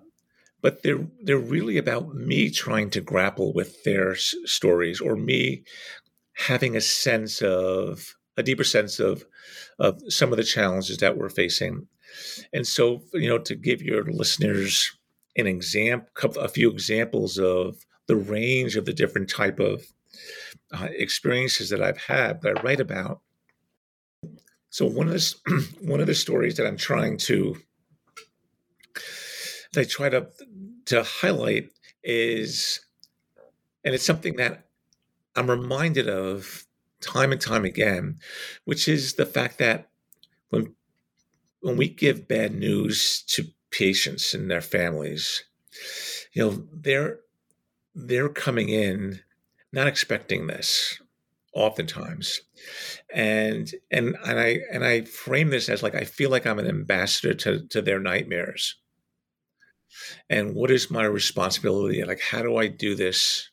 but 0.63 0.83
they're 0.83 1.07
they're 1.23 1.39
really 1.39 1.79
about 1.79 2.15
me 2.15 2.51
trying 2.51 2.91
to 2.91 3.01
grapple 3.01 3.53
with 3.53 3.83
their 3.85 4.13
s- 4.13 4.35
stories 4.45 5.01
or 5.01 5.17
me 5.17 5.65
having 6.35 6.77
a 6.77 6.81
sense 6.81 7.43
of 7.43 8.15
a 8.37 8.43
deeper 8.43 8.65
sense 8.65 9.01
of 9.01 9.25
of 9.79 10.01
some 10.09 10.33
of 10.33 10.37
the 10.37 10.45
challenges 10.45 10.99
that 10.99 11.17
we're 11.17 11.29
facing 11.29 11.87
and 12.53 12.67
so 12.67 13.03
you 13.13 13.29
know 13.29 13.39
to 13.39 13.55
give 13.55 13.83
your 13.83 14.05
listeners 14.05 14.97
an 15.37 15.47
example 15.47 16.09
a 16.41 16.49
few 16.49 16.71
examples 16.71 17.39
of 17.39 17.77
the 18.07 18.17
range 18.17 18.77
of 18.77 18.85
the 18.85 18.93
different 18.93 19.29
type 19.31 19.61
of 19.61 19.85
uh, 20.73 20.89
experiences 20.91 21.71
that 21.71 21.83
i've 21.83 21.99
had 21.99 22.41
that 22.43 22.59
i 22.59 22.63
write 22.63 22.81
about 22.81 23.21
so 24.71 24.87
one 24.87 25.09
of 25.09 25.15
the 25.15 25.67
one 25.83 26.01
of 26.01 26.07
the 26.07 26.15
stories 26.15 26.57
that 26.57 26.67
I'm 26.67 26.77
trying 26.77 27.19
to 27.19 27.57
that 29.73 29.81
I 29.81 29.85
try 29.85 30.09
to 30.09 30.29
to 30.87 31.03
highlight 31.03 31.71
is, 32.03 32.81
and 33.85 33.95
it's 33.95 34.07
something 34.07 34.37
that 34.37 34.65
I'm 35.37 35.51
reminded 35.51 36.09
of 36.09 36.67
time 37.01 37.33
and 37.33 37.41
time 37.41 37.65
again, 37.65 38.19
which 38.65 38.89
is 38.89 39.15
the 39.15 39.27
fact 39.27 39.59
that 39.59 39.89
when 40.51 40.75
when 41.61 41.77
we 41.77 41.89
give 41.89 42.29
bad 42.29 42.55
news 42.55 43.23
to 43.29 43.45
patients 43.71 44.35
and 44.35 44.51
their 44.51 44.61
families, 44.61 45.45
you 46.33 46.45
know, 46.45 46.65
they're 46.73 47.21
they're 47.95 48.29
coming 48.29 48.69
in 48.69 49.21
not 49.73 49.87
expecting 49.87 50.47
this 50.47 51.01
oftentimes 51.53 52.43
and 53.13 53.73
and 53.91 54.17
and 54.25 54.39
i 54.39 54.59
and 54.73 54.85
i 54.85 55.03
frame 55.03 55.51
this 55.51 55.69
as 55.69 55.83
like 55.83 55.95
i 55.95 56.05
feel 56.05 56.31
like 56.31 56.47
i'm 56.47 56.59
an 56.61 56.69
ambassador 56.69 57.35
to 57.35 57.67
to 57.69 57.83
their 57.83 57.99
nightmares. 58.01 58.77
And 60.29 60.55
what 60.55 60.71
is 60.71 60.89
my 60.89 61.03
responsibility? 61.05 62.05
Like 62.05 62.21
how 62.21 62.43
do 62.43 62.57
i 62.57 62.69
do 62.69 62.95
this 62.95 63.51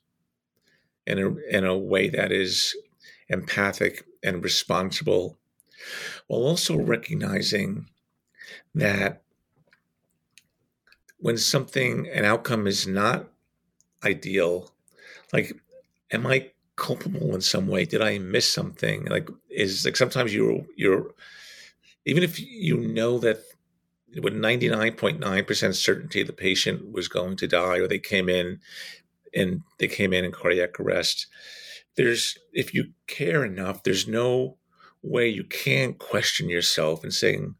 in 1.07 1.17
a 1.17 1.35
in 1.57 1.65
a 1.65 1.77
way 1.77 2.09
that 2.09 2.31
is 2.31 2.75
empathic 3.29 4.05
and 4.23 4.43
responsible 4.43 5.37
while 6.27 6.41
also 6.41 6.77
recognizing 6.77 7.87
that 8.75 9.21
when 11.19 11.37
something 11.37 12.07
an 12.09 12.25
outcome 12.25 12.67
is 12.67 12.85
not 12.85 13.29
ideal 14.03 14.71
like 15.33 15.53
am 16.11 16.27
i 16.27 16.51
culpable 16.77 17.35
in 17.35 17.41
some 17.41 17.67
way? 17.67 17.83
Did 17.83 18.01
I 18.01 18.17
miss 18.19 18.51
something? 18.51 19.05
Like 19.05 19.29
is 19.49 19.83
like 19.83 19.97
sometimes 19.97 20.33
you're 20.33 20.65
you're 20.77 21.13
even 22.05 22.23
if 22.23 22.39
you 22.39 22.77
know 22.77 23.19
that 23.19 23.39
with 24.21 24.33
99.9% 24.33 25.75
certainty 25.75 26.23
the 26.23 26.33
patient 26.33 26.91
was 26.91 27.07
going 27.09 27.35
to 27.37 27.47
die 27.47 27.77
or 27.77 27.87
they 27.87 27.99
came 27.99 28.29
in 28.29 28.59
and 29.35 29.61
they 29.79 29.87
came 29.87 30.13
in 30.13 30.23
in 30.23 30.31
cardiac 30.31 30.79
arrest 30.79 31.27
there's 31.97 32.37
if 32.53 32.73
you 32.73 32.85
care 33.07 33.43
enough 33.43 33.83
there's 33.83 34.07
no 34.07 34.57
way 35.01 35.27
you 35.27 35.43
can 35.43 35.93
question 35.93 36.49
yourself 36.49 37.03
and 37.03 37.13
saying 37.13 37.55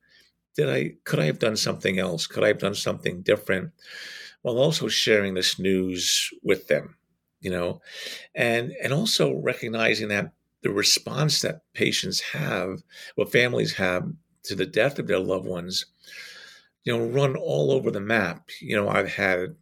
did 0.55 0.69
i 0.69 0.93
could 1.03 1.19
i 1.19 1.25
have 1.25 1.39
done 1.39 1.57
something 1.57 1.99
else 1.99 2.25
could 2.25 2.43
i 2.43 2.47
have 2.47 2.59
done 2.59 2.75
something 2.75 3.21
different 3.21 3.71
while 4.41 4.57
also 4.57 4.87
sharing 4.87 5.33
this 5.33 5.59
news 5.59 6.29
with 6.43 6.67
them 6.67 6.95
you 7.41 7.51
know, 7.51 7.81
and 8.35 8.73
and 8.83 8.93
also 8.93 9.35
recognizing 9.35 10.09
that 10.09 10.31
the 10.63 10.71
response 10.71 11.41
that 11.41 11.61
patients 11.73 12.21
have, 12.21 12.83
what 13.15 13.31
families 13.31 13.73
have 13.75 14.05
to 14.43 14.55
the 14.55 14.65
death 14.65 14.99
of 14.99 15.07
their 15.07 15.19
loved 15.19 15.47
ones, 15.47 15.85
you 16.83 16.97
know, 16.97 17.05
run 17.05 17.35
all 17.35 17.71
over 17.71 17.91
the 17.91 17.99
map. 17.99 18.49
You 18.61 18.75
know, 18.75 18.89
I've 18.89 19.13
had 19.13 19.55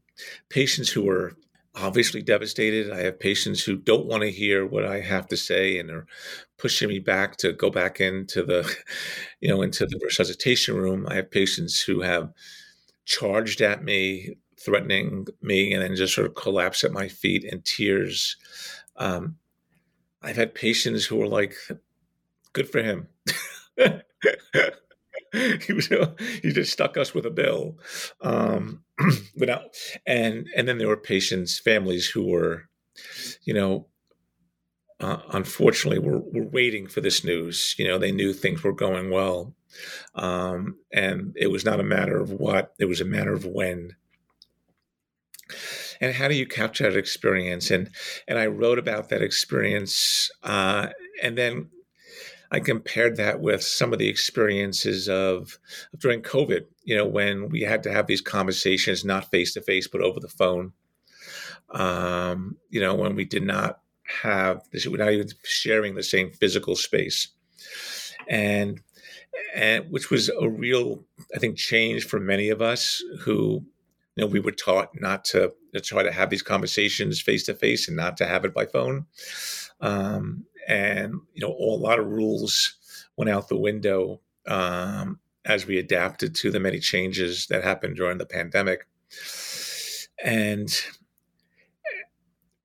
patients 0.50 0.90
who 0.90 1.10
are 1.10 1.34
obviously 1.76 2.22
devastated. 2.22 2.92
I 2.92 3.02
have 3.02 3.20
patients 3.20 3.64
who 3.64 3.76
don't 3.76 4.06
want 4.06 4.24
to 4.24 4.32
hear 4.32 4.66
what 4.66 4.86
I 4.86 5.02
have 5.02 5.28
to 5.30 5.38
say 5.38 5.78
and 5.80 5.90
are 5.92 6.08
pushing 6.58 6.88
me 6.90 7.00
back 7.00 7.38
to 7.38 7.52
go 7.54 7.70
back 7.70 8.00
into 8.00 8.44
the, 8.44 8.74
you 9.42 9.50
know, 9.50 9.62
into 9.62 9.86
the 9.86 10.00
resuscitation 10.04 10.76
room. 10.76 11.08
I 11.10 11.16
have 11.16 11.32
patients 11.32 11.82
who 11.82 12.02
have 12.02 12.32
charged 13.06 13.62
at 13.62 13.84
me, 13.84 14.38
threatening 14.66 15.28
me, 15.42 15.74
and 15.74 15.82
then 15.84 15.96
just 15.96 16.16
sort 16.16 16.28
of 16.28 16.36
collapse 16.36 16.84
at 16.84 16.92
my 16.92 17.08
feet 17.08 17.44
in 17.44 17.62
tears. 17.62 18.36
Um, 18.98 19.38
I've 20.22 20.38
had 20.38 20.56
patients 20.56 21.06
who 21.06 21.18
were 21.18 21.28
like, 21.28 21.56
"Good 22.54 22.70
for 22.70 22.82
him." 22.82 23.08
he 25.66 25.74
was 25.74 25.88
he 26.42 26.52
just 26.52 26.72
stuck 26.72 26.98
us 26.98 27.14
with 27.14 27.26
a 27.26 27.32
bill 27.32 27.78
um 28.22 28.84
without 29.36 29.76
and 30.06 30.48
and 30.56 30.68
then 30.68 30.78
there 30.78 30.88
were 30.88 30.98
patients 30.98 31.60
families 31.60 32.08
who 32.08 32.26
were 32.26 32.64
you 33.44 33.54
know 33.54 33.88
uh, 35.02 35.18
unfortunately 35.34 36.00
were, 36.00 36.20
were 36.20 36.48
waiting 36.48 36.88
for 36.88 37.02
this 37.02 37.24
news 37.24 37.76
you 37.78 37.86
know 37.86 37.98
they 37.98 38.12
knew 38.12 38.32
things 38.32 38.64
were 38.64 38.74
going 38.74 39.10
well 39.10 39.54
um 40.16 40.78
and 40.94 41.36
it 41.36 41.48
was 41.48 41.66
not 41.66 41.82
a 41.82 41.84
matter 41.84 42.20
of 42.20 42.32
what 42.32 42.74
it 42.80 42.86
was 42.86 43.02
a 43.02 43.06
matter 43.06 43.34
of 43.34 43.46
when 43.46 43.92
and 46.02 46.16
how 46.16 46.28
do 46.28 46.36
you 46.36 46.48
capture 46.48 46.90
that 46.90 46.98
experience 46.98 47.70
and 47.70 47.90
and 48.28 48.40
i 48.40 48.46
wrote 48.46 48.80
about 48.80 49.10
that 49.10 49.22
experience 49.22 50.32
uh 50.44 50.88
and 51.22 51.38
then 51.38 51.70
I 52.52 52.60
compared 52.60 53.18
that 53.18 53.42
with 53.42 53.64
some 53.64 53.92
of 53.92 54.00
the 54.00 54.08
experiences 54.08 55.10
of 55.10 55.60
during 55.98 56.22
COVID, 56.22 56.66
you 56.84 56.96
know, 56.96 57.06
when 57.06 57.50
we 57.50 57.62
had 57.62 57.84
to 57.84 57.92
have 57.92 58.08
these 58.08 58.22
conversations, 58.22 59.04
not 59.04 59.32
face 59.32 59.54
to 59.56 59.62
face, 59.62 59.88
but 59.88 60.02
over 60.02 60.20
the 60.20 60.30
phone. 60.30 60.74
Um, 61.72 62.58
you 62.70 62.80
know, 62.80 62.96
when 62.96 63.16
we 63.16 63.26
did 63.26 63.44
not 63.44 63.80
have 64.22 64.62
this, 64.72 64.88
we're 64.88 64.98
not 64.98 65.12
even 65.12 65.28
sharing 65.44 65.96
the 65.96 66.04
same 66.04 66.32
physical 66.32 66.76
space. 66.76 67.30
And, 68.30 68.80
and 69.54 69.92
which 69.92 70.10
was 70.10 70.30
a 70.30 70.48
real, 70.48 71.04
I 71.36 71.40
think, 71.40 71.58
change 71.58 72.06
for 72.06 72.20
many 72.20 72.50
of 72.50 72.62
us 72.62 73.04
who, 73.22 73.66
you 74.16 74.24
know, 74.24 74.28
we 74.28 74.40
were 74.40 74.52
taught 74.52 74.90
not 75.00 75.26
to, 75.26 75.54
to 75.74 75.82
try 75.82 76.04
to 76.04 76.12
have 76.12 76.30
these 76.30 76.42
conversations 76.42 77.22
face 77.22 77.44
to 77.46 77.54
face 77.54 77.88
and 77.88 77.98
not 77.98 78.18
to 78.18 78.26
have 78.26 78.46
it 78.46 78.54
by 78.54 78.66
phone. 78.66 79.06
Um, 79.82 80.46
and 80.68 81.16
you 81.34 81.46
know, 81.46 81.54
a 81.54 81.78
lot 81.78 82.00
of 82.00 82.08
rules 82.08 82.76
went 83.18 83.30
out 83.30 83.50
the 83.50 83.58
window 83.58 84.22
um, 84.48 85.20
as 85.44 85.66
we 85.68 85.78
adapted 85.78 86.34
to 86.36 86.52
the 86.52 86.60
many 86.60 86.80
changes 86.80 87.48
that 87.48 87.64
happened 87.64 87.98
during 87.98 88.18
the 88.18 88.26
pandemic, 88.26 88.88
and 90.24 90.70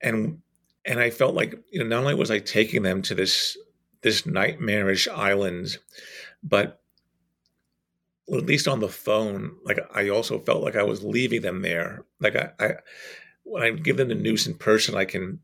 and 0.01 0.41
and 0.85 1.01
I 1.01 1.11
felt 1.11 1.35
like 1.35 1.55
you 1.71 1.81
know 1.81 1.87
not 1.87 2.01
only 2.01 2.15
was 2.15 2.31
I 2.31 2.39
taking 2.39 2.83
them 2.83 3.03
to 3.03 3.15
this 3.15 3.57
this 4.03 4.25
nightmarish 4.25 5.09
island, 5.09 5.77
but 6.43 6.80
at 8.39 8.47
least 8.47 8.69
on 8.69 8.81
the 8.81 8.89
phone, 8.89 9.57
like 9.65 9.79
I 9.95 10.09
also 10.09 10.39
felt 10.39 10.63
like 10.63 10.77
I 10.77 10.83
was 10.83 11.03
leaving 11.03 11.43
them 11.43 11.63
there. 11.63 12.05
Like 12.21 12.37
I, 12.37 12.51
I 12.59 12.75
when 13.43 13.63
I 13.63 13.71
give 13.71 13.97
them 13.97 14.09
the 14.09 14.15
news 14.15 14.47
in 14.47 14.55
person, 14.55 14.95
I 14.95 15.05
can 15.05 15.41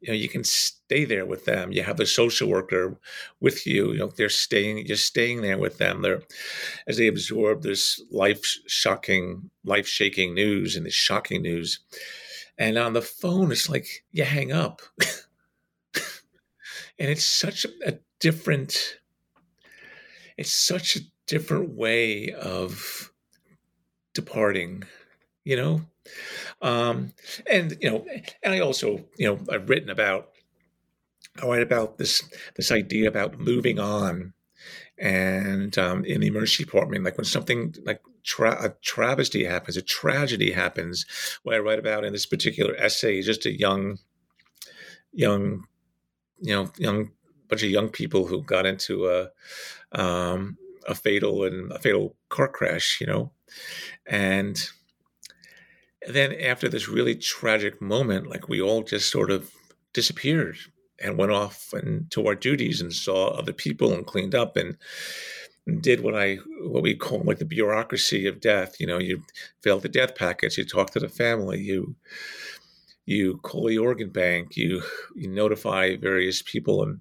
you 0.00 0.08
know 0.08 0.14
you 0.14 0.28
can 0.28 0.44
stay 0.44 1.04
there 1.04 1.24
with 1.24 1.44
them. 1.44 1.72
You 1.72 1.82
have 1.82 1.96
the 1.96 2.06
social 2.06 2.48
worker 2.48 2.98
with 3.40 3.66
you 3.66 3.92
you 3.92 3.98
know 3.98 4.08
they're 4.08 4.28
staying 4.28 4.86
just 4.86 5.06
staying 5.06 5.42
there 5.42 5.58
with 5.58 5.78
them. 5.78 6.02
They're 6.02 6.22
as 6.86 6.96
they 6.96 7.06
absorb 7.06 7.62
this 7.62 8.02
life 8.10 8.44
shocking 8.66 9.50
life 9.64 9.86
shaking 9.86 10.34
news 10.34 10.76
and 10.76 10.86
this 10.86 10.94
shocking 10.94 11.42
news. 11.42 11.80
And 12.58 12.78
on 12.78 12.92
the 12.92 13.02
phone 13.02 13.52
it's 13.52 13.68
like 13.68 14.04
you 14.10 14.24
hang 14.24 14.52
up. 14.52 14.82
And 16.98 17.10
it's 17.10 17.24
such 17.24 17.64
a, 17.64 17.68
a 17.86 17.98
different 18.20 18.98
it's 20.36 20.52
such 20.52 20.96
a 20.96 21.00
different 21.26 21.70
way 21.70 22.30
of 22.32 23.12
departing 24.14 24.84
you 25.44 25.56
know 25.56 25.82
um, 26.62 27.12
and 27.50 27.76
you 27.80 27.90
know, 27.90 28.06
and 28.42 28.54
I 28.54 28.60
also, 28.60 29.04
you 29.18 29.26
know, 29.26 29.40
I've 29.50 29.68
written 29.68 29.90
about, 29.90 30.30
I 31.42 31.46
write 31.46 31.62
about 31.62 31.98
this 31.98 32.22
this 32.56 32.70
idea 32.70 33.08
about 33.08 33.38
moving 33.38 33.78
on, 33.78 34.32
and 34.98 35.76
um, 35.78 36.04
in 36.04 36.20
the 36.20 36.28
emergency 36.28 36.64
department, 36.64 37.04
like 37.04 37.16
when 37.16 37.24
something 37.24 37.74
like 37.84 38.00
tra- 38.22 38.64
a 38.64 38.70
travesty 38.82 39.44
happens, 39.44 39.76
a 39.76 39.82
tragedy 39.82 40.52
happens. 40.52 41.06
What 41.42 41.54
I 41.54 41.58
write 41.58 41.78
about 41.78 42.04
in 42.04 42.12
this 42.12 42.26
particular 42.26 42.74
essay 42.76 43.18
is 43.18 43.26
just 43.26 43.46
a 43.46 43.58
young, 43.58 43.98
young, 45.12 45.66
you 46.40 46.54
know, 46.54 46.70
young 46.78 47.10
bunch 47.48 47.62
of 47.62 47.70
young 47.70 47.90
people 47.90 48.26
who 48.26 48.42
got 48.42 48.66
into 48.66 49.06
a 49.08 49.30
um, 49.98 50.56
a 50.86 50.94
fatal 50.94 51.44
and 51.44 51.72
a 51.72 51.78
fatal 51.78 52.16
car 52.28 52.48
crash, 52.48 52.98
you 53.00 53.06
know, 53.06 53.32
and 54.06 54.70
then 56.06 56.32
after 56.34 56.68
this 56.68 56.88
really 56.88 57.14
tragic 57.14 57.80
moment, 57.80 58.26
like 58.26 58.48
we 58.48 58.60
all 58.60 58.82
just 58.82 59.10
sort 59.10 59.30
of 59.30 59.50
disappeared 59.92 60.56
and 61.00 61.18
went 61.18 61.32
off 61.32 61.72
and 61.72 62.10
to 62.10 62.26
our 62.26 62.34
duties 62.34 62.80
and 62.80 62.92
saw 62.92 63.28
other 63.28 63.52
people 63.52 63.92
and 63.92 64.06
cleaned 64.06 64.34
up 64.34 64.56
and 64.56 64.76
did 65.80 66.00
what 66.00 66.14
I 66.14 66.36
what 66.62 66.82
we 66.82 66.94
call 66.94 67.22
like 67.24 67.38
the 67.38 67.44
bureaucracy 67.44 68.26
of 68.26 68.40
death. 68.40 68.78
You 68.78 68.86
know, 68.86 68.98
you 68.98 69.22
fill 69.62 69.80
the 69.80 69.88
death 69.88 70.14
packets, 70.14 70.58
you 70.58 70.64
talk 70.64 70.90
to 70.90 71.00
the 71.00 71.08
family, 71.08 71.60
you 71.60 71.96
you 73.06 73.38
call 73.38 73.66
the 73.66 73.78
organ 73.78 74.10
bank, 74.10 74.56
you 74.56 74.82
you 75.16 75.28
notify 75.28 75.96
various 75.96 76.42
people 76.42 76.82
and 76.82 77.00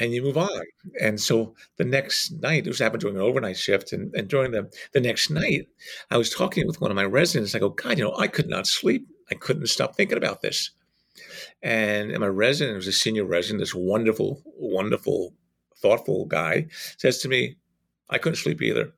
and 0.00 0.12
you 0.12 0.22
move 0.22 0.36
on. 0.36 0.62
And 1.00 1.20
so 1.20 1.54
the 1.76 1.84
next 1.84 2.32
night, 2.42 2.64
this 2.64 2.78
happened 2.78 3.02
during 3.02 3.16
an 3.16 3.22
overnight 3.22 3.56
shift, 3.56 3.92
and, 3.92 4.14
and 4.14 4.28
during 4.28 4.52
the, 4.52 4.70
the 4.92 5.00
next 5.00 5.30
night, 5.30 5.68
I 6.10 6.16
was 6.16 6.30
talking 6.30 6.66
with 6.66 6.80
one 6.80 6.90
of 6.90 6.96
my 6.96 7.04
residents. 7.04 7.54
I 7.54 7.58
go, 7.58 7.70
God, 7.70 7.98
you 7.98 8.04
know, 8.04 8.16
I 8.16 8.26
could 8.28 8.48
not 8.48 8.66
sleep. 8.66 9.06
I 9.30 9.34
couldn't 9.34 9.66
stop 9.66 9.96
thinking 9.96 10.18
about 10.18 10.42
this. 10.42 10.70
And, 11.62 12.16
my 12.18 12.26
resident, 12.26 12.76
was 12.76 12.86
a 12.86 12.92
senior 12.92 13.24
resident, 13.24 13.60
this 13.60 13.74
wonderful, 13.74 14.42
wonderful, 14.56 15.34
thoughtful 15.76 16.26
guy, 16.26 16.66
says 16.98 17.18
to 17.18 17.28
me, 17.28 17.56
I 18.10 18.18
couldn't 18.18 18.36
sleep 18.36 18.62
either. 18.62 18.92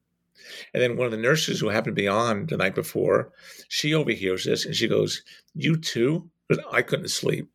And 0.72 0.82
then 0.82 0.96
one 0.96 1.06
of 1.06 1.12
the 1.12 1.18
nurses 1.18 1.60
who 1.60 1.68
happened 1.68 1.96
to 1.96 2.02
be 2.02 2.08
on 2.08 2.46
the 2.46 2.56
night 2.56 2.74
before, 2.74 3.32
she 3.68 3.94
overhears 3.94 4.44
this 4.44 4.64
and 4.64 4.74
she 4.74 4.88
goes, 4.88 5.22
You 5.54 5.76
too? 5.76 6.30
I 6.72 6.82
couldn't 6.82 7.08
sleep. 7.08 7.50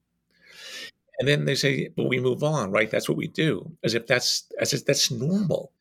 And 1.20 1.28
then 1.28 1.46
they 1.46 1.56
say, 1.56 1.90
but 1.96 2.10
we 2.10 2.20
move 2.20 2.44
on, 2.44 2.72
right? 2.72 2.90
That's 2.90 3.08
what 3.08 3.18
we 3.18 3.28
do, 3.28 3.72
as 3.84 3.94
if 3.94 4.08
that's 4.08 4.52
as 4.60 4.74
if 4.74 4.86
that's 4.86 5.12
normal. 5.12 5.72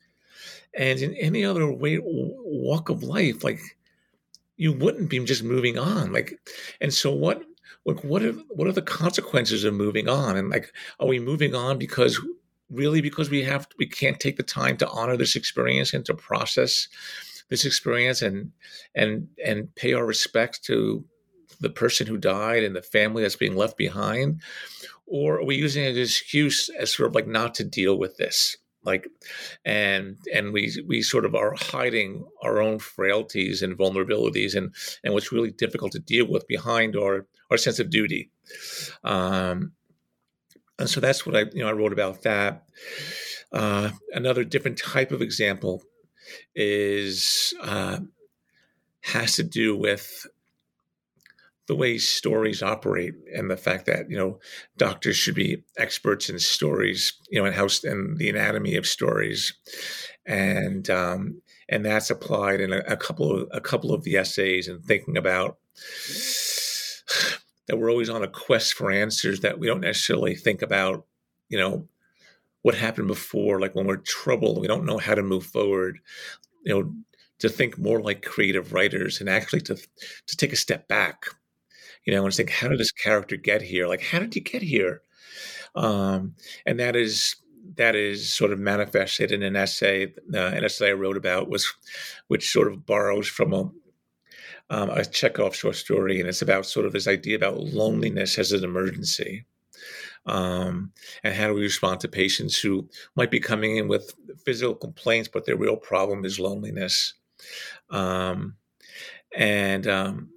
And 0.75 1.01
in 1.01 1.15
any 1.15 1.45
other 1.45 1.71
way, 1.73 1.99
walk 2.03 2.89
of 2.89 3.03
life, 3.03 3.45
like 3.45 3.61
you 4.57 4.73
wouldn't 4.73 5.11
be 5.11 5.19
just 5.25 5.43
moving 5.43 5.79
on. 5.79 6.13
Like, 6.13 6.39
and 6.81 6.93
so 6.93 7.13
what? 7.13 7.43
Like, 7.85 8.05
what 8.05 8.23
are 8.23 8.33
what 8.33 8.69
are 8.69 8.73
the 8.73 8.83
consequences 8.83 9.65
of 9.65 9.75
moving 9.75 10.09
on? 10.09 10.37
And 10.37 10.51
like, 10.51 10.73
are 11.01 11.09
we 11.09 11.19
moving 11.19 11.55
on 11.55 11.79
because 11.79 12.21
really 12.71 13.01
because 13.01 13.31
we 13.31 13.43
have 13.43 13.69
we 13.79 13.87
can't 13.87 14.19
take 14.19 14.37
the 14.37 14.43
time 14.43 14.77
to 14.79 14.89
honor 14.89 15.17
this 15.17 15.37
experience 15.37 15.93
and 15.93 16.05
to 16.07 16.15
process 16.15 16.89
this 17.51 17.65
experience 17.65 18.23
and 18.23 18.51
and 18.95 19.29
and 19.45 19.73
pay 19.75 19.93
our 19.93 20.07
respects 20.07 20.59
to 20.59 21.05
the 21.61 21.71
person 21.71 22.07
who 22.07 22.17
died 22.17 22.65
and 22.65 22.75
the 22.75 22.83
family 22.83 23.23
that's 23.23 23.37
being 23.37 23.57
left 23.57 23.77
behind 23.77 24.41
or 25.13 25.41
are 25.41 25.45
we 25.45 25.57
using 25.57 25.85
an 25.85 25.99
excuse 25.99 26.71
as 26.71 26.95
sort 26.95 27.07
of 27.07 27.15
like 27.15 27.27
not 27.27 27.55
to 27.57 27.65
deal 27.65 27.99
with 27.99 28.17
this? 28.17 28.57
Like 28.83 29.07
and 29.63 30.17
and 30.35 30.55
we 30.55 30.75
we 30.89 31.03
sort 31.03 31.27
of 31.27 31.35
are 31.35 31.55
hiding 31.55 32.25
our 32.43 32.63
own 32.63 32.79
frailties 32.79 33.61
and 33.63 33.77
vulnerabilities 33.77 34.57
and 34.57 34.75
and 35.05 35.13
what's 35.13 35.31
really 35.31 35.51
difficult 35.51 35.93
to 35.93 35.99
deal 35.99 36.27
with 36.27 36.49
behind 36.49 36.97
our 36.97 37.27
our 37.51 37.59
sense 37.59 37.79
of 37.79 37.91
duty. 37.91 38.31
Um 39.05 39.73
and 40.79 40.89
so 40.89 40.99
that's 40.99 41.27
what 41.27 41.37
i 41.37 41.41
you 41.53 41.63
know 41.63 41.69
i 41.69 41.73
wrote 41.73 41.93
about 41.93 42.23
that. 42.23 42.65
Uh 43.53 43.91
another 44.15 44.45
different 44.45 44.79
type 44.79 45.13
of 45.13 45.21
example 45.21 45.83
is 46.57 47.53
uh 47.61 47.99
has 49.03 49.37
to 49.37 49.43
do 49.43 49.77
with 49.77 50.27
the 51.69 51.77
way 51.77 51.97
stories 51.97 52.63
operate 52.63 53.15
and 53.35 53.51
the 53.51 53.57
fact 53.57 53.87
that 53.87 54.11
you 54.11 54.17
know 54.17 54.39
doctors 54.77 55.17
should 55.17 55.35
be 55.35 55.63
experts 55.79 56.29
in 56.29 56.39
stories 56.39 57.13
you 57.31 57.39
know 57.39 57.47
and 57.47 57.55
how 57.55 57.69
and 57.85 58.19
the 58.19 58.29
anatomy 58.29 58.77
of 58.77 58.87
stories. 58.87 59.55
And 60.27 60.89
um, 60.91 61.43
and 61.69 61.85
that's 61.85 62.11
applied 62.11 62.61
in 62.61 62.73
a, 62.73 62.79
a, 62.87 62.97
couple 62.97 63.33
of 63.35 63.49
a 63.51 63.61
couple 63.61 63.93
of 63.93 64.05
the 64.05 64.17
essays 64.17 64.69
and 64.69 64.85
thinking 64.85 65.17
about 65.17 65.59
that 67.67 67.77
we're 67.77 67.91
always 67.91 68.11
on 68.11 68.23
a 68.23 68.29
quest 68.29 68.75
for 68.75 68.91
answers 68.91 69.41
that 69.41 69.59
we 69.59 69.67
don't 69.67 69.81
necessarily 69.81 70.35
think 70.35 70.63
about, 70.63 71.07
you 71.49 71.59
know, 71.59 71.89
what 72.63 72.75
happened 72.75 73.09
before, 73.09 73.61
like 73.61 73.75
when 73.75 73.87
we're 73.87 73.97
troubled, 73.97 74.61
we 74.61 74.69
don't 74.69 74.85
know 74.85 74.99
how 74.99 75.15
to 75.15 75.23
move 75.23 75.47
forward, 75.47 75.99
you 76.65 76.73
know, 76.73 76.93
to 77.41 77.49
think 77.49 77.79
more 77.79 78.01
like 78.01 78.23
creative 78.23 78.73
writers 78.73 79.21
and 79.21 79.29
actually 79.29 79.61
to 79.61 79.75
to 79.75 80.37
take 80.37 80.53
a 80.53 80.57
step 80.57 80.87
back, 80.89 81.25
you 82.05 82.13
know, 82.13 82.25
and 82.25 82.35
think, 82.35 82.51
how 82.51 82.69
did 82.69 82.79
this 82.79 82.93
character 82.93 83.37
get 83.37 83.63
here? 83.63 83.87
Like, 83.87 84.03
how 84.03 84.19
did 84.19 84.35
you 84.35 84.43
get 84.43 84.63
here? 84.63 85.03
Um, 85.75 86.35
and 86.67 86.79
that 86.81 86.97
is 86.97 87.37
that 87.77 87.95
is 87.95 88.33
sort 88.33 88.53
of 88.53 88.59
manifested 88.59 89.31
in 89.31 89.43
an 89.43 89.57
essay, 89.57 90.13
uh, 90.35 90.39
an 90.39 90.65
essay 90.65 90.91
I 90.91 90.93
wrote 90.93 91.17
about 91.17 91.49
was, 91.49 91.67
which 92.27 92.51
sort 92.51 92.67
of 92.71 92.85
borrows 92.85 93.29
from 93.29 93.53
a 93.53 93.71
um, 94.71 94.91
a 94.91 95.05
Chekhov 95.05 95.55
short 95.55 95.77
story, 95.77 96.19
and 96.19 96.29
it's 96.29 96.43
about 96.43 96.67
sort 96.67 96.87
of 96.87 96.93
this 96.93 97.07
idea 97.07 97.37
about 97.37 97.61
loneliness 97.61 98.39
as 98.39 98.53
an 98.53 98.65
emergency. 98.65 99.45
Um, 100.25 100.93
and 101.25 101.35
how 101.35 101.49
do 101.49 101.55
we 101.55 101.63
respond 101.63 102.01
to 102.01 102.09
patients 102.09 102.59
who 102.59 102.89
might 103.17 103.31
be 103.31 103.41
coming 103.41 103.77
in 103.77 103.89
with 103.89 104.15
physical 104.45 104.75
complaints, 104.75 105.29
but 105.29 105.45
their 105.45 105.57
real 105.57 105.77
problem 105.77 106.25
is 106.25 106.41
loneliness? 106.41 107.15
Um, 107.91 108.55
and 109.37 109.87
um, 109.87 110.31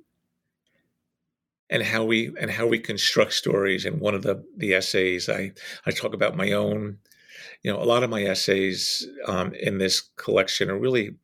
and 1.69 1.83
how 1.83 2.03
we 2.03 2.31
and 2.39 2.51
how 2.51 2.67
we 2.67 2.79
construct 2.79 3.33
stories. 3.33 3.85
And 3.85 3.99
one 3.99 4.15
of 4.15 4.23
the 4.23 4.43
the 4.57 4.73
essays 4.73 5.29
I 5.29 5.51
I 5.85 5.91
talk 5.91 6.13
about 6.13 6.37
my 6.37 6.51
own, 6.51 6.97
you 7.63 7.71
know, 7.71 7.81
a 7.81 7.85
lot 7.85 8.03
of 8.03 8.09
my 8.09 8.23
essays 8.23 9.07
um, 9.27 9.53
in 9.53 9.77
this 9.77 10.09
collection 10.17 10.69
are 10.69 10.79
really 10.79 11.15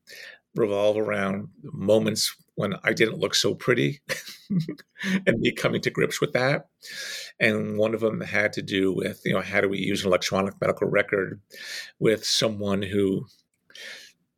revolve 0.56 0.98
around 0.98 1.48
moments 1.64 2.36
when 2.56 2.74
I 2.84 2.94
didn't 2.94 3.20
look 3.20 3.34
so 3.34 3.56
pretty 3.56 4.02
and 5.26 5.40
me 5.40 5.52
coming 5.52 5.82
to 5.82 5.90
grips 5.90 6.20
with 6.20 6.34
that. 6.34 6.68
And 7.40 7.78
one 7.78 7.94
of 7.94 8.02
them 8.02 8.22
had 8.22 8.54
to 8.54 8.62
do 8.62 8.94
with, 8.94 9.22
you 9.26 9.34
know, 9.34 9.42
how 9.42 9.62
do 9.62 9.70
we 9.70 9.80
use 9.80 10.02
an 10.02 10.08
electronic 10.10 10.56
medical 10.60 10.88
record 10.88 11.42
with 12.00 12.26
someone 12.26 12.82
who 12.82 13.26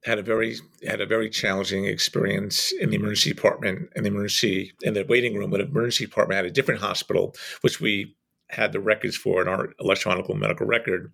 had 0.06 0.20
a 0.20 0.24
very 0.24 0.58
had 0.86 1.02
a 1.02 1.06
very 1.06 1.30
challenging 1.30 1.86
experience 1.86 2.72
in 2.74 2.90
the 2.90 2.96
emergency 2.96 3.34
department 3.34 3.90
in 3.96 4.04
the 4.04 4.10
emergency 4.10 4.74
in 4.82 4.94
the 4.94 5.06
waiting 5.06 5.36
room, 5.36 5.50
but 5.50 5.62
emergency 5.62 6.06
department 6.06 6.40
at 6.40 6.46
a 6.46 6.52
different 6.52 6.82
hospital, 6.82 7.36
which 7.62 7.80
we 7.80 8.16
had 8.50 8.72
the 8.72 8.80
records 8.80 9.16
for 9.16 9.42
in 9.42 9.48
our 9.48 9.74
electronic 9.80 10.30
medical 10.36 10.68
record, 10.68 11.12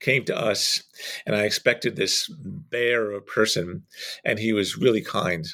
came 0.00 0.24
to 0.24 0.36
us, 0.36 0.82
and 1.26 1.36
I 1.36 1.42
expected 1.44 1.96
this 1.96 2.28
bear 2.28 3.10
of 3.10 3.18
a 3.18 3.20
person, 3.20 3.82
and 4.24 4.38
he 4.38 4.52
was 4.52 4.78
really 4.78 5.02
kind 5.02 5.46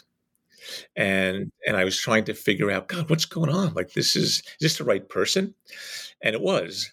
and 0.97 1.51
and 1.67 1.77
I 1.77 1.85
was 1.85 1.99
trying 1.99 2.25
to 2.25 2.35
figure 2.35 2.71
out, 2.71 2.89
God, 2.89 3.11
what's 3.11 3.25
going 3.25 3.51
on? 3.51 3.75
Like, 3.75 3.93
this 3.93 4.17
is, 4.17 4.39
is 4.39 4.43
this 4.61 4.79
the 4.79 4.85
right 4.85 5.07
person? 5.09 5.55
And 6.23 6.35
it 6.35 6.41
was, 6.41 6.91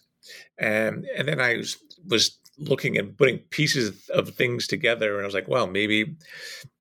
and 0.58 1.06
and 1.16 1.28
then 1.28 1.40
I 1.40 1.56
was 1.56 1.76
was 2.06 2.38
looking 2.68 2.98
and 2.98 3.16
putting 3.16 3.38
pieces 3.38 4.08
of 4.10 4.30
things 4.30 4.66
together, 4.66 5.16
and 5.16 5.22
I 5.22 5.26
was 5.26 5.34
like, 5.34 5.48
well, 5.48 5.66
maybe 5.66 6.16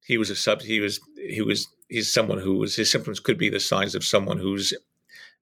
he 0.05 0.17
was 0.17 0.29
a 0.29 0.35
sub. 0.35 0.61
He 0.61 0.79
was 0.79 0.99
he 1.15 1.41
was 1.41 1.67
he's 1.89 2.11
someone 2.11 2.39
who 2.39 2.57
was 2.57 2.75
his 2.75 2.91
symptoms 2.91 3.19
could 3.19 3.37
be 3.37 3.49
the 3.49 3.59
signs 3.59 3.95
of 3.95 4.03
someone 4.03 4.37
who's 4.37 4.73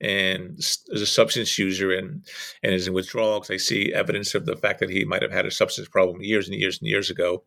and 0.01 0.57
is 0.59 1.01
a 1.01 1.05
substance 1.05 1.57
user 1.57 1.91
and 1.91 2.25
and 2.63 2.73
is 2.73 2.87
in 2.87 2.93
withdrawal 2.93 3.39
because 3.39 3.53
I 3.53 3.57
see 3.57 3.93
evidence 3.93 4.33
of 4.33 4.45
the 4.45 4.55
fact 4.55 4.79
that 4.79 4.89
he 4.89 5.03
might 5.05 5.21
have 5.21 5.31
had 5.31 5.45
a 5.45 5.51
substance 5.51 5.87
problem 5.87 6.21
years 6.21 6.47
and 6.47 6.57
years 6.57 6.79
and 6.79 6.87
years 6.87 7.09
ago. 7.09 7.43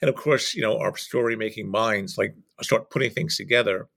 And 0.00 0.08
of 0.08 0.14
course, 0.14 0.54
you 0.54 0.62
know, 0.62 0.78
our 0.78 0.96
story 0.96 1.36
making 1.36 1.70
minds 1.70 2.16
like 2.16 2.34
start 2.62 2.90
putting 2.90 3.10
things 3.10 3.36
together. 3.36 3.88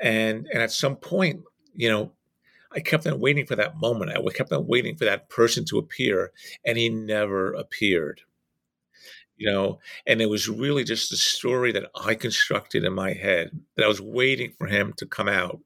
And 0.00 0.46
and 0.52 0.62
at 0.62 0.72
some 0.72 0.96
point, 0.96 1.42
you 1.74 1.88
know, 1.88 2.12
I 2.74 2.80
kept 2.80 3.06
on 3.06 3.20
waiting 3.20 3.46
for 3.46 3.56
that 3.56 3.76
moment. 3.76 4.10
I 4.10 4.20
kept 4.32 4.52
on 4.52 4.66
waiting 4.66 4.96
for 4.96 5.04
that 5.04 5.28
person 5.28 5.64
to 5.66 5.78
appear, 5.78 6.32
and 6.64 6.76
he 6.76 6.88
never 6.88 7.52
appeared 7.52 8.22
you 9.36 9.50
know 9.50 9.78
and 10.06 10.20
it 10.20 10.28
was 10.28 10.48
really 10.48 10.84
just 10.84 11.12
a 11.12 11.16
story 11.16 11.72
that 11.72 11.90
i 11.94 12.14
constructed 12.14 12.84
in 12.84 12.92
my 12.92 13.12
head 13.12 13.50
that 13.76 13.84
i 13.84 13.88
was 13.88 14.00
waiting 14.00 14.52
for 14.58 14.66
him 14.66 14.92
to 14.96 15.06
come 15.06 15.28
out 15.28 15.60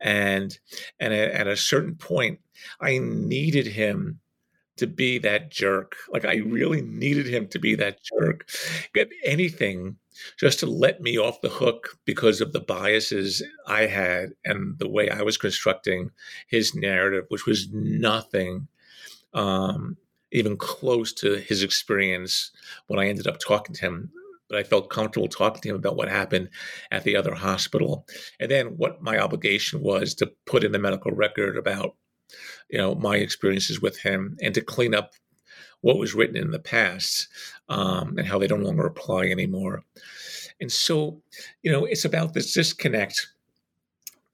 and 0.00 0.58
and 1.00 1.12
at, 1.12 1.46
a 1.46 1.56
certain 1.56 1.94
point 1.94 2.38
i 2.80 2.98
needed 2.98 3.66
him 3.66 4.20
to 4.76 4.86
be 4.86 5.18
that 5.18 5.50
jerk. 5.50 5.96
Like 6.10 6.24
i 6.24 6.36
really 6.36 6.82
needed 6.82 7.26
him 7.26 7.48
to 7.48 7.58
be 7.58 7.74
that 7.76 7.98
jerk. 8.02 8.48
Get 8.94 9.08
anything 9.24 9.96
just 10.38 10.60
to 10.60 10.66
let 10.66 11.00
me 11.00 11.18
off 11.18 11.40
the 11.40 11.48
hook 11.48 11.98
because 12.04 12.42
of 12.42 12.52
the 12.52 12.60
biases 12.60 13.42
i 13.66 13.86
had 13.86 14.34
and 14.44 14.78
the 14.78 14.88
way 14.88 15.08
i 15.08 15.22
was 15.22 15.38
constructing 15.38 16.10
his 16.46 16.74
narrative 16.74 17.24
which 17.28 17.46
was 17.46 17.70
nothing 17.72 18.68
um, 19.34 19.96
even 20.30 20.56
close 20.56 21.12
to 21.12 21.36
his 21.36 21.62
experience 21.62 22.50
when 22.86 22.98
I 22.98 23.08
ended 23.08 23.26
up 23.26 23.38
talking 23.38 23.74
to 23.74 23.80
him. 23.80 24.10
But 24.48 24.58
I 24.58 24.62
felt 24.64 24.90
comfortable 24.90 25.28
talking 25.28 25.62
to 25.62 25.68
him 25.70 25.76
about 25.76 25.96
what 25.96 26.08
happened 26.08 26.50
at 26.90 27.04
the 27.04 27.16
other 27.16 27.34
hospital, 27.34 28.06
and 28.38 28.50
then 28.50 28.76
what 28.76 29.02
my 29.02 29.18
obligation 29.18 29.80
was 29.80 30.14
to 30.16 30.32
put 30.46 30.64
in 30.64 30.72
the 30.72 30.78
medical 30.78 31.10
record 31.12 31.56
about, 31.56 31.94
you 32.68 32.78
know, 32.78 32.94
my 32.94 33.16
experiences 33.16 33.80
with 33.80 33.98
him, 33.98 34.36
and 34.40 34.54
to 34.54 34.60
clean 34.60 34.94
up 34.94 35.12
what 35.80 35.98
was 35.98 36.14
written 36.14 36.36
in 36.36 36.50
the 36.50 36.58
past 36.58 37.28
um, 37.68 38.16
and 38.16 38.26
how 38.26 38.38
they 38.38 38.46
no 38.46 38.56
longer 38.56 38.86
apply 38.86 39.24
anymore. 39.24 39.82
And 40.60 40.70
so, 40.70 41.20
you 41.62 41.72
know, 41.72 41.84
it's 41.84 42.04
about 42.04 42.34
this 42.34 42.52
disconnect 42.52 43.26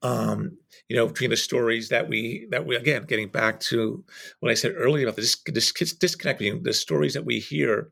um, 0.01 0.57
you 0.87 0.95
know, 0.95 1.07
between 1.07 1.29
the 1.29 1.37
stories 1.37 1.89
that 1.89 2.07
we 2.07 2.47
that 2.51 2.65
we 2.65 2.75
again 2.75 3.05
getting 3.07 3.29
back 3.29 3.59
to 3.61 4.03
what 4.39 4.51
I 4.51 4.55
said 4.55 4.73
earlier 4.75 5.05
about 5.05 5.17
this, 5.17 5.37
this 5.45 5.71
disconnect 5.71 6.39
between 6.39 6.63
the 6.63 6.73
stories 6.73 7.13
that 7.13 7.25
we 7.25 7.39
hear, 7.39 7.91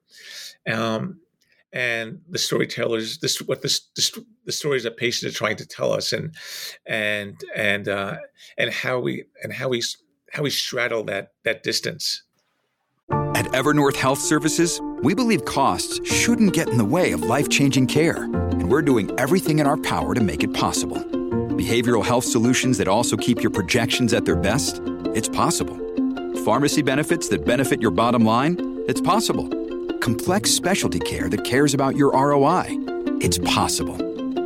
um, 0.71 1.19
and 1.77 2.19
the 2.27 2.39
storytellers, 2.39 3.19
this 3.19 3.39
what 3.41 3.61
the, 3.61 3.79
the, 3.95 4.25
the 4.45 4.51
stories 4.51 4.83
that 4.83 4.97
patients 4.97 5.31
are 5.31 5.37
trying 5.37 5.57
to 5.57 5.65
tell 5.65 5.93
us, 5.93 6.11
and 6.11 6.33
and 6.85 7.35
and 7.55 7.87
uh, 7.87 8.17
and 8.57 8.71
how 8.71 8.99
we 8.99 9.25
and 9.43 9.53
how 9.53 9.69
we 9.69 9.83
how 10.31 10.43
we 10.43 10.49
straddle 10.49 11.03
that 11.03 11.33
that 11.43 11.61
distance. 11.61 12.23
At 13.11 13.45
Evernorth 13.53 13.95
Health 13.95 14.19
Services, 14.19 14.81
we 15.03 15.13
believe 15.13 15.45
costs 15.45 16.01
shouldn't 16.09 16.53
get 16.53 16.67
in 16.69 16.77
the 16.77 16.85
way 16.85 17.11
of 17.11 17.21
life 17.21 17.47
changing 17.49 17.87
care, 17.87 18.23
and 18.23 18.71
we're 18.71 18.81
doing 18.81 19.11
everything 19.19 19.59
in 19.59 19.67
our 19.67 19.77
power 19.77 20.15
to 20.15 20.21
make 20.21 20.43
it 20.43 20.53
possible 20.53 20.97
Behavioral 21.57 22.05
health 22.05 22.23
solutions 22.23 22.77
that 22.77 22.87
also 22.87 23.17
keep 23.17 23.41
your 23.41 23.49
projections 23.49 24.13
at 24.13 24.25
their 24.25 24.35
best? 24.35 24.79
It's 25.15 25.27
possible. 25.27 25.75
Pharmacy 26.45 26.83
benefits 26.83 27.29
that 27.29 27.45
benefit 27.45 27.81
your 27.81 27.89
bottom 27.89 28.23
line? 28.23 28.57
It's 28.87 29.01
possible. 29.01 29.66
Complex 30.07 30.51
specialty 30.51 30.99
care 30.99 31.27
that 31.27 31.43
cares 31.43 31.73
about 31.73 31.97
your 31.97 32.13
ROI? 32.13 32.63
It's 33.19 33.39
possible. 33.39 33.97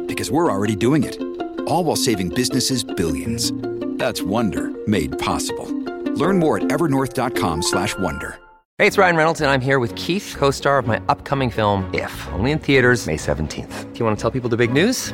Because 0.08 0.32
we're 0.32 0.52
already 0.52 0.76
doing 0.76 1.04
it. 1.04 1.22
All 1.68 1.84
while 1.84 1.96
saving 1.96 2.30
businesses 2.30 2.84
billions. 2.84 3.52
That's 4.00 4.24
Wonder 4.24 4.72
made 4.88 5.20
possible. 5.20 5.68
Learn 6.16 6.40
more 6.40 6.58
at 6.58 6.64
evernorth.com/wonder. 6.64 8.40
Hey, 8.80 8.88
it's 8.88 8.98
Ryan 8.98 9.16
Reynolds 9.16 9.42
and 9.42 9.52
I'm 9.52 9.62
here 9.62 9.78
with 9.78 9.94
Keith, 9.94 10.34
co-star 10.36 10.80
of 10.80 10.88
my 10.88 11.00
upcoming 11.08 11.52
film 11.52 11.88
If, 11.94 12.16
only 12.30 12.50
in 12.52 12.58
theaters 12.58 13.06
May 13.06 13.18
17th. 13.18 13.94
Do 13.94 14.00
you 14.00 14.06
want 14.08 14.18
to 14.18 14.22
tell 14.22 14.32
people 14.32 14.50
the 14.50 14.58
big 14.58 14.74
news? 14.74 15.14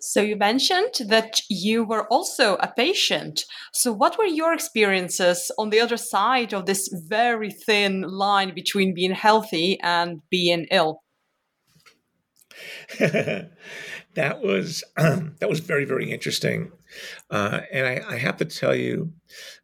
So 0.00 0.20
you 0.20 0.36
mentioned 0.36 1.08
that 1.08 1.40
you 1.48 1.84
were 1.84 2.06
also 2.08 2.56
a 2.56 2.72
patient. 2.76 3.44
So 3.72 3.92
what 3.92 4.18
were 4.18 4.26
your 4.26 4.52
experiences 4.52 5.50
on 5.58 5.70
the 5.70 5.80
other 5.80 5.96
side 5.96 6.52
of 6.52 6.66
this 6.66 6.88
very 6.92 7.50
thin 7.50 8.02
line 8.02 8.54
between 8.54 8.94
being 8.94 9.12
healthy 9.12 9.78
and 9.82 10.20
being 10.30 10.66
ill? 10.70 11.00
that 12.98 14.40
was 14.42 14.84
um, 14.96 15.34
that 15.40 15.48
was 15.48 15.60
very 15.60 15.84
very 15.84 16.10
interesting, 16.10 16.70
uh, 17.30 17.60
and 17.72 17.86
I, 17.86 18.02
I, 18.08 18.16
have 18.16 18.36
to 18.36 18.44
tell 18.44 18.74
you, 18.74 19.12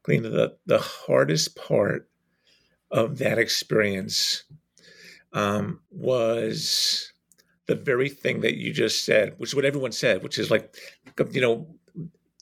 Glenn, 0.03 0.22
the 0.22 0.57
the 0.66 0.78
hardest 0.78 1.57
part 1.57 2.09
of 2.91 3.18
that 3.18 3.39
experience 3.39 4.45
um, 5.33 5.81
was 5.91 7.12
the 7.71 7.77
very 7.77 8.09
thing 8.09 8.41
that 8.41 8.57
you 8.57 8.73
just 8.73 9.05
said, 9.05 9.35
which 9.39 9.51
is 9.51 9.55
what 9.55 9.64
everyone 9.64 9.93
said, 9.93 10.25
which 10.25 10.39
is 10.39 10.51
like, 10.51 10.75
you 11.31 11.41
know, 11.41 11.68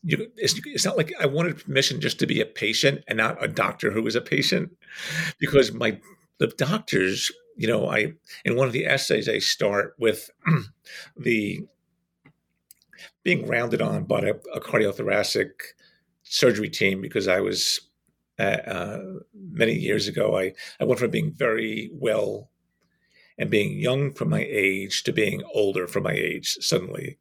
you, 0.03 0.31
it's, 0.37 0.59
it's, 0.64 0.87
not 0.87 0.97
like 0.97 1.12
I 1.20 1.26
wanted 1.26 1.62
permission 1.62 2.01
just 2.01 2.18
to 2.20 2.26
be 2.26 2.41
a 2.41 2.47
patient 2.47 3.05
and 3.07 3.18
not 3.18 3.43
a 3.45 3.47
doctor 3.47 3.91
who 3.91 4.03
was 4.03 4.16
a 4.16 4.22
patient, 4.22 4.70
because 5.39 5.70
my 5.72 6.01
the 6.39 6.47
doctors 6.47 7.31
you 7.59 7.66
know, 7.66 7.91
I 7.91 8.14
in 8.45 8.57
one 8.57 8.68
of 8.68 8.72
the 8.72 8.87
essays 8.87 9.29
I 9.29 9.39
start 9.39 9.95
with 9.99 10.31
the 11.16 11.66
being 13.22 13.47
rounded 13.47 13.83
on 13.83 14.05
by 14.05 14.20
a, 14.20 14.35
a 14.55 14.61
cardiothoracic 14.61 15.51
surgery 16.22 16.70
team 16.70 17.03
because 17.03 17.29
I 17.29 17.41
was 17.41 17.81
uh, 18.39 18.61
uh, 18.66 19.03
many 19.35 19.74
years 19.74 20.09
ago. 20.09 20.39
I 20.39 20.55
I 20.81 20.85
went 20.85 21.01
from 21.01 21.11
being 21.11 21.33
very 21.33 21.91
well 21.93 22.49
and 23.39 23.51
being 23.51 23.78
young 23.78 24.12
for 24.12 24.24
my 24.24 24.47
age 24.49 25.05
to 25.05 25.12
being 25.12 25.43
older 25.55 25.86
for 25.86 26.01
my 26.01 26.12
age 26.12 26.57
suddenly, 26.61 27.18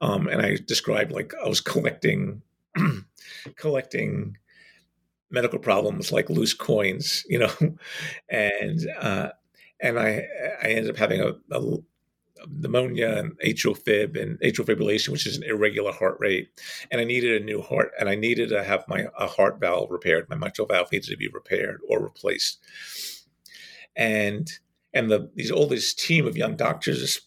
um, 0.00 0.26
and 0.28 0.40
I 0.40 0.56
described 0.66 1.12
like 1.12 1.32
I 1.44 1.48
was 1.48 1.60
collecting 1.60 2.42
collecting 3.56 4.36
medical 5.30 5.58
problems 5.58 6.12
like 6.12 6.30
loose 6.30 6.54
coins, 6.54 7.24
you 7.28 7.38
know, 7.38 7.52
and 8.28 8.86
uh, 9.00 9.30
and 9.80 9.98
I 9.98 10.24
I 10.62 10.68
ended 10.68 10.90
up 10.90 10.96
having 10.96 11.20
a, 11.20 11.32
a 11.52 11.78
pneumonia 12.46 13.18
and 13.18 13.38
atrial 13.40 13.76
fib 13.76 14.16
and 14.16 14.38
atrial 14.40 14.64
fibrillation, 14.64 15.08
which 15.08 15.26
is 15.26 15.36
an 15.36 15.42
irregular 15.44 15.92
heart 15.92 16.16
rate, 16.20 16.48
and 16.90 17.00
I 17.00 17.04
needed 17.04 17.40
a 17.40 17.44
new 17.44 17.62
heart, 17.62 17.92
and 17.98 18.08
I 18.08 18.14
needed 18.14 18.48
to 18.50 18.64
have 18.64 18.84
my 18.88 19.06
a 19.18 19.26
heart 19.26 19.60
valve 19.60 19.90
repaired. 19.90 20.28
My 20.28 20.36
mitral 20.36 20.66
valve 20.66 20.92
needed 20.92 21.10
to 21.10 21.16
be 21.16 21.28
repaired 21.28 21.80
or 21.88 22.02
replaced, 22.02 22.60
and 23.96 24.50
and 24.94 25.10
the 25.10 25.30
these 25.34 25.50
all 25.50 25.66
this 25.66 25.94
team 25.94 26.26
of 26.26 26.36
young 26.36 26.56
doctors 26.56 27.00
is 27.00 27.20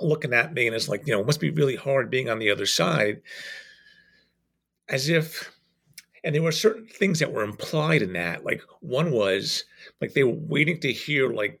looking 0.00 0.32
at 0.32 0.54
me 0.54 0.66
and 0.66 0.74
it's 0.74 0.88
like 0.88 1.06
you 1.06 1.12
know 1.12 1.20
it 1.20 1.26
must 1.26 1.40
be 1.40 1.50
really 1.50 1.76
hard 1.76 2.10
being 2.10 2.28
on 2.28 2.38
the 2.38 2.50
other 2.50 2.66
side, 2.66 3.22
as 4.88 5.08
if 5.08 5.52
and 6.22 6.34
there 6.34 6.42
were 6.42 6.52
certain 6.52 6.86
things 6.86 7.18
that 7.18 7.32
were 7.32 7.42
implied 7.42 8.02
in 8.02 8.12
that. 8.12 8.44
Like 8.44 8.62
one 8.80 9.10
was 9.10 9.64
like 10.00 10.12
they 10.12 10.24
were 10.24 10.32
waiting 10.34 10.78
to 10.80 10.92
hear 10.92 11.30
like 11.30 11.60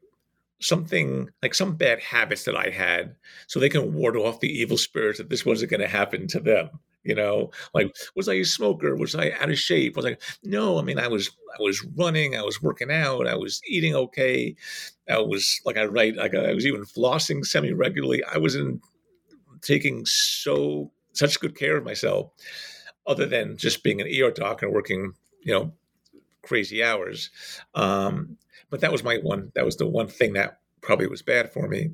something 0.60 1.30
like 1.42 1.54
some 1.54 1.74
bad 1.74 1.98
habits 2.00 2.44
that 2.44 2.54
i 2.54 2.68
had 2.68 3.16
so 3.46 3.58
they 3.58 3.68
can 3.68 3.94
ward 3.94 4.16
off 4.16 4.40
the 4.40 4.60
evil 4.60 4.76
spirits 4.76 5.18
that 5.18 5.30
this 5.30 5.46
wasn't 5.46 5.70
going 5.70 5.80
to 5.80 5.88
happen 5.88 6.26
to 6.28 6.38
them 6.38 6.68
you 7.02 7.14
know 7.14 7.50
like 7.74 7.94
was 8.14 8.28
i 8.28 8.34
a 8.34 8.44
smoker 8.44 8.94
was 8.94 9.14
i 9.14 9.30
out 9.40 9.50
of 9.50 9.58
shape 9.58 9.96
was 9.96 10.06
i 10.06 10.16
no 10.42 10.78
i 10.78 10.82
mean 10.82 10.98
i 10.98 11.08
was 11.08 11.30
i 11.58 11.62
was 11.62 11.84
running 11.96 12.36
i 12.36 12.42
was 12.42 12.60
working 12.60 12.90
out 12.90 13.26
i 13.26 13.34
was 13.34 13.60
eating 13.66 13.94
okay 13.94 14.54
i 15.08 15.18
was 15.18 15.60
like 15.64 15.76
i 15.76 15.84
write 15.84 16.16
like 16.16 16.34
i 16.34 16.52
was 16.52 16.66
even 16.66 16.84
flossing 16.84 17.44
semi 17.44 17.72
regularly 17.72 18.22
i 18.24 18.36
was 18.36 18.54
in 18.54 18.80
taking 19.62 20.04
so 20.06 20.90
such 21.12 21.40
good 21.40 21.56
care 21.56 21.76
of 21.76 21.84
myself 21.84 22.30
other 23.06 23.26
than 23.26 23.56
just 23.56 23.82
being 23.82 24.00
an 24.00 24.06
ER 24.06 24.30
doc 24.30 24.62
and 24.62 24.72
working, 24.72 25.14
you 25.42 25.52
know, 25.52 25.72
crazy 26.42 26.82
hours. 26.82 27.30
Um, 27.74 28.36
but 28.70 28.80
that 28.80 28.92
was 28.92 29.02
my 29.02 29.16
one. 29.16 29.50
That 29.54 29.64
was 29.64 29.76
the 29.76 29.86
one 29.86 30.08
thing 30.08 30.34
that 30.34 30.60
probably 30.80 31.06
was 31.08 31.22
bad 31.22 31.52
for 31.52 31.66
me. 31.68 31.90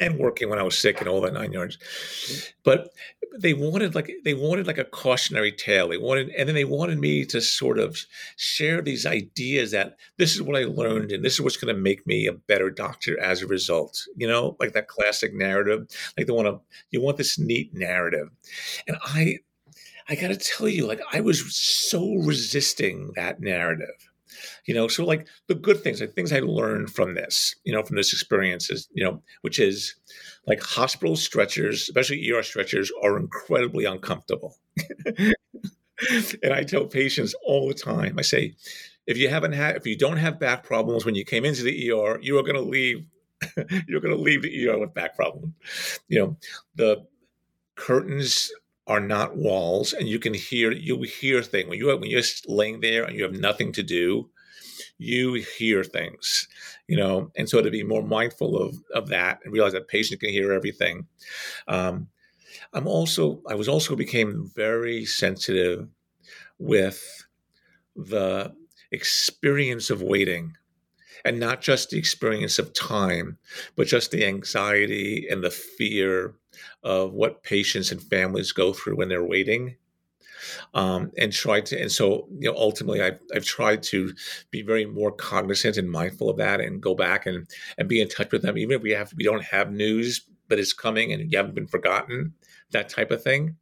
And 0.00 0.18
working 0.18 0.48
when 0.48 0.58
I 0.58 0.62
was 0.62 0.78
sick 0.78 1.00
and 1.00 1.08
all 1.08 1.20
that 1.20 1.34
nine 1.34 1.52
yards, 1.52 1.76
mm-hmm. 1.76 2.50
but 2.64 2.90
they 3.38 3.52
wanted 3.52 3.94
like 3.94 4.10
they 4.24 4.34
wanted 4.34 4.66
like 4.66 4.78
a 4.78 4.84
cautionary 4.84 5.52
tale. 5.52 5.88
They 5.88 5.98
wanted, 5.98 6.30
and 6.30 6.48
then 6.48 6.54
they 6.54 6.64
wanted 6.64 6.98
me 6.98 7.26
to 7.26 7.40
sort 7.40 7.78
of 7.78 7.98
share 8.36 8.80
these 8.80 9.04
ideas 9.04 9.72
that 9.72 9.96
this 10.16 10.34
is 10.34 10.42
what 10.42 10.56
I 10.56 10.64
learned 10.64 11.12
and 11.12 11.24
this 11.24 11.34
is 11.34 11.42
what's 11.42 11.58
going 11.58 11.74
to 11.74 11.80
make 11.80 12.06
me 12.06 12.26
a 12.26 12.32
better 12.32 12.70
doctor 12.70 13.20
as 13.20 13.42
a 13.42 13.46
result. 13.46 14.06
You 14.16 14.26
know, 14.26 14.56
like 14.58 14.72
that 14.72 14.88
classic 14.88 15.34
narrative. 15.34 15.86
Like 16.16 16.26
they 16.26 16.32
want 16.32 16.48
to, 16.48 16.60
you 16.90 17.02
want 17.02 17.18
this 17.18 17.38
neat 17.38 17.74
narrative, 17.74 18.30
and 18.88 18.96
I 19.02 19.40
I 20.10 20.16
got 20.16 20.28
to 20.28 20.36
tell 20.36 20.68
you, 20.68 20.88
like, 20.88 21.00
I 21.12 21.20
was 21.20 21.54
so 21.54 22.14
resisting 22.14 23.12
that 23.14 23.40
narrative. 23.40 24.09
You 24.66 24.74
know, 24.74 24.88
so 24.88 25.04
like 25.04 25.26
the 25.46 25.54
good 25.54 25.82
things, 25.82 26.00
like 26.00 26.14
things 26.14 26.32
I 26.32 26.40
learned 26.40 26.90
from 26.90 27.14
this, 27.14 27.54
you 27.64 27.72
know, 27.72 27.82
from 27.82 27.96
this 27.96 28.12
experience 28.12 28.70
is, 28.70 28.88
you 28.92 29.04
know, 29.04 29.22
which 29.42 29.58
is 29.58 29.94
like 30.46 30.62
hospital 30.62 31.16
stretchers, 31.16 31.82
especially 31.82 32.30
ER 32.30 32.42
stretchers, 32.42 32.90
are 33.02 33.18
incredibly 33.18 33.84
uncomfortable. 33.84 34.56
and 35.16 36.52
I 36.52 36.64
tell 36.64 36.86
patients 36.86 37.34
all 37.44 37.68
the 37.68 37.74
time, 37.74 38.18
I 38.18 38.22
say, 38.22 38.54
if 39.06 39.16
you 39.16 39.28
haven't 39.28 39.52
had, 39.52 39.76
if 39.76 39.86
you 39.86 39.96
don't 39.96 40.18
have 40.18 40.38
back 40.38 40.62
problems 40.62 41.04
when 41.04 41.14
you 41.14 41.24
came 41.24 41.44
into 41.44 41.62
the 41.62 41.90
ER, 41.90 42.18
you 42.20 42.38
are 42.38 42.42
going 42.42 42.54
to 42.54 42.60
leave. 42.60 43.04
you're 43.88 44.02
going 44.02 44.14
to 44.14 44.20
leave 44.20 44.42
the 44.42 44.68
ER 44.68 44.78
with 44.78 44.92
back 44.92 45.16
problems. 45.16 45.54
You 46.08 46.18
know, 46.18 46.36
the 46.74 47.06
curtains 47.74 48.52
are 48.90 49.00
not 49.00 49.36
walls, 49.36 49.92
and 49.92 50.08
you 50.08 50.18
can 50.18 50.34
hear 50.34 50.72
you 50.72 51.00
hear 51.02 51.42
things 51.42 51.68
when 51.68 51.78
you 51.78 51.86
when 51.96 52.10
you're 52.10 52.22
laying 52.48 52.80
there 52.80 53.04
and 53.04 53.16
you 53.16 53.22
have 53.22 53.38
nothing 53.38 53.70
to 53.72 53.84
do. 53.84 54.28
You 54.98 55.34
hear 55.34 55.84
things, 55.84 56.48
you 56.88 56.96
know, 56.96 57.30
and 57.36 57.48
so 57.48 57.62
to 57.62 57.70
be 57.70 57.84
more 57.84 58.02
mindful 58.02 58.60
of 58.60 58.74
of 58.92 59.08
that 59.08 59.38
and 59.44 59.52
realize 59.52 59.74
that 59.74 59.86
patient 59.86 60.20
can 60.20 60.30
hear 60.30 60.52
everything. 60.52 61.06
Um, 61.68 62.08
I'm 62.72 62.88
also 62.88 63.42
I 63.48 63.54
was 63.54 63.68
also 63.68 63.94
became 63.94 64.50
very 64.56 65.04
sensitive 65.04 65.88
with 66.58 67.24
the 67.94 68.52
experience 68.90 69.88
of 69.88 70.02
waiting 70.02 70.56
and 71.24 71.38
not 71.38 71.60
just 71.60 71.90
the 71.90 71.98
experience 71.98 72.58
of 72.58 72.74
time, 72.74 73.38
but 73.76 73.86
just 73.86 74.10
the 74.10 74.26
anxiety 74.26 75.28
and 75.30 75.44
the 75.44 75.50
fear 75.50 76.34
of 76.82 77.12
what 77.12 77.42
patients 77.42 77.92
and 77.92 78.02
families 78.02 78.52
go 78.52 78.72
through 78.72 78.96
when 78.96 79.08
they're 79.08 79.24
waiting. 79.24 79.76
Um, 80.72 81.12
and 81.18 81.32
try 81.32 81.60
to, 81.60 81.78
and 81.78 81.92
so 81.92 82.26
you 82.38 82.50
know, 82.50 82.56
ultimately, 82.56 83.02
I've 83.02 83.20
I've 83.34 83.44
tried 83.44 83.82
to 83.84 84.14
be 84.50 84.62
very 84.62 84.86
more 84.86 85.12
cognizant 85.12 85.76
and 85.76 85.90
mindful 85.90 86.30
of 86.30 86.38
that, 86.38 86.62
and 86.62 86.80
go 86.80 86.94
back 86.94 87.26
and 87.26 87.46
and 87.76 87.88
be 87.88 88.00
in 88.00 88.08
touch 88.08 88.32
with 88.32 88.40
them, 88.40 88.56
even 88.56 88.76
if 88.76 88.82
we 88.82 88.92
have 88.92 89.12
we 89.16 89.24
don't 89.24 89.44
have 89.44 89.70
news, 89.70 90.22
but 90.48 90.58
it's 90.58 90.72
coming 90.72 91.12
and 91.12 91.30
you 91.30 91.36
haven't 91.36 91.54
been 91.54 91.66
forgotten, 91.66 92.32
that 92.70 92.88
type 92.88 93.10
of 93.10 93.22
thing. 93.22 93.56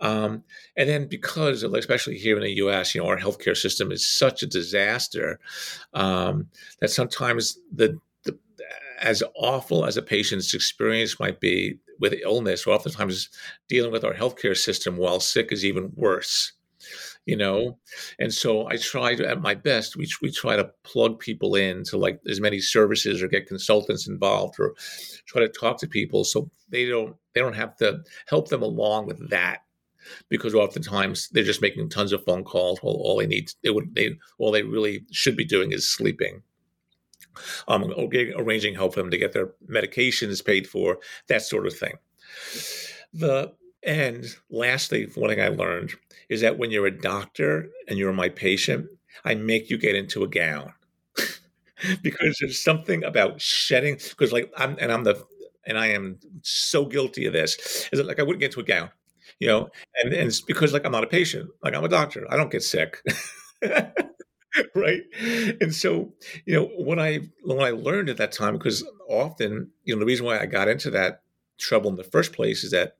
Um, 0.00 0.44
and 0.76 0.88
then 0.88 1.08
because, 1.08 1.62
especially 1.62 2.18
here 2.18 2.36
in 2.36 2.42
the 2.42 2.56
U.S., 2.56 2.94
you 2.94 3.00
know, 3.00 3.08
our 3.08 3.18
healthcare 3.18 3.56
system 3.56 3.90
is 3.90 4.06
such 4.06 4.42
a 4.42 4.46
disaster 4.46 5.40
um, 5.94 6.48
that 6.80 6.90
sometimes 6.90 7.58
the, 7.72 7.98
the 8.24 8.38
as 9.00 9.22
awful 9.36 9.84
as 9.84 9.96
a 9.96 10.02
patient's 10.02 10.54
experience 10.54 11.18
might 11.18 11.40
be 11.40 11.78
with 11.98 12.14
illness, 12.22 12.66
or 12.66 12.74
oftentimes 12.74 13.28
dealing 13.68 13.92
with 13.92 14.04
our 14.04 14.14
healthcare 14.14 14.56
system 14.56 14.96
while 14.96 15.20
sick 15.20 15.52
is 15.52 15.64
even 15.64 15.92
worse 15.94 16.52
you 17.26 17.36
know 17.36 17.76
and 18.20 18.32
so 18.32 18.68
i 18.68 18.76
try 18.76 19.12
to 19.14 19.28
at 19.28 19.42
my 19.42 19.52
best 19.52 19.96
we, 19.96 20.08
we 20.22 20.30
try 20.30 20.54
to 20.54 20.70
plug 20.84 21.18
people 21.18 21.56
in 21.56 21.82
to 21.82 21.98
like 21.98 22.20
as 22.30 22.40
many 22.40 22.60
services 22.60 23.20
or 23.20 23.26
get 23.26 23.48
consultants 23.48 24.06
involved 24.06 24.54
or 24.60 24.74
try 25.26 25.40
to 25.40 25.48
talk 25.48 25.76
to 25.76 25.88
people 25.88 26.22
so 26.22 26.48
they 26.70 26.86
don't 26.86 27.16
they 27.34 27.40
don't 27.40 27.56
have 27.56 27.76
to 27.76 28.00
help 28.28 28.48
them 28.48 28.62
along 28.62 29.06
with 29.06 29.28
that 29.30 29.62
because 30.28 30.54
oftentimes 30.54 31.28
they're 31.30 31.44
just 31.44 31.62
making 31.62 31.88
tons 31.88 32.12
of 32.12 32.24
phone 32.24 32.44
calls. 32.44 32.80
Well, 32.82 32.94
all 32.94 33.18
they 33.18 33.26
need, 33.26 33.52
they 33.62 33.70
would, 33.70 33.94
they 33.94 34.16
all 34.38 34.50
they 34.50 34.62
really 34.62 35.04
should 35.10 35.36
be 35.36 35.44
doing 35.44 35.72
is 35.72 35.88
sleeping. 35.88 36.42
Um, 37.68 37.92
arranging 38.36 38.74
help 38.74 38.94
for 38.94 39.00
them 39.02 39.10
to 39.10 39.18
get 39.18 39.32
their 39.32 39.50
medications 39.70 40.44
paid 40.44 40.66
for, 40.66 40.98
that 41.28 41.42
sort 41.42 41.66
of 41.66 41.76
thing. 41.76 41.94
The 43.12 43.52
and 43.82 44.26
lastly, 44.50 45.08
one 45.14 45.30
thing 45.30 45.40
I 45.40 45.48
learned 45.48 45.92
is 46.28 46.40
that 46.40 46.58
when 46.58 46.70
you're 46.70 46.86
a 46.86 47.00
doctor 47.00 47.68
and 47.88 47.98
you're 47.98 48.12
my 48.12 48.28
patient, 48.28 48.86
I 49.24 49.34
make 49.34 49.70
you 49.70 49.78
get 49.78 49.94
into 49.94 50.24
a 50.24 50.28
gown 50.28 50.72
because 52.02 52.36
there's 52.40 52.62
something 52.62 53.04
about 53.04 53.40
shedding. 53.40 53.96
Because 54.10 54.32
like 54.32 54.52
I'm 54.56 54.76
and 54.80 54.92
I'm 54.92 55.04
the 55.04 55.24
and 55.66 55.78
I 55.78 55.88
am 55.88 56.18
so 56.42 56.84
guilty 56.86 57.26
of 57.26 57.32
this. 57.32 57.88
Is 57.92 58.00
it 58.00 58.06
like 58.06 58.18
I 58.18 58.22
wouldn't 58.22 58.40
get 58.40 58.46
into 58.46 58.60
a 58.60 58.64
gown 58.64 58.90
you 59.40 59.46
know, 59.46 59.68
and, 60.02 60.12
and 60.12 60.28
it's 60.28 60.40
because 60.40 60.72
like 60.72 60.84
I'm 60.84 60.90
not 60.92 61.04
a 61.04 61.08
patient, 61.08 61.48
like 61.62 61.74
I'm 61.74 61.84
a 61.84 61.88
doctor, 61.88 62.26
I 62.30 62.36
don't 62.36 62.50
get 62.50 62.62
sick. 62.62 63.00
right? 64.74 65.02
And 65.60 65.74
so 65.74 66.12
you 66.46 66.54
know 66.54 66.66
what 66.76 66.98
i 66.98 67.20
what 67.42 67.66
i 67.66 67.70
learned 67.70 68.08
at 68.08 68.16
that 68.16 68.32
time 68.32 68.54
because 68.54 68.84
often 69.08 69.70
you 69.84 69.94
know 69.94 70.00
the 70.00 70.06
reason 70.06 70.26
why 70.26 70.38
i 70.38 70.46
got 70.46 70.68
into 70.68 70.90
that 70.90 71.22
trouble 71.58 71.90
in 71.90 71.96
the 71.96 72.04
first 72.04 72.32
place 72.32 72.64
is 72.64 72.70
that 72.70 72.96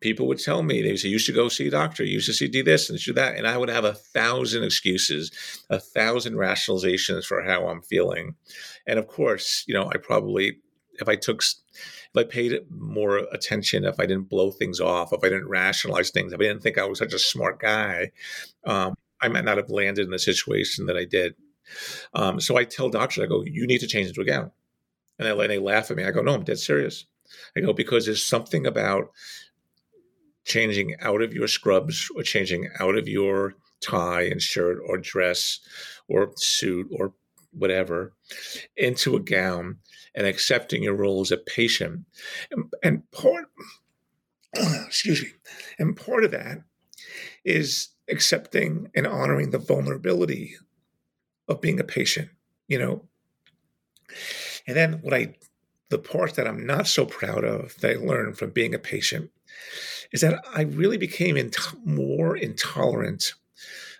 people 0.00 0.26
would 0.26 0.38
tell 0.38 0.62
me 0.62 0.82
they 0.82 0.90
would 0.90 0.98
say 0.98 1.08
you 1.08 1.18
should 1.18 1.34
go 1.34 1.48
see 1.48 1.68
a 1.68 1.70
doctor. 1.70 2.02
You 2.04 2.20
should 2.20 2.34
see 2.34 2.48
do 2.48 2.62
this 2.62 2.88
and 2.90 2.98
do 2.98 3.12
that. 3.14 3.36
And 3.36 3.46
i 3.46 3.56
would 3.56 3.68
have 3.68 3.84
a 3.84 3.94
thousand 3.94 4.64
excuses 4.64 5.30
a 5.70 5.80
thousand 5.80 6.34
rationalizations 6.34 7.24
for 7.24 7.42
how 7.42 7.68
i'm 7.68 7.82
feeling. 7.82 8.34
And 8.86 8.98
of 8.98 9.06
course 9.06 9.64
you 9.66 9.74
know 9.74 9.90
i 9.90 9.96
probably 9.96 10.58
if 11.00 11.08
i 11.08 11.16
took 11.16 11.42
if 12.12 12.16
I 12.16 12.24
paid 12.24 12.58
more 12.70 13.18
attention, 13.32 13.84
if 13.84 14.00
I 14.00 14.06
didn't 14.06 14.28
blow 14.28 14.50
things 14.50 14.80
off, 14.80 15.12
if 15.12 15.22
I 15.22 15.28
didn't 15.28 15.48
rationalize 15.48 16.10
things, 16.10 16.32
if 16.32 16.40
I 16.40 16.42
didn't 16.42 16.60
think 16.62 16.76
I 16.76 16.84
was 16.84 16.98
such 16.98 17.12
a 17.12 17.20
smart 17.20 17.60
guy, 17.60 18.10
um, 18.64 18.96
I 19.22 19.28
might 19.28 19.44
not 19.44 19.56
have 19.56 19.70
landed 19.70 20.04
in 20.04 20.10
the 20.10 20.18
situation 20.18 20.86
that 20.86 20.96
I 20.96 21.04
did. 21.04 21.34
Um, 22.14 22.40
so 22.40 22.56
I 22.56 22.64
tell 22.64 22.88
doctors, 22.88 23.22
I 23.22 23.26
go, 23.26 23.44
you 23.44 23.66
need 23.66 23.80
to 23.80 23.86
change 23.86 24.08
into 24.08 24.20
a 24.20 24.24
gown. 24.24 24.50
And 25.18 25.26
they, 25.26 25.30
and 25.30 25.50
they 25.50 25.58
laugh 25.58 25.90
at 25.90 25.96
me. 25.96 26.04
I 26.04 26.10
go, 26.10 26.22
no, 26.22 26.34
I'm 26.34 26.44
dead 26.44 26.58
serious. 26.58 27.04
I 27.56 27.60
go, 27.60 27.72
because 27.72 28.06
there's 28.06 28.26
something 28.26 28.66
about 28.66 29.10
changing 30.44 30.96
out 31.00 31.22
of 31.22 31.32
your 31.34 31.46
scrubs 31.46 32.10
or 32.16 32.22
changing 32.22 32.68
out 32.80 32.96
of 32.96 33.06
your 33.06 33.54
tie 33.80 34.22
and 34.22 34.42
shirt 34.42 34.78
or 34.86 34.98
dress 34.98 35.60
or 36.08 36.32
suit 36.36 36.88
or 36.90 37.12
whatever 37.52 38.12
into 38.76 39.16
a 39.16 39.20
gown 39.20 39.78
and 40.14 40.26
accepting 40.26 40.82
your 40.82 40.94
role 40.94 41.20
as 41.20 41.30
a 41.30 41.36
patient. 41.36 42.04
And, 42.50 42.72
and 42.82 43.10
part, 43.10 43.46
excuse 44.86 45.22
me, 45.22 45.28
and 45.78 45.96
part 45.96 46.24
of 46.24 46.30
that 46.32 46.62
is 47.44 47.88
accepting 48.10 48.90
and 48.94 49.06
honoring 49.06 49.50
the 49.50 49.58
vulnerability 49.58 50.56
of 51.48 51.60
being 51.60 51.80
a 51.80 51.84
patient, 51.84 52.28
you 52.68 52.78
know. 52.78 53.08
And 54.66 54.76
then 54.76 54.94
what 55.02 55.14
I, 55.14 55.34
the 55.88 55.98
part 55.98 56.34
that 56.34 56.46
I'm 56.46 56.66
not 56.66 56.86
so 56.86 57.04
proud 57.06 57.44
of 57.44 57.76
that 57.80 57.92
I 57.92 57.94
learned 57.94 58.38
from 58.38 58.50
being 58.50 58.74
a 58.74 58.78
patient 58.78 59.30
is 60.12 60.20
that 60.20 60.42
I 60.54 60.62
really 60.62 60.98
became 60.98 61.50
more 61.84 62.36
intolerant 62.36 63.34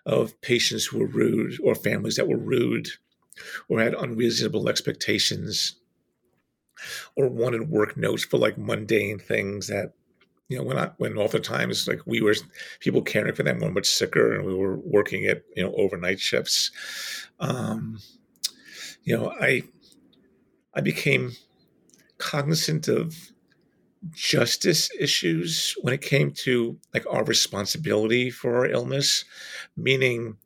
of 0.07 0.41
patients 0.41 0.87
who 0.87 0.99
were 0.99 1.07
rude 1.07 1.59
or 1.63 1.75
families 1.75 2.17
that 2.17 2.29
were 2.29 2.39
rude 2.39 2.89
or 3.69 3.81
had 3.81 3.95
unreasonable 3.95 4.69
expectations 4.69 5.77
or 7.17 7.29
wanted 7.29 7.69
work 7.69 7.97
notes 7.97 8.25
for 8.25 8.39
like 8.39 8.57
mundane 8.57 9.19
things 9.19 9.67
that 9.69 9.93
you 10.51 10.59
know 10.59 10.65
when 10.65 10.79
I 10.79 10.91
when 10.99 11.17
oftentimes 11.17 11.89
like 11.89 12.01
we 12.07 12.21
were 12.21 12.35
people 12.81 13.03
caring 13.03 13.35
for 13.35 13.45
them 13.45 13.61
were 13.61 13.71
much 13.71 13.87
sicker 13.89 14.35
and 14.35 14.45
we 14.45 14.55
were 14.55 14.77
working 14.77 15.25
at 15.27 15.43
you 15.57 15.63
know 15.63 15.73
overnight 15.77 16.21
shifts. 16.21 16.71
Um 17.39 17.99
you 19.05 19.17
know 19.17 19.33
i 19.41 19.63
i 20.75 20.81
became 20.81 21.33
cognizant 22.19 22.89
of 22.89 23.15
justice 24.13 24.91
issues 24.99 25.75
when 25.83 25.93
it 25.93 26.01
came 26.01 26.31
to 26.33 26.79
like 26.95 27.05
our 27.11 27.25
responsibility 27.25 28.31
for 28.31 28.57
our 28.57 28.67
illness 28.67 29.25
meaning 29.77 30.37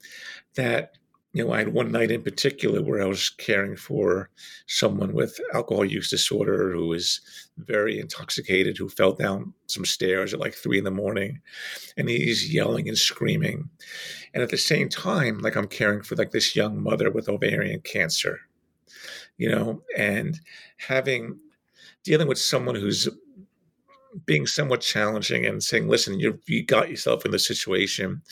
that 0.54 0.96
you 1.34 1.44
know 1.44 1.52
i 1.52 1.58
had 1.58 1.74
one 1.74 1.92
night 1.92 2.10
in 2.10 2.22
particular 2.22 2.80
where 2.80 3.02
i 3.02 3.06
was 3.06 3.28
caring 3.28 3.76
for 3.76 4.30
someone 4.66 5.12
with 5.12 5.38
alcohol 5.52 5.84
use 5.84 6.08
disorder 6.08 6.72
who 6.72 6.86
was 6.86 7.20
very 7.58 7.98
intoxicated 7.98 8.78
who 8.78 8.88
fell 8.88 9.12
down 9.12 9.52
some 9.66 9.84
stairs 9.84 10.32
at 10.32 10.40
like 10.40 10.54
three 10.54 10.78
in 10.78 10.84
the 10.84 10.90
morning 10.90 11.40
and 11.96 12.08
he's 12.08 12.52
yelling 12.52 12.88
and 12.88 12.98
screaming. 12.98 13.68
And 14.32 14.42
at 14.42 14.50
the 14.50 14.56
same 14.56 14.88
time 14.88 15.40
like 15.40 15.56
i'm 15.56 15.68
caring 15.68 16.02
for 16.02 16.16
like 16.16 16.30
this 16.30 16.56
young 16.56 16.80
mother 16.80 17.10
with 17.10 17.28
ovarian 17.28 17.80
cancer 17.80 18.38
you 19.36 19.50
know 19.50 19.82
and 19.98 20.40
having 20.78 21.38
dealing 22.04 22.28
with 22.28 22.38
someone 22.38 22.74
who's 22.74 23.08
being 24.26 24.46
somewhat 24.46 24.80
challenging 24.80 25.44
and 25.44 25.62
saying, 25.62 25.88
listen, 25.88 26.20
you 26.20 26.38
you 26.46 26.62
got 26.62 26.88
yourself 26.88 27.24
in 27.24 27.32
this 27.32 27.46
situation, 27.46 28.22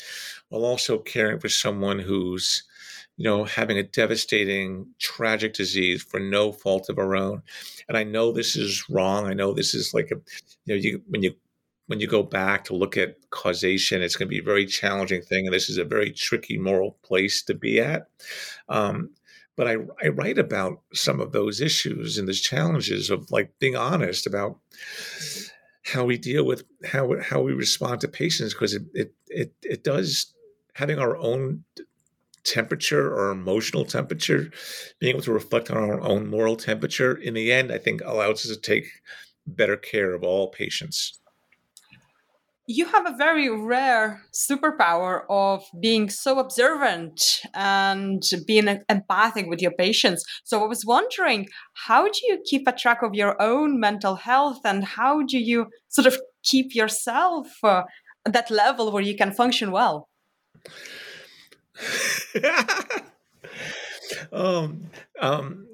while 0.49 0.65
also 0.65 0.99
caring 0.99 1.41
for 1.41 1.49
someone 1.49 1.99
who's, 1.99 2.63
you 3.17 3.25
know, 3.25 3.45
having 3.45 3.79
a 3.79 3.83
devastating, 3.83 4.87
tragic 4.99 5.55
disease 5.55 6.03
for 6.03 6.19
no 6.19 6.53
fault 6.53 6.89
of 6.89 6.97
her 6.97 7.15
own. 7.15 7.43
And 7.89 7.97
I 7.97 8.05
know 8.05 8.33
this 8.33 8.57
is 8.57 8.89
wrong. 8.89 9.27
I 9.27 9.35
know 9.35 9.53
this 9.53 9.75
is 9.75 9.93
like 9.93 10.11
a, 10.11 10.17
you 10.65 10.75
know, 10.75 10.75
you 10.75 11.03
when 11.09 11.23
you 11.23 11.35
when 11.87 12.01
you 12.01 12.07
go 12.07 12.23
back 12.23 12.65
to 12.65 12.77
look 12.77 12.97
at 12.97 13.17
causation, 13.31 14.03
it's 14.03 14.17
going 14.17 14.29
to 14.29 14.31
be 14.31 14.39
a 14.39 14.43
very 14.43 14.65
challenging 14.65 15.21
thing, 15.21 15.47
and 15.47 15.55
this 15.55 15.69
is 15.69 15.79
a 15.79 15.85
very 15.85 16.11
tricky 16.11 16.57
moral 16.57 16.99
place 17.03 17.43
to 17.43 17.55
be 17.55 17.81
at. 17.81 18.07
Um, 18.69 19.11
but 19.57 19.69
I, 19.69 19.77
I 20.03 20.09
write 20.09 20.39
about 20.39 20.81
some 20.95 21.21
of 21.21 21.33
those 21.33 21.61
issues 21.61 22.17
and 22.17 22.27
those 22.27 22.41
challenges 22.41 23.11
of 23.11 23.31
like 23.31 23.53
being 23.59 23.77
honest 23.77 24.27
about 24.27 24.59
how 25.85 26.05
we 26.05 26.17
deal 26.17 26.45
with 26.45 26.65
how 26.85 27.21
how 27.21 27.43
we 27.43 27.53
respond 27.53 28.01
to 28.01 28.09
patients 28.09 28.55
because 28.55 28.75
it 28.75 28.83
it 28.95 29.15
it, 29.29 29.53
it 29.63 29.85
does 29.85 30.33
having 30.75 30.99
our 30.99 31.17
own 31.17 31.65
temperature 32.45 33.13
or 33.13 33.31
emotional 33.31 33.85
temperature 33.85 34.51
being 34.99 35.15
able 35.15 35.23
to 35.23 35.33
reflect 35.33 35.71
on 35.71 35.77
our 35.77 36.01
own 36.01 36.29
moral 36.29 36.57
temperature 36.57 37.15
in 37.15 37.35
the 37.35 37.53
end 37.53 37.73
i 37.73 37.79
think 37.79 38.01
allows 38.05 38.45
us 38.45 38.57
to 38.57 38.61
take 38.61 38.85
better 39.47 39.77
care 39.77 40.15
of 40.15 40.23
all 40.23 40.49
patients 40.49 41.21
you 42.67 42.87
have 42.87 43.07
a 43.07 43.17
very 43.17 43.49
rare 43.49 44.23
superpower 44.33 45.23
of 45.29 45.65
being 45.81 46.09
so 46.09 46.39
observant 46.39 47.41
and 47.55 48.23
being 48.47 48.69
empathic 48.89 49.47
with 49.47 49.61
your 49.61 49.73
patients. 49.73 50.25
So 50.45 50.63
I 50.63 50.67
was 50.67 50.85
wondering, 50.87 51.49
how 51.75 52.05
do 52.05 52.21
you 52.25 52.41
keep 52.45 52.69
a 52.69 52.73
track 52.73 53.03
of 53.03 53.15
your 53.15 53.41
own 53.43 53.81
mental 53.81 54.15
health 54.15 54.61
and 54.65 54.85
how 54.85 55.23
do 55.23 55.39
you 55.39 55.67
sort 55.89 56.07
of 56.07 56.19
keep 56.45 56.75
yourself 56.75 57.49
uh, 57.65 57.83
at 58.25 58.33
that 58.33 58.51
level 58.51 58.93
where 58.93 59.03
you 59.03 59.17
can 59.17 59.33
function 59.33 59.73
well? 59.73 60.09
um, 64.33 64.91
um, 65.21 65.67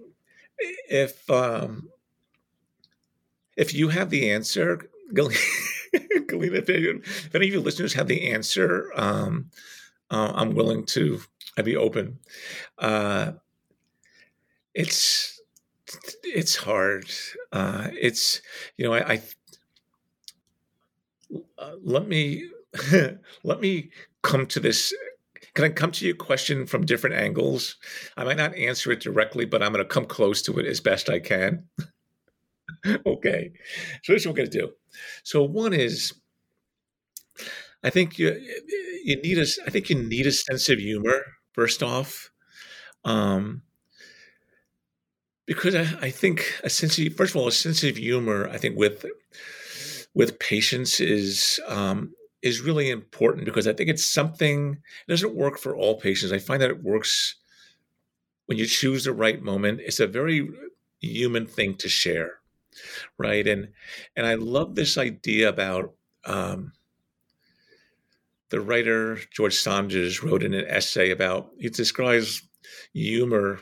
if 0.88 1.28
um, 1.30 1.88
if 3.56 3.74
you 3.74 3.88
have 3.88 4.10
the 4.10 4.30
answer, 4.30 4.80
Galina, 5.12 5.38
if, 5.92 6.68
if, 6.68 7.34
any 7.34 7.46
of 7.46 7.52
your 7.52 7.62
listeners 7.62 7.94
have 7.94 8.08
the 8.08 8.30
answer, 8.30 8.90
um, 8.94 9.50
uh, 10.10 10.32
I'm 10.34 10.54
willing 10.54 10.84
to. 10.86 11.20
I'd 11.56 11.64
be 11.64 11.76
open. 11.76 12.18
Uh, 12.78 13.32
it's 14.74 15.40
it's 16.22 16.56
hard. 16.56 17.06
Uh, 17.52 17.88
it's 17.92 18.42
you 18.76 18.84
know 18.84 18.94
I, 18.94 19.14
I 19.14 19.22
uh, 21.58 21.72
let 21.82 22.06
me 22.06 22.48
let 23.44 23.60
me 23.60 23.90
come 24.22 24.46
to 24.46 24.60
this. 24.60 24.94
Can 25.54 25.64
I 25.64 25.70
come 25.70 25.92
to 25.92 26.06
your 26.06 26.14
question 26.14 26.66
from 26.66 26.86
different 26.86 27.16
angles? 27.16 27.76
I 28.16 28.24
might 28.24 28.36
not 28.36 28.54
answer 28.54 28.92
it 28.92 29.00
directly, 29.00 29.44
but 29.44 29.62
I'm 29.62 29.72
going 29.72 29.84
to 29.84 29.88
come 29.88 30.06
close 30.06 30.42
to 30.42 30.58
it 30.58 30.66
as 30.66 30.80
best 30.80 31.08
I 31.08 31.18
can. 31.20 31.64
okay. 33.06 33.52
So 34.04 34.12
this 34.12 34.22
is 34.22 34.26
what 34.26 34.32
we're 34.32 34.44
going 34.44 34.50
to 34.50 34.58
do. 34.58 34.72
So 35.24 35.42
one 35.42 35.72
is, 35.72 36.12
I 37.82 37.90
think 37.90 38.18
you 38.18 38.36
you 39.04 39.20
need 39.22 39.38
a 39.38 39.46
I 39.66 39.70
think 39.70 39.88
you 39.88 40.02
need 40.02 40.26
a 40.26 40.32
sense 40.32 40.68
of 40.68 40.78
humor 40.78 41.24
first 41.52 41.82
off, 41.82 42.30
um, 43.04 43.62
because 45.46 45.74
I, 45.74 45.82
I 46.00 46.10
think 46.10 46.60
a 46.64 46.70
sense 46.70 46.98
of 46.98 47.14
first 47.14 47.34
of 47.34 47.40
all 47.40 47.48
a 47.48 47.52
sense 47.52 47.84
of 47.84 47.96
humor 47.96 48.48
I 48.48 48.58
think 48.58 48.76
with 48.76 49.06
with 50.12 50.40
patients 50.40 50.98
is 50.98 51.60
um, 51.68 52.12
is 52.42 52.60
really 52.60 52.90
important 52.90 53.44
because 53.44 53.66
I 53.66 53.72
think 53.72 53.90
it's 53.90 54.04
something 54.04 54.78
it 55.06 55.10
doesn't 55.10 55.34
work 55.34 55.58
for 55.58 55.76
all 55.76 56.00
patients. 56.00 56.32
I 56.32 56.38
find 56.38 56.62
that 56.62 56.70
it 56.70 56.82
works 56.82 57.36
when 58.46 58.58
you 58.58 58.66
choose 58.66 59.04
the 59.04 59.12
right 59.12 59.42
moment. 59.42 59.80
It's 59.80 60.00
a 60.00 60.06
very 60.06 60.48
human 61.00 61.46
thing 61.46 61.76
to 61.76 61.88
share 61.88 62.38
right? 63.18 63.46
And 63.46 63.68
and 64.16 64.26
I 64.26 64.34
love 64.34 64.74
this 64.74 64.98
idea 64.98 65.48
about 65.48 65.94
um, 66.24 66.72
the 68.50 68.60
writer 68.60 69.18
George 69.32 69.56
Saunders 69.56 70.22
wrote 70.22 70.42
in 70.42 70.54
an 70.54 70.66
essay 70.66 71.10
about 71.10 71.50
he 71.58 71.68
describes 71.68 72.42
humor 72.92 73.60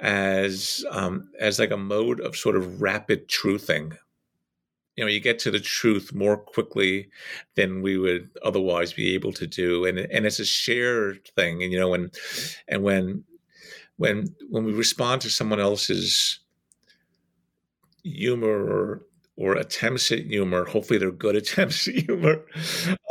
as 0.00 0.84
um, 0.90 1.30
as 1.40 1.58
like 1.58 1.70
a 1.70 1.76
mode 1.76 2.20
of 2.20 2.36
sort 2.36 2.56
of 2.56 2.82
rapid 2.82 3.28
truthing. 3.28 3.96
You 4.96 5.04
know, 5.04 5.10
you 5.10 5.20
get 5.20 5.38
to 5.40 5.50
the 5.50 5.60
truth 5.60 6.14
more 6.14 6.36
quickly 6.36 7.08
than 7.54 7.82
we 7.82 7.98
would 7.98 8.30
otherwise 8.42 8.92
be 8.92 9.14
able 9.14 9.32
to 9.34 9.46
do, 9.46 9.84
and 9.84 9.98
and 9.98 10.26
it's 10.26 10.40
a 10.40 10.44
shared 10.44 11.28
thing. 11.36 11.62
And 11.62 11.72
you 11.72 11.78
know, 11.78 11.90
when 11.90 12.10
and 12.68 12.82
when 12.82 13.24
when 13.96 14.34
when 14.48 14.64
we 14.64 14.72
respond 14.72 15.22
to 15.22 15.30
someone 15.30 15.60
else's 15.60 16.40
humor 18.04 18.48
or 18.48 19.02
or 19.36 19.54
attempts 19.54 20.10
at 20.12 20.20
humor. 20.20 20.64
Hopefully, 20.64 20.98
they're 20.98 21.10
good 21.10 21.36
attempts 21.42 21.86
at 21.88 21.94
humor. 21.94 22.42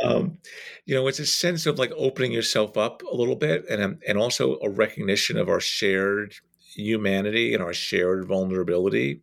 Um, 0.02 0.38
you 0.84 0.94
know, 0.94 1.06
it's 1.06 1.18
a 1.18 1.26
sense 1.26 1.66
of 1.66 1.78
like 1.78 1.92
opening 1.96 2.32
yourself 2.32 2.76
up 2.76 3.02
a 3.02 3.14
little 3.14 3.36
bit, 3.36 3.64
and 3.68 4.00
and 4.06 4.18
also 4.18 4.58
a 4.62 4.68
recognition 4.68 5.36
of 5.36 5.48
our 5.48 5.60
shared 5.60 6.34
humanity 6.82 7.54
and 7.54 7.62
our 7.62 7.72
shared 7.72 8.26
vulnerability. 8.26 9.22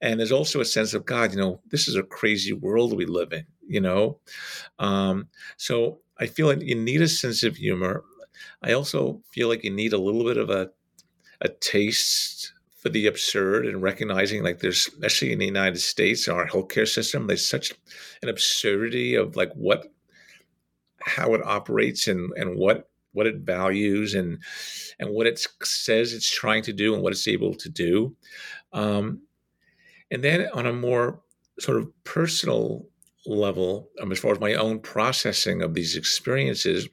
And 0.00 0.18
there's 0.18 0.32
also 0.32 0.60
a 0.60 0.64
sense 0.64 0.94
of 0.94 1.04
God. 1.04 1.32
You 1.32 1.38
know, 1.38 1.60
this 1.70 1.88
is 1.88 1.96
a 1.96 2.02
crazy 2.02 2.52
world 2.52 2.96
we 2.96 3.06
live 3.06 3.32
in. 3.32 3.46
You 3.66 3.80
know, 3.80 4.18
um, 4.78 5.28
so 5.56 6.00
I 6.18 6.26
feel 6.26 6.48
like 6.48 6.60
you 6.60 6.74
need 6.74 7.02
a 7.02 7.08
sense 7.08 7.44
of 7.44 7.56
humor. 7.56 8.02
I 8.62 8.72
also 8.72 9.22
feel 9.32 9.48
like 9.48 9.62
you 9.62 9.70
need 9.70 9.92
a 9.92 9.98
little 9.98 10.24
bit 10.24 10.36
of 10.36 10.50
a 10.50 10.70
a 11.40 11.48
taste 11.48 12.52
for 12.80 12.88
the 12.88 13.06
absurd 13.06 13.66
and 13.66 13.82
recognizing 13.82 14.42
like 14.42 14.58
there's 14.58 14.88
especially 14.88 15.32
in 15.32 15.38
the 15.38 15.46
United 15.46 15.78
States 15.78 16.28
our 16.28 16.46
healthcare 16.46 16.88
system 16.88 17.26
there's 17.26 17.46
such 17.46 17.72
an 18.22 18.28
absurdity 18.28 19.14
of 19.14 19.36
like 19.36 19.52
what 19.54 19.86
how 21.02 21.34
it 21.34 21.42
operates 21.44 22.08
and 22.08 22.30
and 22.36 22.56
what 22.56 22.89
what 23.12 23.26
it 23.26 23.36
values 23.36 24.14
and 24.14 24.38
and 24.98 25.10
what 25.10 25.26
it 25.26 25.44
says 25.62 26.12
it's 26.12 26.30
trying 26.30 26.62
to 26.62 26.72
do 26.72 26.94
and 26.94 27.02
what 27.02 27.12
it's 27.12 27.28
able 27.28 27.54
to 27.54 27.68
do 27.68 28.14
um, 28.72 29.20
and 30.10 30.22
then 30.22 30.48
on 30.54 30.66
a 30.66 30.72
more 30.72 31.20
sort 31.58 31.78
of 31.78 31.88
personal 32.04 32.86
level 33.26 33.88
um, 34.00 34.12
as 34.12 34.18
far 34.18 34.32
as 34.32 34.40
my 34.40 34.54
own 34.54 34.78
processing 34.78 35.62
of 35.62 35.74
these 35.74 35.96
experiences 35.96 36.88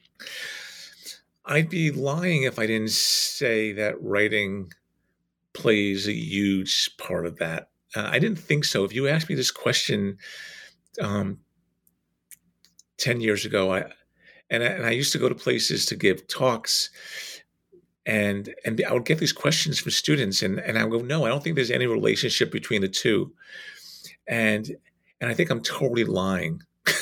I'd 1.48 1.70
be 1.70 1.90
lying 1.90 2.42
if 2.42 2.58
I 2.58 2.66
didn't 2.66 2.90
say 2.90 3.72
that 3.72 4.00
writing 4.02 4.70
plays 5.54 6.06
a 6.06 6.12
huge 6.12 6.90
part 6.98 7.24
of 7.24 7.38
that. 7.38 7.70
Uh, 7.96 8.06
I 8.10 8.18
didn't 8.18 8.38
think 8.38 8.66
so. 8.66 8.84
If 8.84 8.94
you 8.94 9.08
asked 9.08 9.30
me 9.30 9.34
this 9.34 9.50
question 9.50 10.18
um, 11.00 11.38
10 12.98 13.22
years 13.22 13.46
ago, 13.46 13.72
I, 13.72 13.86
and 14.50 14.62
I, 14.62 14.66
and 14.66 14.86
I 14.86 14.90
used 14.90 15.12
to 15.12 15.18
go 15.18 15.28
to 15.28 15.34
places 15.34 15.86
to 15.86 15.96
give 15.96 16.26
talks 16.28 16.90
and 18.08 18.54
and 18.64 18.82
I 18.88 18.92
would 18.92 19.04
get 19.04 19.18
these 19.18 19.32
questions 19.32 19.78
from 19.78 19.92
students 19.92 20.42
and 20.42 20.58
and 20.60 20.78
I 20.78 20.84
would 20.84 21.00
go 21.00 21.04
no 21.04 21.24
I 21.24 21.28
don't 21.28 21.44
think 21.44 21.54
there's 21.56 21.70
any 21.70 21.86
relationship 21.86 22.50
between 22.50 22.80
the 22.80 22.88
two. 22.88 23.32
And 24.26 24.74
and 25.20 25.30
I 25.30 25.34
think 25.34 25.50
I'm 25.50 25.62
totally 25.62 26.04
lying. 26.04 26.62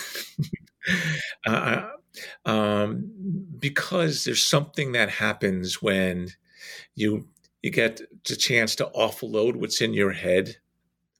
Uh, 1.47 1.88
um, 2.44 3.11
because 3.59 4.24
there's 4.24 4.44
something 4.44 4.92
that 4.92 5.09
happens 5.11 5.82
when 5.82 6.28
you 6.94 7.26
you 7.62 7.70
get 7.70 8.01
the 8.28 8.36
chance 8.36 8.76
to 8.76 8.90
offload 8.97 9.57
what's 9.57 9.80
in 9.80 9.92
your 9.92 10.12
head 10.12 10.57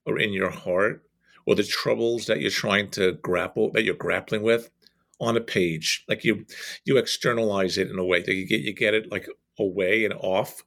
or 0.05 0.20
in 0.20 0.33
your 0.33 0.51
heart 0.51 1.03
or 1.45 1.57
the 1.57 1.64
troubles 1.64 2.27
that 2.27 2.41
you're 2.41 2.51
trying 2.51 2.89
to 2.91 3.14
grapple 3.14 3.72
that 3.72 3.83
you're 3.83 3.95
grappling 3.97 4.43
with 4.43 4.70
on 5.19 5.37
a 5.37 5.41
page 5.41 6.05
like 6.09 6.25
you 6.25 6.45
you 6.85 6.99
externalize 6.99 7.79
it 7.79 7.91
in 7.91 7.99
a 7.99 8.05
way 8.05 8.21
that 8.23 8.35
you 8.35 8.47
get 8.47 8.61
you 8.61 8.75
get 8.75 8.95
it 8.95 9.11
like 9.11 9.27
away 9.59 10.05
and 10.05 10.14
off. 10.14 10.62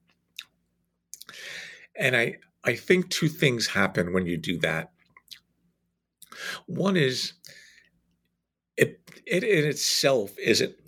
And 1.96 2.16
i 2.16 2.38
i 2.64 2.76
think 2.76 3.10
two 3.10 3.30
things 3.30 3.68
happen 3.68 4.14
when 4.14 4.26
you 4.26 4.38
do 4.38 4.58
that. 4.60 4.92
One 6.66 6.98
is 6.98 7.34
it 8.78 9.00
it 9.26 9.44
in 9.44 9.66
itself 9.66 10.38
is 10.40 10.62
it 10.62 10.80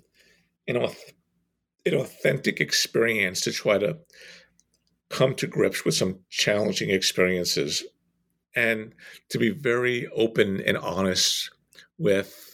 an, 0.68 0.76
an 0.76 1.94
authentic 1.94 2.60
experience 2.60 3.42
to 3.42 3.52
try 3.52 3.78
to 3.78 3.98
come 5.12 5.34
to 5.34 5.46
grips 5.46 5.84
with 5.84 5.94
some 5.94 6.18
challenging 6.30 6.90
experiences. 6.90 7.84
And 8.56 8.94
to 9.30 9.38
be 9.38 9.50
very 9.50 10.08
open 10.08 10.60
and 10.60 10.76
honest 10.76 11.50
with 11.98 12.51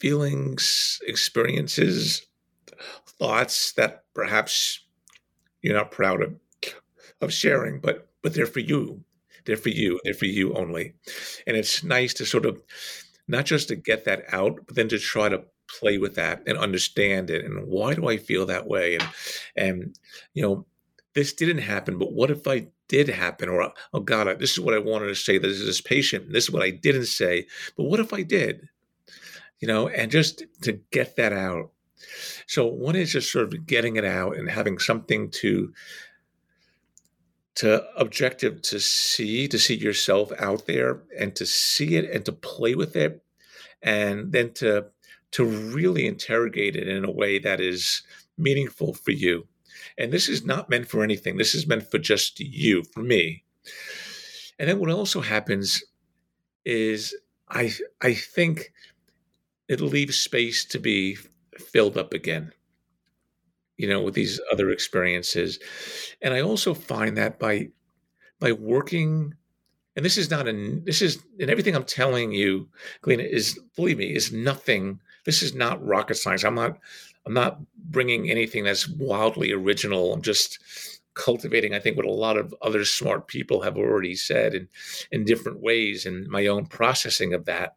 feelings, 0.00 1.00
experiences, 1.06 2.26
thoughts 3.18 3.72
that 3.72 4.04
perhaps 4.14 4.80
you're 5.62 5.76
not 5.76 5.90
proud 5.90 6.22
of, 6.22 6.34
of 7.20 7.32
sharing, 7.32 7.80
but 7.80 8.08
but 8.22 8.34
they're 8.34 8.46
for 8.46 8.60
you. 8.60 9.04
They're 9.44 9.56
for 9.56 9.70
you. 9.70 10.00
They're 10.04 10.14
for 10.14 10.26
you 10.26 10.54
only. 10.54 10.94
And 11.46 11.56
it's 11.56 11.82
nice 11.82 12.12
to 12.14 12.26
sort 12.26 12.44
of 12.44 12.62
not 13.26 13.46
just 13.46 13.68
to 13.68 13.76
get 13.76 14.04
that 14.04 14.24
out, 14.32 14.66
but 14.66 14.74
then 14.74 14.88
to 14.88 14.98
try 14.98 15.28
to 15.28 15.44
play 15.80 15.98
with 15.98 16.14
that 16.16 16.42
and 16.46 16.58
understand 16.58 17.30
it. 17.30 17.44
And 17.44 17.66
why 17.66 17.94
do 17.94 18.08
I 18.08 18.16
feel 18.16 18.46
that 18.46 18.66
way? 18.66 18.96
And 18.96 19.08
and 19.56 19.98
you 20.34 20.42
know, 20.42 20.66
this 21.14 21.32
didn't 21.32 21.58
happen, 21.58 21.98
but 21.98 22.12
what 22.12 22.30
if 22.30 22.46
I 22.46 22.68
did 22.88 23.08
happen? 23.08 23.48
Or 23.48 23.72
oh 23.92 24.00
God, 24.00 24.38
this 24.38 24.52
is 24.52 24.60
what 24.60 24.74
I 24.74 24.78
wanted 24.78 25.08
to 25.08 25.14
say. 25.14 25.38
This 25.38 25.58
is 25.58 25.66
this 25.66 25.80
patient. 25.80 26.32
This 26.32 26.44
is 26.44 26.50
what 26.50 26.62
I 26.62 26.70
didn't 26.70 27.06
say. 27.06 27.46
But 27.76 27.84
what 27.84 28.00
if 28.00 28.12
I 28.12 28.22
did? 28.22 28.68
You 29.60 29.68
know, 29.68 29.88
and 29.88 30.10
just 30.10 30.44
to 30.62 30.72
get 30.90 31.16
that 31.16 31.32
out. 31.32 31.72
So 32.46 32.66
one 32.66 32.94
is 32.96 33.12
just 33.12 33.32
sort 33.32 33.52
of 33.52 33.66
getting 33.66 33.96
it 33.96 34.04
out 34.04 34.36
and 34.36 34.48
having 34.48 34.78
something 34.78 35.30
to 35.32 35.72
to 37.56 37.84
objective 37.96 38.62
to 38.62 38.78
see 38.78 39.48
to 39.48 39.58
see 39.58 39.74
yourself 39.74 40.30
out 40.38 40.66
there 40.66 41.02
and 41.18 41.34
to 41.34 41.44
see 41.44 41.96
it 41.96 42.08
and 42.08 42.24
to 42.24 42.30
play 42.30 42.76
with 42.76 42.94
it 42.94 43.20
and 43.82 44.30
then 44.30 44.52
to 44.52 44.86
to 45.32 45.44
really 45.44 46.06
interrogate 46.06 46.76
it 46.76 46.86
in 46.86 47.04
a 47.04 47.10
way 47.10 47.38
that 47.38 47.60
is 47.60 48.02
meaningful 48.38 48.94
for 48.94 49.10
you. 49.10 49.46
And 49.98 50.12
this 50.12 50.28
is 50.28 50.44
not 50.44 50.70
meant 50.70 50.88
for 50.88 51.02
anything. 51.02 51.36
This 51.36 51.54
is 51.54 51.66
meant 51.66 51.90
for 51.90 51.98
just 51.98 52.40
you 52.40 52.84
for 52.84 53.00
me. 53.00 53.42
And 54.58 54.68
then 54.68 54.78
what 54.78 54.90
also 54.90 55.20
happens 55.20 55.82
is 56.64 57.14
i 57.48 57.72
i 58.02 58.12
think 58.12 58.72
it 59.68 59.80
leaves 59.80 60.18
space 60.18 60.64
to 60.64 60.78
be 60.78 61.16
filled 61.58 61.98
up 61.98 62.12
again 62.12 62.52
you 63.78 63.88
know, 63.88 64.02
with 64.02 64.14
these 64.14 64.40
other 64.52 64.70
experiences. 64.70 65.58
And 66.20 66.34
I 66.34 66.40
also 66.40 66.74
find 66.74 67.16
that 67.16 67.38
by 67.38 67.68
by 68.40 68.52
working 68.52 69.34
and 69.96 70.04
this 70.04 70.18
is 70.18 70.30
not 70.30 70.46
an 70.46 70.84
this 70.84 71.00
is 71.00 71.24
and 71.40 71.48
everything 71.48 71.74
I'm 71.74 71.84
telling 71.84 72.32
you, 72.32 72.68
Galina, 73.02 73.28
is 73.28 73.58
believe 73.76 73.98
me, 73.98 74.14
is 74.14 74.32
nothing. 74.32 75.00
This 75.24 75.42
is 75.42 75.54
not 75.54 75.84
rocket 75.84 76.16
science. 76.16 76.44
I'm 76.44 76.56
not 76.56 76.78
I'm 77.24 77.34
not 77.34 77.60
bringing 77.76 78.30
anything 78.30 78.64
that's 78.64 78.88
wildly 78.88 79.52
original. 79.52 80.12
I'm 80.12 80.22
just 80.22 80.58
cultivating, 81.14 81.74
I 81.74 81.80
think, 81.80 81.96
what 81.96 82.06
a 82.06 82.12
lot 82.12 82.36
of 82.36 82.54
other 82.62 82.84
smart 82.84 83.26
people 83.26 83.62
have 83.62 83.76
already 83.76 84.14
said 84.14 84.54
in, 84.54 84.68
in 85.10 85.24
different 85.24 85.60
ways, 85.60 86.06
and 86.06 86.28
my 86.28 86.46
own 86.46 86.66
processing 86.66 87.34
of 87.34 87.44
that 87.46 87.76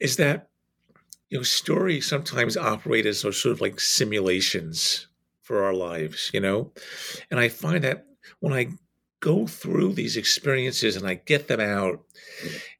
is 0.00 0.16
that 0.16 0.48
you 1.28 1.38
know, 1.38 1.42
stories 1.42 2.08
sometimes 2.08 2.56
operate 2.56 3.06
as 3.06 3.20
sort 3.20 3.44
of 3.44 3.60
like 3.60 3.80
simulations 3.80 5.08
for 5.42 5.62
our 5.64 5.74
lives, 5.74 6.30
you 6.32 6.40
know? 6.40 6.72
And 7.30 7.40
I 7.40 7.48
find 7.48 7.84
that 7.84 8.06
when 8.40 8.52
I 8.52 8.68
go 9.20 9.46
through 9.46 9.94
these 9.94 10.16
experiences 10.16 10.96
and 10.96 11.06
I 11.06 11.14
get 11.14 11.48
them 11.48 11.60
out, 11.60 12.04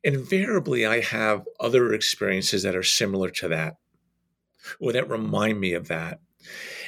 invariably 0.03 0.87
I 0.87 1.01
have 1.01 1.47
other 1.59 1.93
experiences 1.93 2.63
that 2.63 2.77
are 2.77 2.83
similar 2.83 3.31
to 3.31 3.49
that 3.49 3.77
or 4.79 4.93
that 4.93 5.09
remind 5.09 5.61
me 5.61 5.73
of 5.73 5.89
that. 5.89 6.21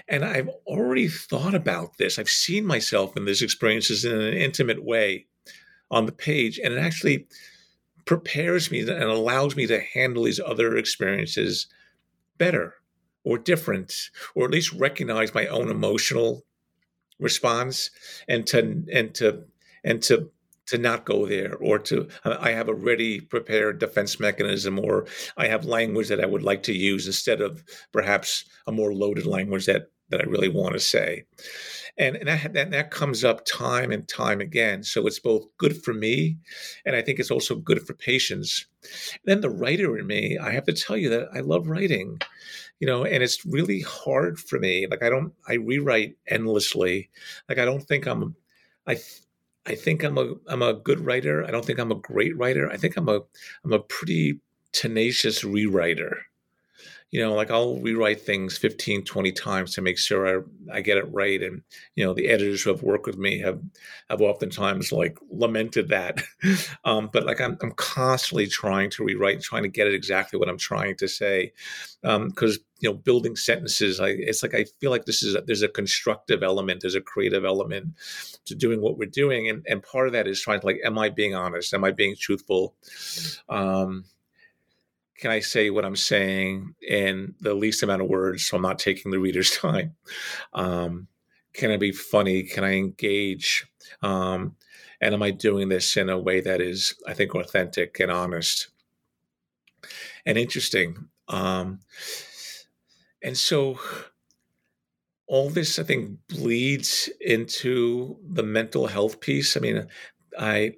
And 0.09 0.25
I've 0.25 0.51
already 0.67 1.09
thought 1.09 1.55
about 1.55 1.97
this. 1.99 2.19
I've 2.19 2.29
seen 2.29 2.65
myself 2.65 3.17
in 3.17 3.25
these 3.25 3.43
experiences 3.43 4.05
in 4.05 4.13
an 4.13 4.35
intimate 4.35 4.85
way 4.85 5.27
on 5.91 6.07
the 6.07 6.13
page. 6.13 6.61
And 6.63 6.75
it 6.75 6.79
actually 6.79 7.27
prepares 8.07 8.71
me 8.71 8.81
and 8.81 9.03
allows 9.03 9.57
me 9.57 9.67
to 9.67 9.81
handle 9.81 10.25
these 10.25 10.41
other 10.41 10.77
experiences 10.77 11.67
better 12.39 12.75
or 13.25 13.37
different, 13.37 13.93
or 14.35 14.45
at 14.45 14.53
least 14.53 14.73
recognize 14.73 15.35
my 15.35 15.47
own 15.49 15.69
emotional 15.69 16.47
response 17.19 17.91
and 18.29 18.47
to 18.47 18.85
and 18.93 19.15
to 19.15 19.45
and 19.85 20.03
to 20.03 20.31
to 20.67 20.79
not 20.79 21.07
go 21.07 21.27
there 21.27 21.57
or 21.57 21.79
to 21.79 22.07
uh, 22.25 22.37
i 22.41 22.51
have 22.51 22.69
a 22.69 22.75
ready 22.75 23.21
prepared 23.21 23.79
defense 23.79 24.21
mechanism 24.21 24.79
or 24.79 25.07
i 25.39 25.47
have 25.47 25.65
language 25.65 26.09
that 26.09 26.21
i 26.21 26.27
would 26.27 26.43
like 26.43 26.63
to 26.63 26.75
use 26.75 27.07
instead 27.07 27.41
of 27.41 27.65
perhaps 27.91 28.45
a 28.67 28.73
more 28.73 28.93
loaded 28.93 29.25
language 29.25 29.65
that 29.65 29.87
that 30.11 30.21
i 30.21 30.25
really 30.25 30.49
want 30.49 30.73
to 30.73 30.81
say 30.81 31.25
and, 31.99 32.17
and 32.17 32.29
that, 32.29 32.53
that, 32.53 32.71
that 32.73 32.91
comes 32.91 33.25
up 33.25 33.45
time 33.47 33.91
and 33.91 34.07
time 34.07 34.41
again. 34.41 34.83
So 34.83 35.07
it's 35.07 35.19
both 35.19 35.47
good 35.57 35.83
for 35.83 35.95
me, 35.95 36.37
and 36.85 36.95
I 36.95 37.03
think 37.03 37.19
it's 37.19 37.31
also 37.31 37.55
good 37.55 37.83
for 37.87 37.95
patients. 37.95 38.67
then 39.25 39.41
the 39.41 39.51
writer 39.51 39.97
in 39.99 40.07
me, 40.07 40.39
I 40.39 40.53
have 40.53 40.65
to 40.65 40.73
tell 40.73 40.97
you 40.97 41.09
that 41.11 41.29
I 41.35 41.41
love 41.41 41.69
writing, 41.69 42.21
you 42.81 42.87
know, 42.87 43.05
and 43.05 43.23
it's 43.23 43.47
really 43.47 43.81
hard 43.81 44.39
for 44.39 44.59
me. 44.59 44.87
Like 44.91 45.03
I 45.03 45.09
don't, 45.09 45.33
I 45.49 45.55
rewrite 45.55 46.17
endlessly. 46.29 47.11
Like 47.49 47.59
I 47.59 47.65
don't 47.65 47.83
think 47.83 48.07
I'm, 48.07 48.37
I. 48.87 48.99
I 49.69 49.75
think 49.75 50.05
I'm 50.05 50.17
a 50.17 50.35
I'm 50.47 50.63
a 50.63 50.75
good 50.75 51.01
writer. 51.01 51.45
I 51.45 51.51
don't 51.51 51.65
think 51.65 51.81
I'm 51.81 51.91
a 51.91 51.97
great 51.97 52.39
writer. 52.39 52.71
I 52.71 52.77
think 52.77 52.97
I'm 52.97 53.09
a 53.09 53.23
I'm 53.65 53.73
a 53.73 53.81
pretty 53.81 54.39
tenacious 54.73 55.43
rewriter 55.43 56.19
you 57.13 57.21
know, 57.21 57.35
like 57.35 57.51
I'll 57.51 57.77
rewrite 57.77 58.21
things 58.21 58.59
15, 58.59 59.05
20 59.05 59.33
times 59.33 59.75
to 59.75 59.81
make 59.81 59.97
sure 59.97 60.27
I, 60.27 60.77
I 60.79 60.81
get 60.81 60.97
it 60.97 61.13
right. 61.13 61.41
And, 61.41 61.63
you 61.95 62.05
know, 62.05 62.13
the 62.13 62.29
editors 62.29 62.63
who 62.63 62.71
have 62.71 62.83
worked 62.83 63.07
with 63.07 63.17
me 63.17 63.39
have, 63.41 63.61
have 64.11 64.21
oftentimes 64.21 64.91
like 64.91 65.17
lamented 65.31 65.89
that. 65.89 66.23
um, 66.85 67.09
but 67.13 67.25
like 67.25 67.41
I'm, 67.41 67.57
I'm 67.63 67.73
constantly 67.73 68.49
trying 68.49 68.91
to 68.91 69.05
rewrite, 69.05 69.41
trying 69.41 69.63
to 69.63 69.69
get 69.69 69.87
it 69.87 69.95
exactly 69.95 70.39
what 70.39 70.49
I'm 70.49 70.59
trying 70.59 70.97
to 70.97 71.07
say. 71.07 71.53
Um, 72.03 72.33
cause, 72.33 72.59
you 72.81 72.91
know, 72.91 72.97
building 72.97 73.37
sentences, 73.37 74.01
I, 74.01 74.09
it's 74.09 74.43
like, 74.43 74.55
I 74.55 74.67
feel 74.81 74.91
like 74.91 75.05
this 75.05 75.23
is, 75.23 75.37
a, 75.37 75.43
there's 75.43 75.63
a 75.63 75.69
constructive 75.69 76.43
element, 76.43 76.81
there's 76.83 76.95
a 76.97 77.01
creative 77.01 77.45
element 77.45 77.95
to 78.47 78.55
doing 78.57 78.81
what 78.81 78.99
we're 78.99 79.07
doing. 79.07 79.49
And, 79.49 79.65
and 79.69 79.83
part 79.83 80.09
of 80.09 80.13
that 80.13 80.27
is 80.27 80.41
trying 80.41 80.61
to 80.61 80.67
like, 80.67 80.81
am 80.85 80.99
I 80.99 81.09
being 81.09 81.37
honest? 81.37 81.73
Am 81.73 81.85
I 81.85 81.93
being 81.93 82.17
truthful? 82.19 82.75
Um, 83.49 84.05
can 85.19 85.31
I 85.31 85.41
say 85.41 85.71
what 85.71 85.85
I'm 85.85 85.97
saying 85.97 86.75
in 86.87 87.35
the 87.41 87.55
least 87.55 87.83
amount 87.83 88.03
of 88.03 88.09
words 88.09 88.45
so 88.45 88.57
I'm 88.57 88.63
not 88.63 88.79
taking 88.79 89.11
the 89.11 89.19
reader's 89.19 89.51
time? 89.57 89.97
Um, 90.53 91.09
can 91.55 91.71
I 91.71 91.77
be 91.77 91.93
funny? 91.93 92.43
Can 92.43 92.65
I 92.65 92.75
engage? 92.75 93.67
Um, 94.03 94.57
and 95.01 95.15
am 95.15 95.23
I 95.23 95.31
doing 95.31 95.69
this 95.69 95.97
in 95.97 96.09
a 96.09 96.19
way 96.19 96.41
that 96.41 96.61
is, 96.61 96.95
I 97.07 97.15
think, 97.15 97.35
authentic 97.35 97.99
and 98.01 98.11
honest 98.11 98.69
and 100.25 100.39
interesting? 100.39 101.09
Um, 101.29 101.81
and 103.23 103.37
so 103.37 103.79
all 105.27 105.51
this, 105.51 105.79
I 105.79 105.83
think, 105.83 106.19
bleeds 106.29 107.11
into 107.21 108.17
the 108.23 108.43
mental 108.43 108.87
health 108.87 109.21
piece. 109.21 109.57
I 109.57 109.61
mean, 109.61 109.87
I 110.39 110.75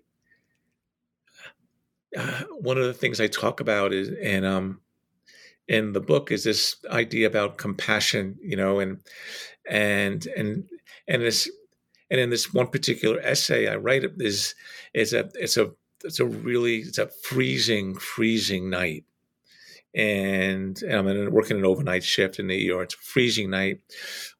one 2.60 2.78
of 2.78 2.84
the 2.84 2.94
things 2.94 3.20
I 3.20 3.26
talk 3.26 3.60
about 3.60 3.92
is, 3.92 4.10
and 4.22 4.44
um, 4.44 4.80
in 5.66 5.92
the 5.92 6.00
book 6.00 6.32
is 6.32 6.44
this 6.44 6.76
idea 6.90 7.26
about 7.26 7.58
compassion, 7.58 8.36
you 8.40 8.56
know, 8.56 8.80
and 8.80 9.00
and 9.68 10.26
and 10.36 10.64
and 11.06 11.22
this 11.22 11.50
and 12.10 12.20
in 12.20 12.30
this 12.30 12.52
one 12.52 12.68
particular 12.68 13.20
essay 13.20 13.68
I 13.68 13.76
write 13.76 14.04
is 14.18 14.54
is 14.94 15.12
a 15.12 15.30
it's 15.34 15.56
a 15.56 15.70
it's 16.04 16.20
a 16.20 16.24
really 16.24 16.78
it's 16.78 16.98
a 16.98 17.08
freezing 17.22 17.94
freezing 17.96 18.70
night 18.70 19.04
and, 19.94 20.80
and 20.82 20.94
I'm 20.94 21.08
in, 21.08 21.32
working 21.32 21.56
an 21.56 21.64
overnight 21.64 22.04
shift 22.04 22.38
in 22.38 22.46
the 22.46 22.70
ER. 22.70 22.82
It's 22.82 22.94
a 22.94 22.98
freezing 22.98 23.50
night. 23.50 23.80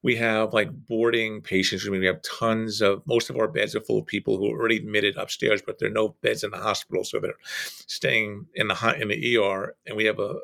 We 0.03 0.15
have 0.17 0.53
like 0.53 0.69
boarding 0.71 1.41
patients. 1.41 1.85
I 1.85 1.89
mean, 1.89 2.01
we 2.01 2.07
have 2.07 2.21
tons 2.21 2.81
of 2.81 3.01
most 3.05 3.29
of 3.29 3.37
our 3.37 3.47
beds 3.47 3.75
are 3.75 3.81
full 3.81 3.99
of 3.99 4.05
people 4.05 4.37
who 4.37 4.47
are 4.47 4.59
already 4.59 4.77
admitted 4.77 5.17
upstairs, 5.17 5.61
but 5.65 5.79
there 5.79 5.89
are 5.89 5.93
no 5.93 6.15
beds 6.21 6.43
in 6.43 6.51
the 6.51 6.57
hospital, 6.57 7.03
so 7.03 7.19
they're 7.19 7.33
staying 7.43 8.45
in 8.55 8.67
the 8.67 8.95
in 8.99 9.07
the 9.07 9.37
ER. 9.37 9.75
And 9.85 9.97
we 9.97 10.05
have 10.05 10.19
a 10.19 10.35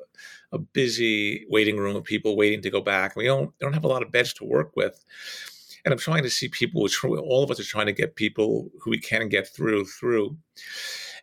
a 0.52 0.58
busy 0.58 1.46
waiting 1.50 1.78
room 1.78 1.96
of 1.96 2.04
people 2.04 2.38
waiting 2.38 2.62
to 2.62 2.70
go 2.70 2.82
back. 2.82 3.16
We 3.16 3.26
don't 3.26 3.58
don't 3.60 3.74
have 3.74 3.84
a 3.84 3.90
lot 3.90 4.04
of 4.04 4.12
beds 4.12 4.34
to 4.36 4.46
work 4.46 4.76
with. 4.76 5.04
And 5.84 5.92
I'm 5.92 6.00
trying 6.00 6.24
to 6.24 6.32
see 6.32 6.48
people, 6.48 6.82
which 6.82 7.04
all 7.04 7.44
of 7.44 7.52
us 7.52 7.60
are 7.60 7.64
trying 7.64 7.86
to 7.86 7.92
get 7.94 8.16
people 8.16 8.70
who 8.82 8.90
we 8.90 8.98
can 8.98 9.30
get 9.30 9.48
through 9.48 9.86
through. 9.86 10.36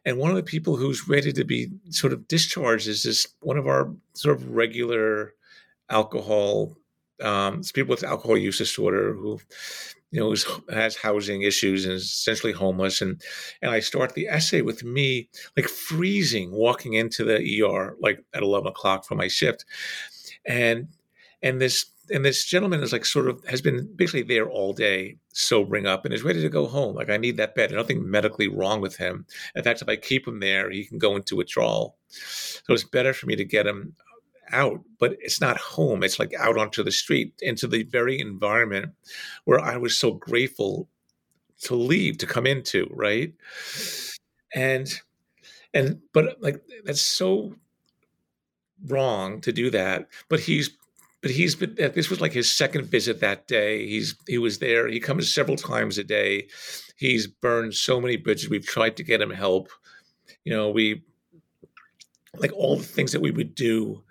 And 0.04 0.18
one 0.18 0.30
of 0.30 0.36
the 0.36 0.42
people 0.42 0.76
who's 0.76 1.08
ready 1.08 1.32
to 1.32 1.44
be 1.44 1.70
sort 1.90 2.12
of 2.12 2.26
discharged 2.26 2.88
is 2.88 3.04
this 3.04 3.26
one 3.40 3.56
of 3.56 3.66
our 3.66 3.90
sort 4.14 4.36
of 4.36 4.48
regular 4.48 5.34
alcohol 5.88 6.76
um, 7.22 7.62
people 7.74 7.90
with 7.90 8.04
alcohol 8.04 8.36
use 8.36 8.58
disorder 8.58 9.14
who 9.14 9.40
you 10.10 10.20
know 10.20 10.32
is, 10.32 10.44
has 10.70 10.96
housing 10.96 11.42
issues 11.42 11.84
and 11.84 11.94
is 11.94 12.04
essentially 12.04 12.52
homeless. 12.52 13.00
And 13.00 13.22
and 13.60 13.70
I 13.70 13.80
start 13.80 14.14
the 14.14 14.28
essay 14.28 14.62
with 14.62 14.84
me 14.84 15.28
like 15.56 15.68
freezing 15.68 16.50
walking 16.50 16.94
into 16.94 17.24
the 17.24 17.62
ER 17.62 17.96
like 18.00 18.24
at 18.34 18.42
11 18.42 18.68
o'clock 18.68 19.04
for 19.04 19.14
my 19.14 19.28
shift. 19.28 19.64
And 20.44 20.88
and 21.42 21.60
this 21.60 21.86
and 22.12 22.24
this 22.24 22.44
gentleman 22.44 22.82
is 22.82 22.92
like 22.92 23.04
sort 23.04 23.28
of 23.28 23.42
has 23.46 23.62
been 23.62 23.88
basically 23.96 24.22
there 24.22 24.48
all 24.48 24.72
day 24.72 25.16
sobering 25.32 25.86
up 25.86 26.04
and 26.04 26.12
is 26.12 26.22
ready 26.22 26.42
to 26.42 26.48
go 26.48 26.66
home. 26.66 26.94
Like 26.94 27.10
i 27.10 27.16
need 27.16 27.36
that 27.38 27.54
bed. 27.54 27.72
Nothing 27.72 28.08
medically 28.08 28.48
wrong 28.48 28.80
with 28.80 28.96
him. 28.96 29.26
In 29.54 29.64
fact 29.64 29.82
if 29.82 29.88
i 29.88 29.96
keep 29.96 30.28
him 30.28 30.40
there 30.40 30.70
he 30.70 30.84
can 30.84 30.98
go 30.98 31.16
into 31.16 31.36
withdrawal. 31.36 31.96
So 32.08 32.74
it's 32.74 32.84
better 32.84 33.12
for 33.14 33.26
me 33.26 33.36
to 33.36 33.44
get 33.44 33.66
him 33.66 33.94
out 34.50 34.80
but 35.00 35.16
it's 35.20 35.40
not 35.40 35.56
home. 35.56 36.02
It's 36.02 36.18
like 36.18 36.34
out 36.38 36.58
onto 36.58 36.82
the 36.82 36.92
street 36.92 37.32
into 37.40 37.66
the 37.66 37.84
very 37.84 38.20
environment 38.20 38.92
where 39.44 39.60
i 39.60 39.76
was 39.76 39.96
so 39.96 40.12
grateful 40.12 40.88
to 41.62 41.74
leave 41.74 42.18
to 42.18 42.26
come 42.26 42.46
into 42.46 42.88
right? 42.92 43.32
And 44.54 44.88
and 45.72 46.00
but 46.12 46.42
like 46.42 46.60
that's 46.84 47.00
so 47.00 47.54
wrong 48.88 49.40
to 49.40 49.52
do 49.52 49.70
that 49.70 50.08
but 50.28 50.40
he's 50.40 50.76
but 51.22 51.30
he's 51.30 51.54
been 51.54 51.74
this 51.76 52.10
was 52.10 52.20
like 52.20 52.32
his 52.32 52.52
second 52.52 52.86
visit 52.86 53.20
that 53.20 53.46
day. 53.46 53.86
He's 53.86 54.16
he 54.26 54.38
was 54.38 54.58
there. 54.58 54.88
He 54.88 55.00
comes 55.00 55.32
several 55.32 55.56
times 55.56 55.96
a 55.96 56.04
day. 56.04 56.48
He's 56.96 57.26
burned 57.28 57.74
so 57.74 58.00
many 58.00 58.16
bridges. 58.16 58.50
We've 58.50 58.66
tried 58.66 58.96
to 58.96 59.04
get 59.04 59.22
him 59.22 59.30
help. 59.30 59.70
You 60.44 60.52
know 60.52 60.70
we 60.70 61.02
like 62.36 62.52
all 62.52 62.76
the 62.76 62.82
things 62.82 63.12
that 63.12 63.20
we 63.20 63.30
would 63.30 63.54
do 63.54 64.02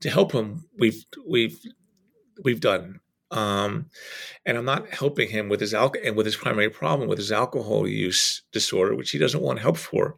to 0.00 0.10
help 0.10 0.32
him 0.32 0.64
we've 0.78 1.04
we've 1.26 1.58
we've 2.44 2.60
done. 2.60 3.00
Um, 3.30 3.90
and 4.46 4.56
I'm 4.56 4.64
not 4.64 4.88
helping 4.88 5.28
him 5.28 5.50
with 5.50 5.60
his 5.60 5.74
alcohol 5.74 6.06
and 6.06 6.16
with 6.16 6.24
his 6.24 6.36
primary 6.36 6.70
problem 6.70 7.08
with 7.08 7.18
his 7.18 7.32
alcohol 7.32 7.86
use 7.86 8.42
disorder, 8.52 8.94
which 8.94 9.10
he 9.10 9.18
doesn't 9.18 9.42
want 9.42 9.58
help 9.58 9.76
for 9.76 10.16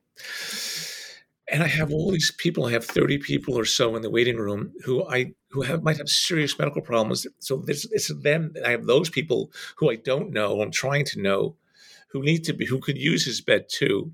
and 1.50 1.62
I 1.62 1.66
have 1.66 1.92
all 1.92 2.10
these 2.10 2.32
people. 2.38 2.66
I 2.66 2.72
have 2.72 2.84
thirty 2.84 3.18
people 3.18 3.58
or 3.58 3.64
so 3.64 3.96
in 3.96 4.02
the 4.02 4.10
waiting 4.10 4.36
room 4.36 4.72
who 4.84 5.06
I 5.08 5.32
who 5.50 5.62
have 5.62 5.82
might 5.82 5.98
have 5.98 6.08
serious 6.08 6.58
medical 6.58 6.82
problems. 6.82 7.26
So 7.40 7.56
this 7.56 7.86
it's 7.90 8.12
them. 8.22 8.54
I 8.64 8.70
have 8.70 8.86
those 8.86 9.10
people 9.10 9.50
who 9.76 9.90
I 9.90 9.96
don't 9.96 10.32
know. 10.32 10.60
I'm 10.60 10.70
trying 10.70 11.04
to 11.06 11.20
know 11.20 11.56
who 12.08 12.22
need 12.22 12.44
to 12.44 12.52
be 12.52 12.66
who 12.66 12.80
could 12.80 12.98
use 12.98 13.24
his 13.24 13.40
bed 13.40 13.66
too. 13.68 14.12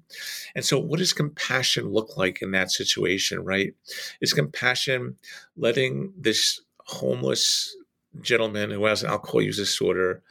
And 0.54 0.64
so, 0.64 0.78
what 0.78 0.98
does 0.98 1.12
compassion 1.12 1.88
look 1.88 2.16
like 2.16 2.42
in 2.42 2.50
that 2.52 2.70
situation? 2.70 3.44
Right? 3.44 3.74
Is 4.20 4.32
compassion 4.32 5.16
letting 5.56 6.12
this 6.18 6.60
homeless 6.86 7.76
gentleman 8.20 8.70
who 8.70 8.84
has 8.86 9.02
an 9.02 9.10
alcohol 9.10 9.42
use 9.42 9.56
disorder 9.56 10.22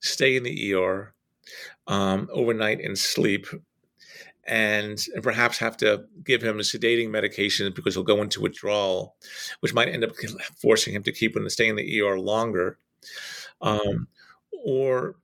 stay 0.00 0.36
in 0.36 0.44
the 0.44 0.74
ER 0.74 1.12
um, 1.86 2.28
overnight 2.32 2.80
and 2.80 2.98
sleep 2.98 3.46
and, 4.48 4.98
and 5.14 5.22
perhaps 5.22 5.58
have 5.58 5.76
to 5.76 6.04
give 6.24 6.42
him 6.42 6.58
a 6.58 6.62
sedating 6.62 7.10
medication 7.10 7.70
because 7.74 7.94
he'll 7.94 8.02
go 8.02 8.22
into 8.22 8.40
withdrawal, 8.40 9.14
which 9.60 9.74
might 9.74 9.88
end 9.88 10.02
up 10.02 10.12
forcing 10.60 10.94
him 10.94 11.02
to 11.02 11.12
keep 11.12 11.34
to 11.34 11.50
stay 11.50 11.68
in 11.68 11.76
the 11.76 12.00
ER 12.00 12.18
longer. 12.18 12.78
Um, 13.60 14.08
or 14.64 15.16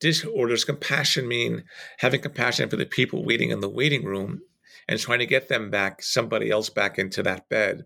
dis- 0.00 0.24
or 0.24 0.48
does 0.48 0.64
compassion 0.64 1.28
mean 1.28 1.64
having 1.98 2.20
compassion 2.20 2.68
for 2.68 2.76
the 2.76 2.84
people 2.84 3.24
waiting 3.24 3.50
in 3.50 3.60
the 3.60 3.68
waiting 3.68 4.04
room 4.04 4.42
and 4.88 4.98
trying 4.98 5.20
to 5.20 5.26
get 5.26 5.48
them 5.48 5.70
back, 5.70 6.02
somebody 6.02 6.50
else 6.50 6.68
back 6.68 6.98
into 6.98 7.22
that 7.22 7.48
bed? 7.48 7.84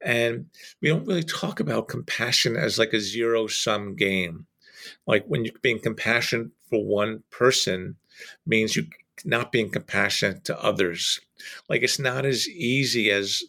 And 0.00 0.46
we 0.80 0.88
don't 0.88 1.06
really 1.06 1.24
talk 1.24 1.58
about 1.58 1.88
compassion 1.88 2.56
as 2.56 2.78
like 2.78 2.92
a 2.92 3.00
zero 3.00 3.48
sum 3.48 3.96
game. 3.96 4.46
Like 5.06 5.24
when 5.26 5.44
you're 5.44 5.54
being 5.62 5.80
compassionate 5.80 6.48
for 6.70 6.84
one 6.84 7.24
person 7.30 7.96
means 8.46 8.76
you 8.76 8.86
not 9.24 9.52
being 9.52 9.70
compassionate 9.70 10.44
to 10.44 10.62
others. 10.62 11.20
Like 11.68 11.82
it's 11.82 11.98
not 11.98 12.24
as 12.24 12.48
easy 12.48 13.10
as 13.10 13.42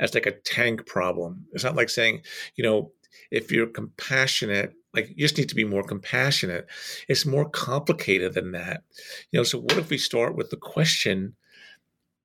as 0.00 0.14
like 0.14 0.26
a 0.26 0.32
tank 0.32 0.86
problem. 0.86 1.46
It's 1.52 1.64
not 1.64 1.76
like 1.76 1.88
saying, 1.88 2.22
you 2.56 2.64
know, 2.64 2.92
if 3.30 3.52
you're 3.52 3.66
compassionate, 3.66 4.74
like 4.94 5.10
you 5.10 5.16
just 5.16 5.38
need 5.38 5.48
to 5.48 5.54
be 5.54 5.64
more 5.64 5.82
compassionate. 5.82 6.66
It's 7.08 7.24
more 7.24 7.48
complicated 7.48 8.34
than 8.34 8.52
that. 8.52 8.82
You 9.30 9.40
know, 9.40 9.44
so 9.44 9.58
what 9.58 9.78
if 9.78 9.90
we 9.90 9.98
start 9.98 10.36
with 10.36 10.50
the 10.50 10.56
question 10.56 11.36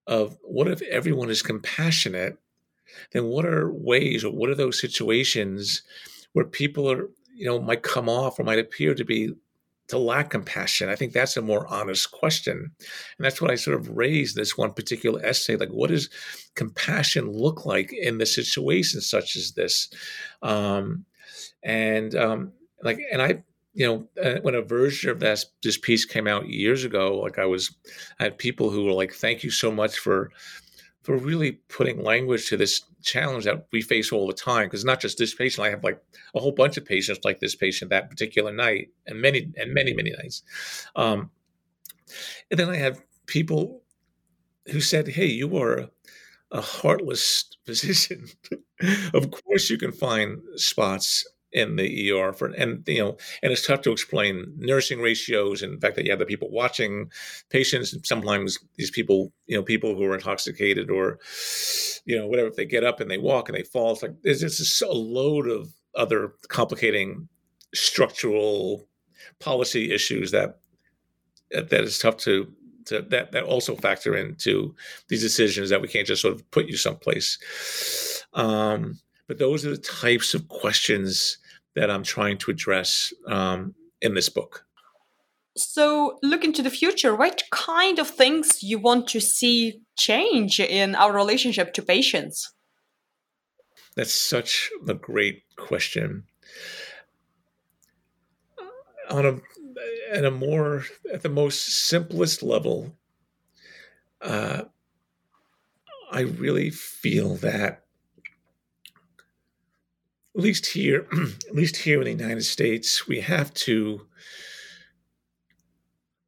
of 0.06 0.38
what 0.42 0.68
if 0.68 0.82
everyone 0.84 1.30
is 1.30 1.42
compassionate? 1.42 2.38
Then 3.12 3.26
what 3.26 3.46
are 3.46 3.72
ways 3.72 4.24
or 4.24 4.32
what 4.32 4.50
are 4.50 4.56
those 4.56 4.80
situations 4.80 5.84
where 6.34 6.46
people 6.46 6.90
are, 6.92 7.10
you 7.36 7.46
know, 7.46 7.60
might 7.60 7.84
come 7.84 8.10
off 8.10 8.40
or 8.40 8.44
might 8.44 8.60
appear 8.60 8.96
to 8.96 9.06
be 9.06 9.34
to 9.88 9.98
lack 9.98 10.30
compassion? 10.30 10.90
I 10.90 10.96
think 10.96 11.14
that's 11.14 11.38
a 11.38 11.42
more 11.42 11.68
honest 11.68 12.12
question. 12.12 12.58
And 12.58 13.26
that's 13.26 13.42
what 13.42 13.52
I 13.52 13.56
sort 13.56 13.80
of 13.80 13.96
raised 13.96 14.36
this 14.36 14.58
one 14.58 14.74
particular 14.74 15.24
essay. 15.26 15.56
Like, 15.56 15.70
what 15.70 15.90
does 15.90 16.10
compassion 16.56 17.32
look 17.32 17.66
like 17.66 17.94
in 17.94 18.18
the 18.18 18.26
situation 18.26 19.02
such 19.02 19.36
as 19.36 19.54
this? 19.54 19.90
Um, 20.42 21.06
and 21.64 22.16
um, 22.16 22.52
like, 22.84 23.00
and 23.12 23.22
I, 23.22 23.44
you 23.74 23.86
know, 23.86 24.08
uh, 24.24 24.40
when 24.42 24.56
a 24.56 24.62
version 24.62 25.12
of 25.12 25.20
that 25.20 25.46
this 25.62 25.78
piece 25.78 26.04
came 26.04 26.28
out 26.28 26.50
years 26.50 26.84
ago, 26.84 27.20
like 27.20 27.38
I 27.38 27.46
was, 27.46 27.76
I 28.20 28.24
had 28.24 28.38
people 28.38 28.72
who 28.72 28.86
were 28.86 28.94
like, 28.94 29.14
"Thank 29.14 29.44
you 29.44 29.52
so 29.52 29.72
much 29.72 30.00
for 30.00 30.32
for 31.08 31.16
really 31.16 31.54
putting 31.70 32.04
language 32.04 32.50
to 32.50 32.58
this 32.58 32.82
challenge 33.02 33.46
that 33.46 33.66
we 33.72 33.82
face 33.82 34.12
all 34.12 34.28
the 34.28 34.34
time. 34.34 34.66
Because 34.66 34.84
not 34.84 35.00
just 35.00 35.18
this 35.18 35.34
patient, 35.34 35.66
I 35.66 35.70
have 35.70 35.82
like 35.82 36.04
a 36.36 36.42
whole 36.42 36.52
bunch 36.52 36.76
of 36.76 36.84
patients 36.84 37.22
like 37.24 37.40
this 37.40 37.56
patient 37.56 37.92
that 37.92 38.10
particular 38.10 38.52
night, 38.52 38.90
and 39.06 39.22
many 39.22 39.50
and 39.56 39.74
many 39.74 39.94
many 39.94 40.12
nights. 40.12 40.44
Um, 40.98 41.32
and 42.52 42.60
then 42.60 42.70
I 42.70 42.76
have 42.76 43.02
people 43.26 43.84
who 44.70 44.82
said, 44.82 45.08
"Hey, 45.08 45.28
you 45.28 45.56
are 45.56 45.78
a, 45.78 45.90
a 46.52 46.60
heartless 46.60 47.56
physician. 47.66 48.28
of 49.14 49.32
course, 49.32 49.70
you 49.70 49.78
can 49.78 49.94
find 49.94 50.40
spots 50.58 51.26
in 51.54 51.78
the 51.78 52.12
ER 52.12 52.34
for 52.34 52.48
and 52.48 52.84
you 52.88 53.02
know 53.02 53.18
and 53.42 53.52
it's 53.52 53.66
tough 53.66 53.82
to 53.82 53.92
explain 53.92 54.46
nursing 54.58 55.00
ratios 55.00 55.62
and 55.62 55.78
the 55.78 55.80
fact 55.80 55.96
that 55.96 56.04
you 56.04 56.12
have 56.12 56.20
the 56.20 56.26
people 56.26 56.50
watching 56.52 57.10
patients 57.50 57.96
sometimes 58.04 58.60
these 58.76 58.92
people 58.92 59.32
you 59.46 59.56
know 59.56 59.64
people 59.64 59.96
who 59.96 60.04
are 60.04 60.16
intoxicated 60.16 60.90
or 60.92 61.20
you 62.06 62.18
know 62.18 62.28
whatever 62.28 62.50
if 62.50 62.56
they 62.56 62.66
get 62.66 62.84
up 62.84 63.00
and 63.00 63.10
they 63.10 63.18
walk 63.18 63.48
and 63.48 63.58
they 63.58 63.64
fall 63.64 63.94
it's 63.94 64.02
like 64.02 64.14
there's 64.24 64.42
just 64.42 64.82
a 64.82 64.92
load 64.92 65.48
of 65.48 65.70
other 65.96 66.34
complicating 66.50 67.30
structural 67.74 68.88
policy 69.40 69.92
issues 69.94 70.32
that 70.32 70.60
that 71.52 71.74
is 71.74 71.98
tough 71.98 72.18
to 72.18 72.52
to, 72.86 73.02
that 73.04 73.32
that 73.32 73.44
also 73.44 73.76
factor 73.76 74.16
into 74.16 74.76
these 75.10 75.22
decisions 75.22 75.70
that 75.70 75.82
we 75.82 75.88
can't 75.88 76.08
just 76.08 76.22
sort 76.22 76.34
of 76.34 76.50
put 76.52 76.68
you 76.68 76.78
someplace. 76.78 78.26
Um, 78.34 79.00
but 79.28 79.40
those 79.40 79.66
are 79.66 79.72
the 79.72 79.78
types 79.78 80.34
of 80.34 80.48
questions 80.48 81.38
that 81.76 81.92
I'm 81.92 82.04
trying 82.04 82.38
to 82.40 82.52
address 82.52 83.14
um, 83.28 83.76
in 84.02 84.14
this 84.14 84.30
book. 84.30 84.66
So, 85.56 86.20
looking 86.22 86.54
to 86.54 86.62
the 86.62 86.70
future, 86.70 87.16
what 87.16 87.44
kind 87.52 87.98
of 87.98 88.08
things 88.08 88.62
you 88.62 88.78
want 88.78 89.08
to 89.10 89.20
see 89.20 89.82
change 89.98 90.60
in 90.60 90.96
our 90.96 91.12
relationship 91.12 91.74
to 91.74 91.82
patients? 91.82 92.54
That's 93.96 94.14
such 94.14 94.70
a 94.88 94.94
great 94.94 95.42
question. 95.56 96.26
On 99.10 99.26
a 99.26 99.40
at 100.12 100.26
a 100.26 100.32
more 100.32 100.86
at 101.12 101.24
the 101.24 101.30
most 101.30 101.66
simplest 101.66 102.44
level, 102.44 102.96
uh, 104.22 104.64
I 106.12 106.22
really 106.22 106.70
feel 106.70 107.36
that 107.38 107.87
at 110.38 110.44
least 110.44 110.68
here, 110.68 111.08
at 111.50 111.56
least 111.56 111.78
here 111.78 112.02
in 112.02 112.18
the 112.18 112.24
United 112.24 112.44
States, 112.44 113.08
we 113.08 113.20
have 113.22 113.54
to 113.56 114.06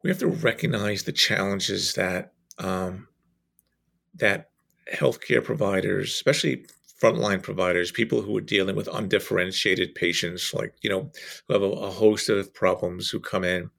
we 0.02 0.10
have 0.10 0.20
to 0.20 0.28
recognize 0.28 1.04
the 1.04 1.12
challenges 1.12 1.94
that 1.94 2.34
um, 2.58 3.08
that 4.16 4.50
healthcare 4.92 5.44
providers, 5.44 6.10
especially 6.10 6.66
frontline 7.02 7.42
providers, 7.42 7.92
people 7.92 8.22
who 8.22 8.36
are 8.36 8.42
dealing 8.42 8.76
with 8.76 8.90
undifferentiated 8.92 9.94
patients, 9.94 10.54
like 10.54 10.74
you 10.82 10.90
know, 10.90 11.12
who 11.48 11.54
have 11.54 11.62
a, 11.62 11.66
a 11.66 11.92
host 11.92 12.30
of 12.30 12.54
problems 12.54 13.10
who 13.10 13.20
come 13.20 13.44
in, 13.44 13.70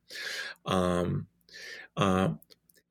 um, 0.66 1.26
uh, 1.96 2.28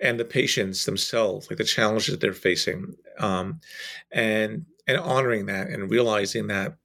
and 0.02 0.20
the 0.20 0.26
patients 0.26 0.84
themselves, 0.84 1.50
like 1.50 1.58
the 1.58 1.64
challenges 1.64 2.14
that 2.14 2.20
they're 2.20 2.34
facing, 2.34 2.96
um, 3.20 3.62
and 4.12 4.66
and 4.88 4.98
honoring 4.98 5.46
that 5.46 5.70
and 5.70 5.90
realizing 5.90 6.48
that 6.48 6.76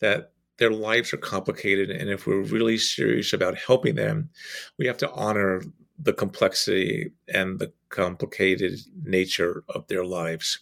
that 0.00 0.32
their 0.58 0.70
lives 0.70 1.12
are 1.12 1.18
complicated, 1.18 1.90
and 1.90 2.10
if 2.10 2.26
we're 2.26 2.42
really 2.42 2.78
serious 2.78 3.32
about 3.32 3.58
helping 3.58 3.94
them, 3.94 4.30
we 4.78 4.86
have 4.86 4.98
to 4.98 5.10
honor 5.12 5.62
the 5.98 6.12
complexity 6.12 7.12
and 7.32 7.58
the 7.58 7.72
complicated 7.88 8.78
nature 9.04 9.64
of 9.68 9.86
their 9.86 10.04
lives. 10.04 10.60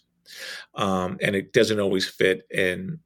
Um, 0.75 1.19
and 1.21 1.35
it 1.35 1.53
doesn't 1.53 1.81
always 1.81 2.07
fit 2.07 2.47
in 2.51 3.01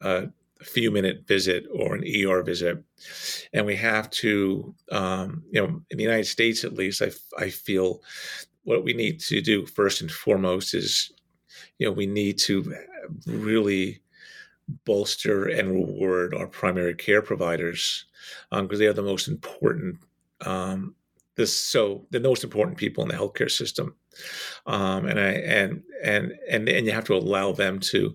a 0.00 0.28
few 0.62 0.90
minute 0.90 1.26
visit 1.26 1.66
or 1.74 1.94
an 1.94 2.04
ER 2.04 2.42
visit. 2.42 2.82
And 3.52 3.66
we 3.66 3.76
have 3.76 4.10
to, 4.10 4.74
um, 4.90 5.42
you 5.50 5.60
know, 5.60 5.82
in 5.90 5.98
the 5.98 6.04
United 6.04 6.26
States 6.26 6.64
at 6.64 6.74
least, 6.74 7.02
I, 7.02 7.10
I 7.38 7.50
feel 7.50 8.02
what 8.64 8.84
we 8.84 8.92
need 8.92 9.18
to 9.20 9.40
do 9.40 9.66
first 9.66 10.00
and 10.00 10.10
foremost 10.10 10.74
is, 10.74 11.12
you 11.78 11.86
know, 11.86 11.92
we 11.92 12.06
need 12.06 12.38
to 12.38 12.74
really 13.26 14.01
bolster 14.84 15.46
and 15.46 15.70
reward 15.70 16.34
our 16.34 16.46
primary 16.46 16.94
care 16.94 17.22
providers 17.22 18.06
because 18.50 18.70
um, 18.72 18.78
they 18.78 18.86
are 18.86 18.92
the 18.92 19.02
most 19.02 19.28
important 19.28 19.98
um, 20.46 20.94
this 21.36 21.56
so 21.56 22.06
the 22.10 22.20
most 22.20 22.44
important 22.44 22.76
people 22.76 23.02
in 23.02 23.08
the 23.08 23.14
healthcare 23.14 23.50
system. 23.50 23.94
Um, 24.66 25.06
and 25.06 25.18
i 25.18 25.30
and 25.30 25.82
and 26.02 26.32
and 26.48 26.68
and 26.68 26.86
you 26.86 26.92
have 26.92 27.06
to 27.06 27.14
allow 27.14 27.52
them 27.52 27.80
to 27.80 28.14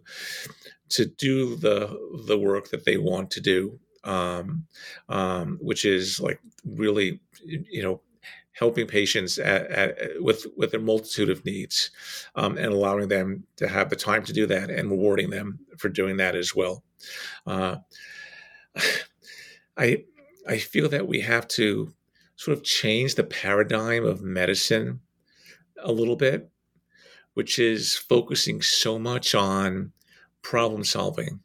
to 0.90 1.06
do 1.06 1.56
the 1.56 1.98
the 2.28 2.38
work 2.38 2.70
that 2.70 2.86
they 2.86 2.98
want 2.98 3.32
to 3.32 3.42
do 3.42 3.80
um, 4.04 4.66
um, 5.10 5.58
which 5.62 5.86
is 5.86 6.20
like 6.20 6.40
really 6.66 7.20
you 7.44 7.84
know 7.84 8.02
helping 8.58 8.88
patients 8.88 9.38
at, 9.38 9.68
at, 9.68 9.98
with 10.20 10.46
with 10.56 10.72
their 10.72 10.80
multitude 10.80 11.30
of 11.30 11.46
needs 11.46 11.92
um, 12.36 12.58
and 12.58 12.68
allowing 12.68 13.08
them 13.08 13.44
to 13.56 13.68
have 13.68 13.90
the 13.90 13.96
time 13.96 14.24
to 14.24 14.34
do 14.34 14.46
that 14.48 14.70
and 14.70 14.90
rewarding 14.90 15.30
them 15.30 15.60
for 15.78 15.90
doing 15.90 16.18
that 16.18 16.36
as 16.36 16.56
well. 16.56 16.84
Uh, 17.46 17.78
i 19.78 20.04
i 20.48 20.58
feel 20.58 20.90
that 20.90 21.08
we 21.08 21.22
have 21.22 21.48
to 21.48 21.94
sort 22.36 22.58
of 22.58 22.64
change 22.64 23.16
the 23.16 23.24
paradigm 23.24 24.06
of 24.06 24.22
medicine 24.22 25.00
a 25.84 25.92
little 25.92 26.16
bit, 26.16 26.50
which 27.34 27.60
is 27.60 27.96
focusing 27.96 28.62
so 28.62 28.98
much 28.98 29.36
on 29.36 29.92
problem 30.42 30.84
solving, 30.84 31.40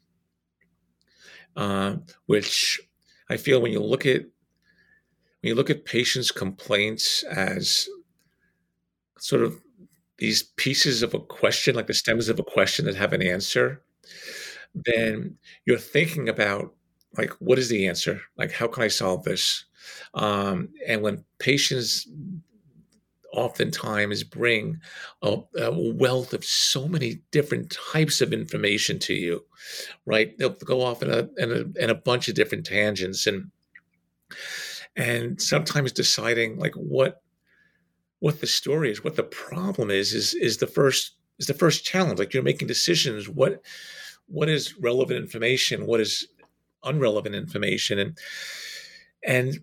uh, 1.55 1.95
which 2.25 2.79
I 3.29 3.37
feel 3.37 3.61
when 3.61 3.71
you 3.71 3.79
look 3.79 4.05
at 4.05 4.25
when 5.43 5.49
you 5.49 5.55
look 5.55 5.69
at 5.69 5.83
patients' 5.83 6.31
complaints 6.31 7.21
as 7.23 7.89
sort 9.19 9.43
of 9.43 9.59
these 10.17 10.43
pieces 10.55 11.03
of 11.03 11.13
a 11.13 11.19
question, 11.19 11.75
like 11.75 11.87
the 11.87 11.93
stems 11.93 12.29
of 12.29 12.39
a 12.39 12.43
question 12.43 12.85
that 12.85 12.95
have 12.95 13.11
an 13.11 13.21
answer, 13.21 13.81
then 14.73 15.35
you're 15.65 15.77
thinking 15.77 16.29
about 16.29 16.73
like 17.17 17.31
what 17.39 17.59
is 17.59 17.67
the 17.67 17.87
answer? 17.87 18.21
Like 18.37 18.53
how 18.53 18.67
can 18.67 18.83
I 18.83 18.87
solve 18.87 19.23
this? 19.25 19.65
Um, 20.13 20.69
and 20.87 21.01
when 21.01 21.25
patients 21.39 22.07
oftentimes 23.33 24.23
bring 24.23 24.79
a, 25.23 25.39
a, 25.57 25.71
wealth 25.93 26.33
of 26.33 26.45
so 26.45 26.87
many 26.87 27.21
different 27.31 27.75
types 27.91 28.21
of 28.21 28.31
information 28.31 28.97
to 28.99 29.13
you, 29.13 29.43
right? 30.05 30.37
They'll 30.37 30.51
go 30.51 30.81
off 30.81 31.03
in 31.03 31.09
a, 31.09 31.27
in 31.37 31.51
a, 31.51 31.83
in 31.83 31.89
a 31.89 31.95
bunch 31.95 32.29
of 32.29 32.35
different 32.35 32.65
tangents 32.65 33.27
and 33.27 33.51
and 34.95 35.41
sometimes 35.41 35.91
deciding 35.91 36.57
like 36.57 36.73
what 36.75 37.21
what 38.19 38.39
the 38.39 38.47
story 38.47 38.89
is, 38.89 39.03
what 39.03 39.15
the 39.15 39.23
problem 39.23 39.91
is, 39.91 40.13
is 40.13 40.33
is 40.35 40.57
the 40.57 40.67
first 40.67 41.15
is 41.39 41.47
the 41.47 41.53
first 41.53 41.83
challenge. 41.83 42.19
Like 42.19 42.33
you're 42.33 42.43
making 42.43 42.67
decisions. 42.67 43.27
What 43.27 43.61
what 44.27 44.49
is 44.49 44.75
relevant 44.77 45.19
information? 45.19 45.85
What 45.85 45.99
is 45.99 46.27
unrelevant 46.83 47.35
information? 47.35 47.99
And 47.99 48.17
and 49.25 49.59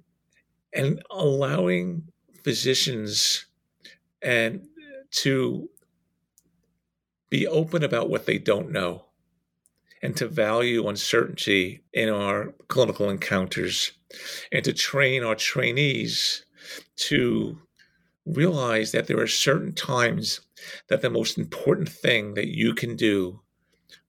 and 0.73 1.03
allowing 1.11 2.03
physicians 2.45 3.47
and 4.23 4.67
to 5.11 5.69
be 7.31 7.47
open 7.47 7.85
about 7.85 8.11
what 8.11 8.27
they 8.27 8.39
don't 8.39 8.71
know 8.71 9.07
and 10.03 10.17
to 10.17 10.29
value 10.29 10.89
uncertainty 10.89 11.83
in 11.93 12.09
our 12.09 12.55
clinical 12.69 13.11
encounters 13.11 13.93
and 14.51 14.65
to 14.65 14.73
train 14.73 15.23
our 15.23 15.35
trainees 15.35 16.45
to 16.97 17.59
realize 18.27 18.93
that 18.93 19.07
there 19.07 19.21
are 19.21 19.27
certain 19.27 19.73
times 19.73 20.41
that 20.89 21.03
the 21.03 21.11
most 21.11 21.39
important 21.39 21.89
thing 21.89 22.35
that 22.35 22.49
you 22.49 22.75
can 22.75 22.97
do 22.97 23.41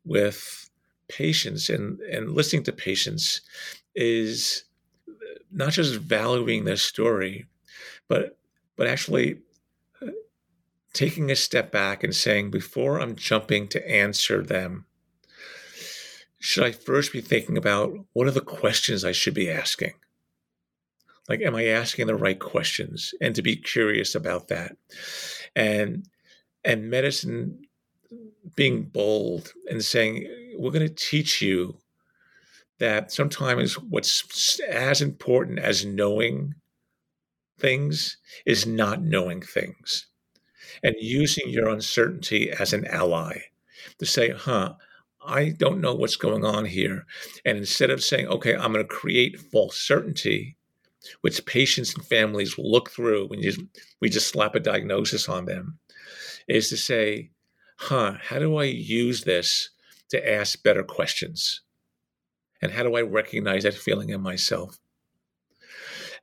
with 0.06 0.70
patients 1.08 1.70
and, 1.70 2.00
and 2.02 2.32
listening 2.32 2.64
to 2.64 2.72
patients 2.72 3.42
is 3.96 4.64
not 5.52 5.74
just 5.74 5.96
valuing 5.96 6.64
their 6.64 6.78
story, 6.78 7.46
but 8.08 8.38
but 8.78 8.88
actually 8.88 9.40
uh, 10.02 10.08
taking 10.94 11.30
a 11.30 11.36
step 11.36 11.72
back 11.72 12.04
and 12.04 12.16
saying, 12.16 12.50
before 12.50 13.00
I'm 13.00 13.16
jumping 13.16 13.68
to 13.70 13.90
answer 13.90 14.42
them, 14.42 14.86
should 16.42 16.64
I 16.64 16.72
first 16.72 17.14
be 17.14 17.22
thinking 17.22 17.56
about 17.56 17.94
what 18.14 18.28
are 18.28 18.32
the 18.32 18.42
questions 18.42 19.06
I 19.06 19.12
should 19.12 19.36
be 19.36 19.50
asking? 19.50 19.94
Like, 21.30 21.40
am 21.42 21.56
I 21.56 21.68
asking 21.68 22.08
the 22.08 22.16
right 22.16 22.40
questions? 22.40 23.14
And 23.22 23.36
to 23.36 23.44
be 23.44 23.56
curious 23.56 24.16
about 24.16 24.48
that. 24.48 24.76
And 25.56 26.08
and 26.64 26.90
medicine 26.90 27.68
being 28.56 28.84
bold 28.84 29.54
and 29.70 29.86
saying, 29.86 30.28
we're 30.58 30.72
going 30.72 30.88
to 30.88 30.94
teach 30.94 31.42
you 31.42 31.78
that 32.80 33.12
sometimes 33.12 33.78
what's 33.78 34.60
as 34.68 35.02
important 35.02 35.60
as 35.60 35.86
knowing 35.86 36.56
things 37.60 38.18
is 38.48 38.66
not 38.66 39.04
knowing 39.04 39.42
things 39.42 40.08
and 40.84 40.96
using 41.00 41.50
your 41.50 41.70
uncertainty 41.70 42.52
as 42.52 42.74
an 42.74 42.86
ally 42.88 43.38
to 44.00 44.06
say, 44.06 44.32
huh, 44.32 44.74
I 45.26 45.50
don't 45.50 45.82
know 45.82 45.94
what's 45.94 46.16
going 46.16 46.46
on 46.46 46.66
here. 46.66 47.06
And 47.46 47.58
instead 47.58 47.90
of 47.90 48.04
saying, 48.04 48.28
okay, 48.28 48.56
I'm 48.56 48.74
going 48.74 48.86
to 48.86 48.96
create 48.96 49.40
false 49.40 49.78
certainty, 49.78 50.58
which 51.22 51.46
patients 51.46 51.94
and 51.94 52.06
families 52.06 52.58
will 52.58 52.72
look 52.72 52.90
through 52.90 53.28
when 53.28 53.42
you, 53.42 53.54
we 54.00 54.10
just 54.10 54.30
slap 54.30 54.56
a 54.56 54.60
diagnosis 54.60 55.30
on 55.30 55.46
them, 55.46 55.80
is 56.48 56.70
to 56.70 56.78
say, 56.78 57.32
huh, 57.78 58.16
how 58.22 58.40
do 58.40 58.58
I 58.58 58.66
use 58.66 59.24
this 59.24 59.70
to 60.10 60.32
ask 60.34 60.62
better 60.64 60.84
questions? 60.84 61.62
and 62.62 62.72
how 62.72 62.84
do 62.84 62.96
I 62.96 63.02
recognize 63.02 63.64
that 63.64 63.74
feeling 63.74 64.10
in 64.10 64.22
myself? 64.22 64.80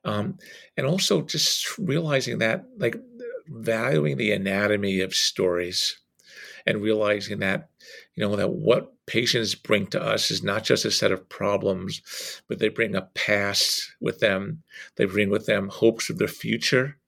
Um, 0.05 0.39
and 0.77 0.87
also 0.87 1.23
just 1.23 1.79
realizing 1.79 2.39
that, 2.39 2.65
like, 2.79 2.97
valuing 3.49 4.17
the 4.17 4.33
anatomy 4.33 5.01
of 5.01 5.15
stories 5.15 5.99
and 6.67 6.81
realizing 6.81 7.41
that, 7.41 7.71
you 8.19 8.25
know, 8.29 8.35
that 8.35 8.51
what 8.51 8.93
patients 9.07 9.55
bring 9.55 9.87
to 9.87 10.03
us 10.03 10.33
is 10.33 10.43
not 10.43 10.65
just 10.65 10.85
a 10.85 10.91
set 10.91 11.13
of 11.13 11.29
problems, 11.29 12.43
but 12.49 12.59
they 12.59 12.69
bring 12.69 12.97
a 12.97 13.03
past 13.15 13.95
with 14.01 14.19
them. 14.19 14.61
They 14.97 15.05
bring 15.05 15.31
with 15.31 15.47
them 15.47 15.69
hopes 15.69 16.11
of 16.11 16.19
their 16.19 16.27
future 16.27 16.99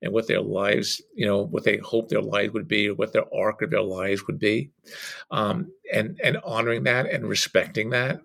and 0.00 0.12
what 0.12 0.28
their 0.28 0.40
lives, 0.40 1.02
you 1.16 1.26
know, 1.26 1.42
what 1.42 1.64
they 1.64 1.78
hope 1.78 2.10
their 2.10 2.22
lives 2.22 2.52
would 2.54 2.68
be, 2.68 2.88
or 2.88 2.94
what 2.94 3.12
their 3.12 3.24
arc 3.34 3.60
of 3.60 3.70
their 3.70 3.82
lives 3.82 4.28
would 4.28 4.38
be, 4.38 4.70
um, 5.32 5.72
and 5.92 6.16
and 6.22 6.36
honoring 6.44 6.84
that 6.84 7.10
and 7.10 7.26
respecting 7.26 7.90
that, 7.90 8.20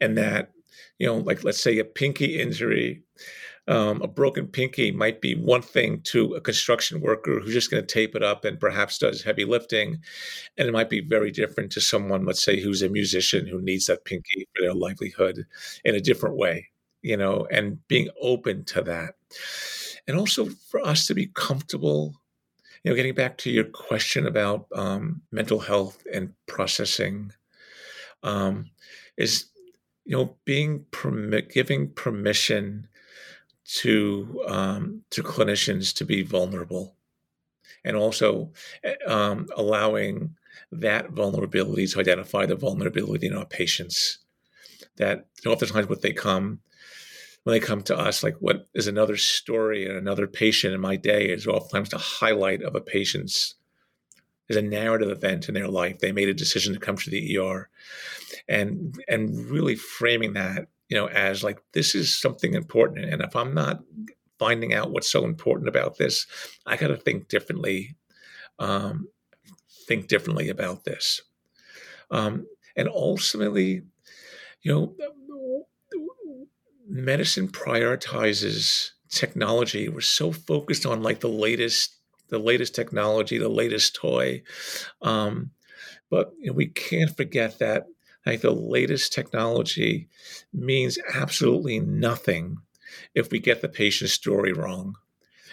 and 0.00 0.16
that 0.16 0.50
you 0.98 1.06
know 1.06 1.18
like 1.18 1.44
let's 1.44 1.62
say 1.62 1.78
a 1.78 1.84
pinky 1.84 2.40
injury 2.40 3.02
um, 3.70 4.02
a 4.02 4.08
broken 4.08 4.46
pinky 4.48 4.90
might 4.92 5.20
be 5.22 5.34
one 5.34 5.62
thing 5.62 6.02
to 6.02 6.34
a 6.34 6.40
construction 6.40 7.00
worker 7.00 7.40
who's 7.40 7.54
just 7.54 7.70
going 7.70 7.82
to 7.82 7.94
tape 7.94 8.16
it 8.16 8.22
up 8.22 8.44
and 8.44 8.60
perhaps 8.60 8.98
does 8.98 9.22
heavy 9.22 9.44
lifting. 9.46 10.00
And 10.58 10.68
it 10.68 10.72
might 10.72 10.90
be 10.90 11.00
very 11.00 11.30
different 11.30 11.72
to 11.72 11.80
someone 11.80 12.26
let's 12.26 12.42
say 12.44 12.60
who's 12.60 12.82
a 12.82 12.88
musician 12.88 13.46
who 13.46 13.62
needs 13.62 13.86
that 13.86 14.04
pinky 14.04 14.48
for 14.54 14.62
their 14.62 14.74
livelihood 14.74 15.46
in 15.84 15.94
a 15.94 16.00
different 16.00 16.36
way 16.36 16.68
you 17.02 17.16
know 17.16 17.46
and 17.50 17.86
being 17.88 18.08
open 18.20 18.64
to 18.66 18.82
that. 18.82 19.14
And 20.08 20.18
also 20.18 20.46
for 20.70 20.80
us 20.86 21.06
to 21.06 21.14
be 21.14 21.26
comfortable 21.34 22.14
you 22.84 22.90
know, 22.90 22.96
getting 22.96 23.14
back 23.14 23.36
to 23.38 23.50
your 23.50 23.64
question 23.64 24.26
about 24.26 24.66
um, 24.74 25.22
mental 25.32 25.60
health 25.60 26.02
and 26.12 26.32
processing, 26.46 27.32
um, 28.22 28.70
is 29.16 29.46
you 30.04 30.16
know 30.16 30.36
being 30.44 30.84
permit 30.90 31.50
giving 31.50 31.90
permission 31.92 32.88
to 33.64 34.44
um, 34.46 35.02
to 35.10 35.22
clinicians 35.22 35.94
to 35.96 36.04
be 36.04 36.22
vulnerable, 36.22 36.96
and 37.84 37.96
also 37.96 38.52
eh, 38.84 38.94
um, 39.06 39.46
allowing 39.56 40.36
that 40.72 41.10
vulnerability 41.10 41.86
to 41.86 42.00
identify 42.00 42.46
the 42.46 42.56
vulnerability 42.56 43.26
in 43.26 43.36
our 43.36 43.46
patients. 43.46 44.18
That 44.96 45.26
oftentimes 45.46 45.88
what 45.88 46.02
they 46.02 46.12
come 46.12 46.60
when 47.44 47.54
they 47.54 47.66
come 47.66 47.82
to 47.82 47.98
us, 47.98 48.22
like 48.22 48.36
what 48.40 48.68
is 48.74 48.86
another 48.86 49.16
story 49.16 49.86
and 49.86 49.96
another 49.96 50.26
patient 50.26 50.74
in 50.74 50.80
my 50.80 50.96
day 50.96 51.26
is 51.26 51.46
oftentimes 51.46 51.88
the 51.88 51.98
highlight 51.98 52.62
of 52.62 52.74
a 52.74 52.80
patient's 52.80 53.54
is 54.48 54.56
a 54.56 54.62
narrative 54.62 55.10
event 55.10 55.48
in 55.48 55.54
their 55.54 55.68
life. 55.68 56.00
They 56.00 56.12
made 56.12 56.28
a 56.28 56.34
decision 56.34 56.74
to 56.74 56.80
come 56.80 56.96
to 56.96 57.10
the 57.10 57.38
ER, 57.38 57.70
and 58.48 58.98
and 59.08 59.48
really 59.48 59.76
framing 59.76 60.34
that, 60.34 60.68
you 60.90 60.98
know, 60.98 61.08
as 61.08 61.44
like 61.44 61.62
this 61.72 61.94
is 61.94 62.18
something 62.18 62.54
important. 62.54 63.06
And 63.06 63.22
if 63.22 63.36
I'm 63.36 63.54
not 63.54 63.80
finding 64.38 64.74
out 64.74 64.90
what's 64.92 65.10
so 65.10 65.24
important 65.24 65.68
about 65.68 65.98
this, 65.98 66.26
I 66.66 66.76
got 66.76 66.88
to 66.88 66.98
think 66.98 67.28
differently. 67.28 67.96
Um, 68.58 69.08
think 69.88 70.08
differently 70.08 70.50
about 70.50 70.84
this, 70.84 71.22
um, 72.10 72.46
and 72.76 72.88
ultimately, 72.88 73.82
you 74.62 74.72
know, 74.72 74.94
medicine 76.86 77.48
prioritizes 77.48 78.90
technology. 79.08 79.88
We're 79.88 80.00
so 80.00 80.32
focused 80.32 80.86
on 80.86 81.02
like 81.02 81.20
the 81.20 81.28
latest, 81.28 81.96
the 82.28 82.38
latest 82.38 82.74
technology, 82.74 83.38
the 83.38 83.48
latest 83.48 83.94
toy, 83.94 84.42
um, 85.02 85.50
but 86.10 86.32
you 86.38 86.48
know, 86.48 86.52
we 86.52 86.66
can't 86.66 87.16
forget 87.16 87.58
that 87.60 87.86
like 88.26 88.40
the 88.40 88.50
latest 88.50 89.12
technology 89.12 90.08
means 90.52 90.98
absolutely 91.14 91.80
nothing 91.80 92.58
if 93.14 93.30
we 93.30 93.38
get 93.38 93.62
the 93.62 93.68
patient's 93.68 94.12
story 94.12 94.52
wrong. 94.52 94.96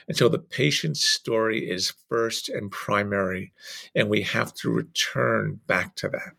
And 0.08 0.16
so 0.16 0.30
the 0.30 0.40
patient's 0.40 1.06
story 1.06 1.70
is 1.70 1.94
first 2.10 2.50
and 2.50 2.72
primary, 2.72 3.52
and 3.94 4.10
we 4.10 4.22
have 4.22 4.54
to 4.56 4.72
return 4.72 5.60
back 5.68 5.96
to 5.98 6.10
that. 6.10 6.34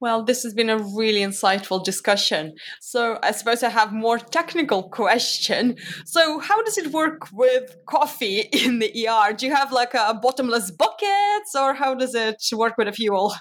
Well, 0.00 0.22
this 0.22 0.44
has 0.44 0.54
been 0.54 0.70
a 0.70 0.78
really 0.78 1.22
insightful 1.22 1.84
discussion. 1.84 2.54
So, 2.80 3.18
I 3.20 3.32
suppose 3.32 3.64
I 3.64 3.68
have 3.70 3.92
more 3.92 4.18
technical 4.18 4.88
question. 4.90 5.76
So, 6.04 6.38
how 6.38 6.62
does 6.62 6.78
it 6.78 6.92
work 6.92 7.32
with 7.32 7.76
coffee 7.86 8.42
in 8.52 8.78
the 8.78 9.08
ER? 9.08 9.32
Do 9.32 9.46
you 9.46 9.54
have 9.54 9.72
like 9.72 9.94
a 9.94 10.14
bottomless 10.14 10.70
buckets, 10.70 11.56
or 11.58 11.74
how 11.74 11.94
does 11.94 12.14
it 12.14 12.40
work 12.52 12.78
with 12.78 12.86
a 12.86 12.92
fuel? 12.92 13.34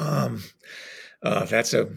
Um, 0.00 0.42
uh, 1.22 1.44
that's 1.44 1.74
a 1.74 1.88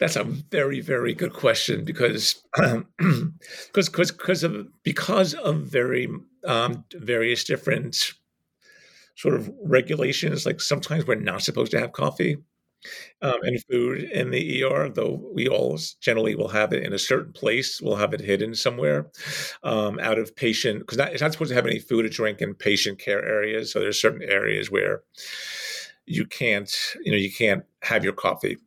that's 0.00 0.16
a 0.16 0.24
very 0.24 0.80
very 0.80 1.14
good 1.14 1.32
question 1.32 1.84
because 1.84 2.42
because 2.56 3.88
because 3.88 4.10
because 4.10 4.42
of 4.42 4.68
because 4.82 5.34
of 5.34 5.58
very 5.58 6.08
um, 6.44 6.84
various 6.94 7.44
different 7.44 8.12
sort 9.16 9.34
of 9.34 9.50
regulations. 9.64 10.46
Like 10.46 10.60
sometimes 10.60 11.06
we're 11.06 11.16
not 11.16 11.42
supposed 11.42 11.72
to 11.72 11.80
have 11.80 11.92
coffee 11.92 12.38
um, 13.20 13.38
and 13.42 13.62
food 13.64 14.04
in 14.04 14.30
the 14.30 14.62
ER, 14.62 14.88
though 14.88 15.20
we 15.34 15.48
all 15.48 15.76
generally 16.00 16.36
will 16.36 16.48
have 16.48 16.72
it 16.72 16.84
in 16.84 16.92
a 16.92 16.98
certain 16.98 17.32
place. 17.32 17.80
We'll 17.82 17.96
have 17.96 18.14
it 18.14 18.20
hidden 18.20 18.54
somewhere 18.54 19.08
um, 19.64 19.98
out 19.98 20.18
of 20.18 20.36
patient 20.36 20.80
because 20.80 20.98
it's 21.12 21.20
not 21.20 21.32
supposed 21.32 21.48
to 21.48 21.56
have 21.56 21.66
any 21.66 21.80
food 21.80 22.04
or 22.04 22.08
drink 22.08 22.40
in 22.40 22.54
patient 22.54 23.00
care 23.00 23.24
areas. 23.24 23.72
So 23.72 23.80
there's 23.80 24.00
certain 24.00 24.22
areas 24.22 24.70
where 24.70 25.02
you 26.08 26.26
can't, 26.26 26.74
you 27.04 27.12
know, 27.12 27.18
you 27.18 27.32
can't 27.32 27.64
have 27.82 28.04
your 28.04 28.12
coffee. 28.12 28.58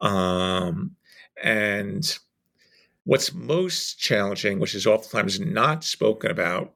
Um, 0.00 0.96
and 1.42 2.18
what's 3.04 3.32
most 3.32 3.98
challenging, 3.98 4.58
which 4.58 4.74
is 4.74 4.86
oftentimes 4.86 5.40
not 5.40 5.84
spoken 5.84 6.30
about 6.30 6.74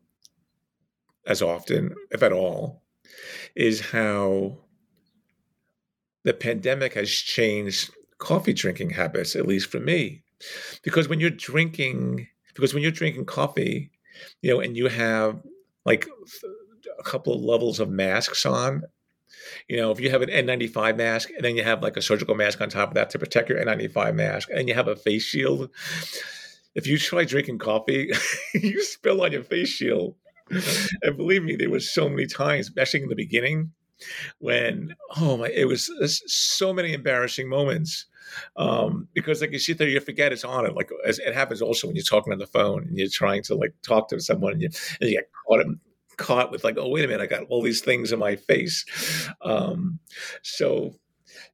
as 1.26 1.42
often, 1.42 1.94
if 2.10 2.22
at 2.22 2.32
all, 2.32 2.82
is 3.54 3.80
how 3.80 4.56
the 6.24 6.32
pandemic 6.32 6.94
has 6.94 7.10
changed 7.10 7.90
coffee 8.18 8.52
drinking 8.52 8.90
habits, 8.90 9.36
at 9.36 9.46
least 9.46 9.70
for 9.70 9.80
me. 9.80 10.22
Because 10.82 11.08
when 11.08 11.20
you're 11.20 11.30
drinking, 11.30 12.26
because 12.54 12.74
when 12.74 12.82
you're 12.82 12.92
drinking 12.92 13.24
coffee, 13.24 13.90
you 14.40 14.50
know, 14.50 14.60
and 14.60 14.76
you 14.76 14.88
have 14.88 15.40
like 15.84 16.08
a 16.98 17.02
couple 17.02 17.34
of 17.34 17.42
levels 17.42 17.80
of 17.80 17.90
masks 17.90 18.46
on, 18.46 18.82
you 19.68 19.76
know, 19.76 19.90
if 19.90 20.00
you 20.00 20.10
have 20.10 20.22
an 20.22 20.28
N95 20.28 20.96
mask 20.96 21.30
and 21.30 21.44
then 21.44 21.56
you 21.56 21.64
have 21.64 21.82
like 21.82 21.96
a 21.96 22.02
surgical 22.02 22.34
mask 22.34 22.60
on 22.60 22.68
top 22.68 22.88
of 22.88 22.94
that 22.94 23.10
to 23.10 23.18
protect 23.18 23.48
your 23.48 23.58
N95 23.58 24.14
mask, 24.14 24.48
and 24.54 24.68
you 24.68 24.74
have 24.74 24.88
a 24.88 24.96
face 24.96 25.24
shield, 25.24 25.70
if 26.74 26.86
you 26.86 26.98
try 26.98 27.24
drinking 27.24 27.58
coffee, 27.58 28.10
you 28.54 28.82
spill 28.82 29.22
on 29.22 29.32
your 29.32 29.44
face 29.44 29.68
shield. 29.68 30.16
And 31.02 31.16
believe 31.16 31.42
me, 31.44 31.56
there 31.56 31.70
was 31.70 31.92
so 31.92 32.08
many 32.08 32.26
times, 32.26 32.66
especially 32.66 33.02
in 33.02 33.08
the 33.08 33.14
beginning, 33.14 33.72
when 34.38 34.94
oh 35.16 35.36
my 35.36 35.48
it 35.48 35.68
was 35.68 35.90
so 36.26 36.72
many 36.72 36.92
embarrassing 36.92 37.48
moments 37.48 38.06
um, 38.56 39.08
because 39.14 39.40
like 39.40 39.52
you 39.52 39.58
sit 39.58 39.78
there 39.78 39.88
you 39.88 40.00
forget 40.00 40.32
it's 40.32 40.44
on 40.44 40.66
it 40.66 40.74
like 40.74 40.90
it 41.04 41.34
happens 41.34 41.62
also 41.62 41.86
when 41.86 41.96
you're 41.96 42.04
talking 42.04 42.32
on 42.32 42.38
the 42.38 42.46
phone 42.46 42.82
and 42.82 42.98
you're 42.98 43.08
trying 43.08 43.42
to 43.42 43.54
like 43.54 43.74
talk 43.82 44.08
to 44.08 44.20
someone 44.20 44.52
and 44.52 44.62
you, 44.62 44.70
and 45.00 45.10
you 45.10 45.16
get 45.16 45.30
caught 45.46 45.60
caught 46.22 46.50
with 46.50 46.64
like 46.64 46.76
oh 46.78 46.88
wait 46.88 47.04
a 47.04 47.08
minute 47.08 47.22
i 47.22 47.26
got 47.26 47.46
all 47.48 47.62
these 47.62 47.80
things 47.80 48.12
in 48.12 48.18
my 48.18 48.36
face 48.36 48.84
um, 49.42 49.98
so 50.42 50.94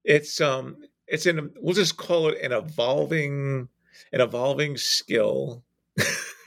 it's 0.05 0.41
um 0.41 0.77
it's 1.07 1.27
in 1.27 1.51
we'll 1.61 1.75
just 1.75 1.97
call 1.97 2.29
it 2.29 2.41
an 2.43 2.53
evolving 2.53 3.69
an 4.13 4.21
evolving 4.21 4.77
skill 4.77 5.63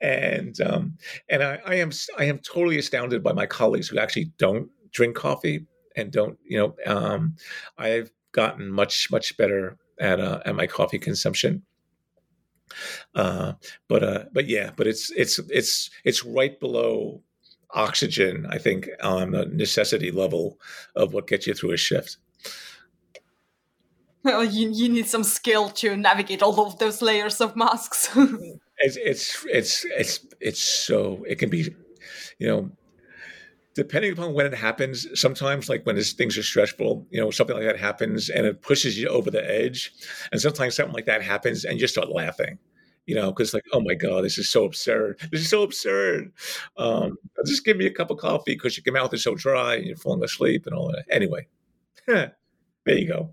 and 0.00 0.60
um, 0.60 0.96
and 1.28 1.42
I, 1.42 1.60
I 1.64 1.74
am 1.76 1.92
I 2.18 2.24
am 2.24 2.38
totally 2.38 2.78
astounded 2.78 3.22
by 3.22 3.32
my 3.32 3.46
colleagues 3.46 3.88
who 3.88 3.98
actually 3.98 4.32
don't 4.38 4.68
drink 4.92 5.16
coffee 5.16 5.66
and 5.96 6.10
don't 6.10 6.38
you 6.44 6.58
know 6.58 6.74
um, 6.86 7.36
I've 7.78 8.10
gotten 8.32 8.70
much 8.70 9.10
much 9.10 9.36
better 9.36 9.76
at 10.00 10.20
uh, 10.20 10.40
at 10.44 10.56
my 10.56 10.66
coffee 10.66 10.98
consumption. 10.98 11.62
Uh, 13.14 13.54
but 13.88 14.02
uh, 14.02 14.24
but 14.32 14.46
yeah, 14.46 14.70
but 14.76 14.86
it's 14.86 15.10
it's 15.10 15.38
it's 15.50 15.90
it's 16.04 16.24
right 16.24 16.58
below 16.58 17.22
oxygen. 17.70 18.46
I 18.48 18.58
think 18.58 18.88
on 19.02 19.32
the 19.32 19.46
necessity 19.46 20.10
level 20.10 20.58
of 20.94 21.12
what 21.12 21.26
gets 21.26 21.46
you 21.46 21.54
through 21.54 21.72
a 21.72 21.76
shift. 21.76 22.18
Well, 24.22 24.42
you, 24.42 24.70
you 24.72 24.88
need 24.88 25.06
some 25.06 25.22
skill 25.22 25.68
to 25.70 25.96
navigate 25.96 26.42
all 26.42 26.58
of 26.66 26.78
those 26.78 27.02
layers 27.02 27.42
of 27.42 27.56
masks. 27.56 28.08
it's 28.78 28.96
it's 28.96 29.46
it's 29.50 29.84
it's 29.84 30.26
it's 30.40 30.60
so 30.60 31.22
it 31.28 31.38
can 31.38 31.50
be, 31.50 31.74
you 32.38 32.46
know, 32.46 32.70
depending 33.74 34.12
upon 34.12 34.34
when 34.34 34.46
it 34.46 34.54
happens. 34.54 35.06
Sometimes, 35.18 35.68
like 35.68 35.84
when 35.84 36.00
things 36.00 36.38
are 36.38 36.42
stressful, 36.42 37.06
you 37.10 37.20
know, 37.20 37.30
something 37.30 37.56
like 37.56 37.66
that 37.66 37.78
happens 37.78 38.30
and 38.30 38.46
it 38.46 38.62
pushes 38.62 38.98
you 38.98 39.08
over 39.08 39.30
the 39.30 39.44
edge, 39.48 39.92
and 40.32 40.40
sometimes 40.40 40.76
something 40.76 40.94
like 40.94 41.06
that 41.06 41.22
happens 41.22 41.64
and 41.64 41.80
you 41.80 41.86
start 41.86 42.08
laughing. 42.08 42.58
You 43.06 43.14
know, 43.14 43.30
because 43.30 43.52
like, 43.52 43.64
oh 43.72 43.80
my 43.80 43.94
god, 43.94 44.24
this 44.24 44.38
is 44.38 44.48
so 44.48 44.64
absurd. 44.64 45.20
This 45.30 45.42
is 45.42 45.50
so 45.50 45.62
absurd. 45.62 46.32
Um, 46.78 47.18
just 47.44 47.64
give 47.64 47.76
me 47.76 47.84
a 47.84 47.92
cup 47.92 48.10
of 48.10 48.16
coffee 48.16 48.54
because 48.54 48.80
your 48.82 48.94
mouth 48.94 49.12
is 49.12 49.22
so 49.22 49.34
dry 49.34 49.74
and 49.74 49.84
you're 49.84 49.96
falling 49.96 50.24
asleep 50.24 50.66
and 50.66 50.74
all 50.74 50.88
that. 50.88 51.04
Anyway, 51.10 51.46
there 52.06 52.32
you 52.86 53.06
go. 53.06 53.30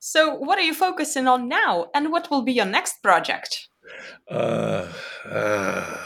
So, 0.00 0.34
what 0.34 0.58
are 0.58 0.62
you 0.62 0.74
focusing 0.74 1.26
on 1.26 1.48
now, 1.48 1.86
and 1.94 2.12
what 2.12 2.30
will 2.30 2.42
be 2.42 2.52
your 2.52 2.66
next 2.66 3.02
project? 3.02 3.68
Uh, 4.28 4.86
uh, 5.24 5.96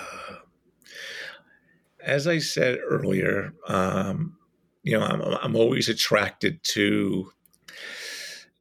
as 2.09 2.27
I 2.27 2.39
said 2.39 2.79
earlier, 2.83 3.53
um, 3.69 4.37
you 4.83 4.99
know, 4.99 5.05
I'm, 5.05 5.21
I'm 5.21 5.57
always 5.57 5.89
attracted 5.89 6.63
to 6.75 7.31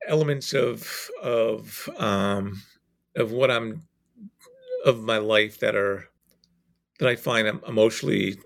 elements 0.05 0.53
of 0.53 1.09
of 1.21 1.89
um, 1.97 2.61
of 3.15 3.31
what 3.31 3.49
I'm 3.49 3.83
of 4.85 5.01
my 5.01 5.17
life 5.17 5.59
that 5.59 5.75
are 5.75 6.09
that 6.99 7.07
I 7.07 7.15
find 7.15 7.47
emotionally 7.67 8.37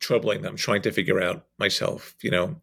troubling 0.00 0.44
I'm 0.44 0.56
trying 0.56 0.82
to 0.82 0.92
figure 0.92 1.20
out 1.20 1.46
myself, 1.58 2.14
you 2.22 2.30
know. 2.30 2.56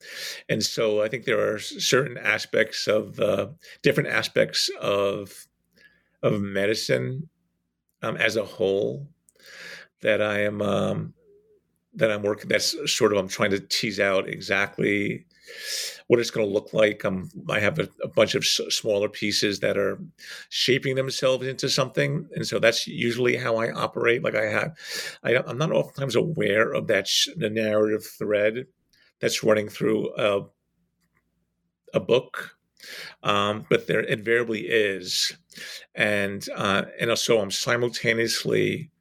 And 0.50 0.64
so 0.64 1.02
I 1.02 1.10
think 1.10 1.26
there 1.26 1.54
are 1.54 1.60
certain 1.60 2.18
aspects 2.18 2.88
of 2.88 3.20
uh, 3.20 3.48
different 3.84 4.10
aspects 4.10 4.70
of 4.80 5.48
of 6.24 6.42
medicine 6.42 7.30
um, 8.02 8.18
as 8.18 8.36
a 8.36 8.46
whole 8.46 9.08
that 10.02 10.22
I 10.22 10.42
am 10.42 10.62
um, 10.62 11.14
that 11.94 12.12
I'm 12.12 12.24
working. 12.24 12.50
That's 12.50 12.76
sort 12.92 13.12
of 13.12 13.18
I'm 13.18 13.28
trying 13.28 13.52
to 13.52 13.60
tease 13.60 14.00
out 14.00 14.28
exactly 14.28 15.26
what 16.08 16.20
it's 16.20 16.32
going 16.32 16.48
to 16.48 16.54
look 16.54 16.74
like. 16.74 17.04
Um, 17.04 17.30
I 17.50 17.60
have 17.60 17.80
a, 17.80 17.90
a 18.04 18.08
bunch 18.08 18.36
of 18.36 18.44
s- 18.44 18.62
smaller 18.70 19.10
pieces 19.10 19.60
that 19.60 19.78
are 19.78 20.00
shaping 20.50 20.96
themselves 20.96 21.48
into 21.48 21.70
something, 21.70 22.28
and 22.34 22.46
so 22.46 22.60
that's 22.60 22.88
usually 22.88 23.36
how 23.36 23.58
I 23.58 23.72
operate. 23.72 24.24
Like 24.24 24.36
I 24.36 24.46
have, 24.46 24.76
I, 25.24 25.36
am 25.36 25.58
not 25.58 25.72
oftentimes 25.72 26.16
aware 26.16 26.74
of 26.74 26.88
that 26.88 27.08
sh- 27.08 27.30
the 27.36 27.50
narrative 27.50 28.06
thread 28.06 28.66
that's 29.20 29.44
running 29.44 29.70
through 29.70 30.14
a 30.18 30.48
a 31.94 32.00
book, 32.00 32.56
um, 33.24 33.66
but 33.70 33.88
there 33.88 34.00
invariably 34.00 34.62
is, 34.62 35.36
and 35.96 36.48
uh, 36.56 36.84
and 37.00 37.18
so 37.18 37.42
I'm 37.42 37.52
simultaneously 37.52 38.92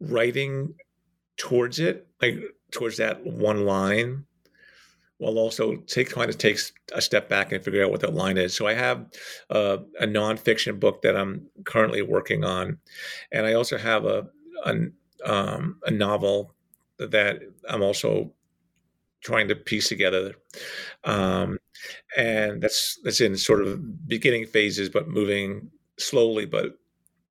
writing 0.00 0.74
towards 1.36 1.78
it, 1.78 2.06
like 2.20 2.38
towards 2.70 2.96
that 2.98 3.24
one 3.24 3.64
line, 3.64 4.24
while 5.18 5.38
also 5.38 5.76
take 5.86 6.10
kind 6.10 6.28
of 6.28 6.38
takes 6.38 6.72
a 6.92 7.00
step 7.00 7.28
back 7.28 7.52
and 7.52 7.64
figure 7.64 7.84
out 7.84 7.90
what 7.90 8.00
that 8.00 8.14
line 8.14 8.36
is. 8.36 8.56
So 8.56 8.66
I 8.66 8.74
have 8.74 9.06
uh, 9.50 9.78
a 10.00 10.06
nonfiction 10.06 10.78
book 10.80 11.02
that 11.02 11.16
I'm 11.16 11.46
currently 11.64 12.02
working 12.02 12.44
on, 12.44 12.78
and 13.32 13.46
I 13.46 13.54
also 13.54 13.78
have 13.78 14.04
a 14.04 14.26
a, 14.64 14.74
um, 15.24 15.78
a 15.84 15.90
novel 15.90 16.54
that 16.98 17.40
I'm 17.68 17.82
also 17.82 18.32
trying 19.22 19.48
to 19.48 19.56
piece 19.56 19.88
together. 19.88 20.34
Um, 21.04 21.58
and 22.16 22.62
that's 22.62 22.98
that's 23.02 23.20
in 23.20 23.36
sort 23.36 23.62
of 23.62 24.08
beginning 24.08 24.46
phases, 24.46 24.88
but 24.88 25.08
moving 25.08 25.70
slowly 25.98 26.46
but 26.46 26.78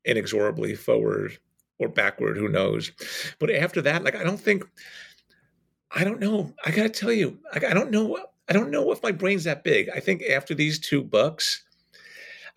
inexorably 0.06 0.76
forward 0.76 1.38
or 1.84 1.90
backward, 1.90 2.38
who 2.38 2.48
knows? 2.48 2.92
But 3.40 3.52
after 3.52 3.82
that, 3.82 4.04
like 4.04 4.16
I 4.16 4.24
don't 4.24 4.40
think, 4.40 4.64
I 5.92 6.04
don't 6.04 6.20
know. 6.20 6.54
I 6.66 6.72
gotta 6.72 6.90
tell 6.90 7.12
you, 7.12 7.40
I, 7.54 7.58
I 7.58 7.74
don't 7.74 7.92
know. 7.92 8.18
I 8.50 8.54
don't 8.54 8.72
know 8.72 8.92
if 8.92 9.02
my 9.04 9.12
brain's 9.12 9.46
that 9.46 9.64
big. 9.64 9.90
I 9.90 10.00
think 10.00 10.24
after 10.24 10.54
these 10.54 10.80
two 10.80 11.02
books, 11.02 11.64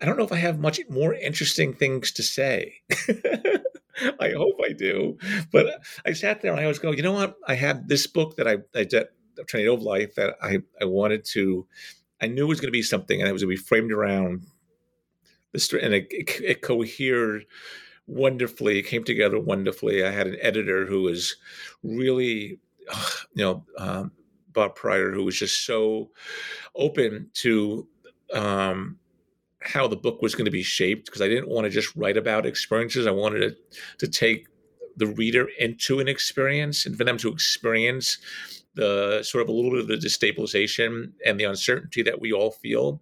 I 0.01 0.05
don't 0.05 0.17
know 0.17 0.23
if 0.23 0.31
I 0.31 0.37
have 0.37 0.59
much 0.59 0.79
more 0.89 1.13
interesting 1.13 1.73
things 1.73 2.11
to 2.13 2.23
say. 2.23 2.75
I 4.19 4.31
hope 4.31 4.59
I 4.63 4.73
do. 4.73 5.17
But 5.51 5.81
I 6.05 6.13
sat 6.13 6.41
there 6.41 6.51
and 6.51 6.59
I 6.59 6.63
always 6.63 6.79
go, 6.79 6.91
you 6.91 7.01
know 7.01 7.13
what? 7.13 7.35
I 7.47 7.55
had 7.55 7.87
this 7.87 8.05
book 8.05 8.35
that 8.35 8.47
I, 8.47 8.57
I 8.75 8.83
did, 8.83 9.07
Tornado 9.47 9.73
of 9.73 9.81
Life, 9.81 10.15
that 10.15 10.35
I, 10.41 10.59
I 10.79 10.85
wanted 10.85 11.25
to, 11.25 11.65
I 12.21 12.27
knew 12.27 12.45
it 12.45 12.49
was 12.49 12.59
going 12.59 12.67
to 12.67 12.77
be 12.77 12.83
something 12.83 13.19
and 13.19 13.29
it 13.29 13.33
was 13.33 13.43
going 13.43 13.55
to 13.55 13.61
be 13.61 13.67
framed 13.67 13.91
around 13.91 14.45
this, 15.51 15.71
and 15.73 15.93
it, 15.93 16.07
it, 16.11 16.41
it 16.41 16.61
cohered 16.61 17.45
wonderfully, 18.07 18.81
came 18.81 19.03
together 19.03 19.39
wonderfully. 19.39 20.03
I 20.03 20.11
had 20.11 20.27
an 20.27 20.37
editor 20.41 20.85
who 20.85 21.03
was 21.03 21.35
really, 21.83 22.59
you 23.33 23.43
know, 23.43 23.65
um, 23.77 24.11
Bob 24.53 24.75
Prior, 24.75 25.11
who 25.11 25.23
was 25.23 25.37
just 25.37 25.65
so 25.65 26.09
open 26.75 27.29
to 27.35 27.87
um, 28.33 28.97
how 29.61 29.87
the 29.87 29.95
book 29.95 30.21
was 30.21 30.35
going 30.35 30.45
to 30.45 30.51
be 30.51 30.63
shaped 30.63 31.05
because 31.05 31.21
I 31.21 31.27
didn't 31.27 31.49
want 31.49 31.65
to 31.65 31.69
just 31.69 31.95
write 31.95 32.17
about 32.17 32.45
experiences. 32.45 33.05
I 33.05 33.11
wanted 33.11 33.39
to, 33.39 33.55
to 33.99 34.07
take 34.07 34.47
the 34.95 35.07
reader 35.07 35.47
into 35.59 35.99
an 35.99 36.07
experience 36.07 36.85
and 36.85 36.97
for 36.97 37.03
them 37.03 37.17
to 37.19 37.29
experience 37.29 38.17
the 38.77 39.23
sort 39.23 39.41
of 39.41 39.49
a 39.49 39.51
little 39.51 39.71
bit 39.71 39.81
of 39.81 39.87
the 39.87 39.95
destabilization 39.95 41.11
and 41.25 41.39
the 41.39 41.43
uncertainty 41.43 42.03
that 42.03 42.21
we 42.21 42.31
all 42.31 42.51
feel. 42.51 43.01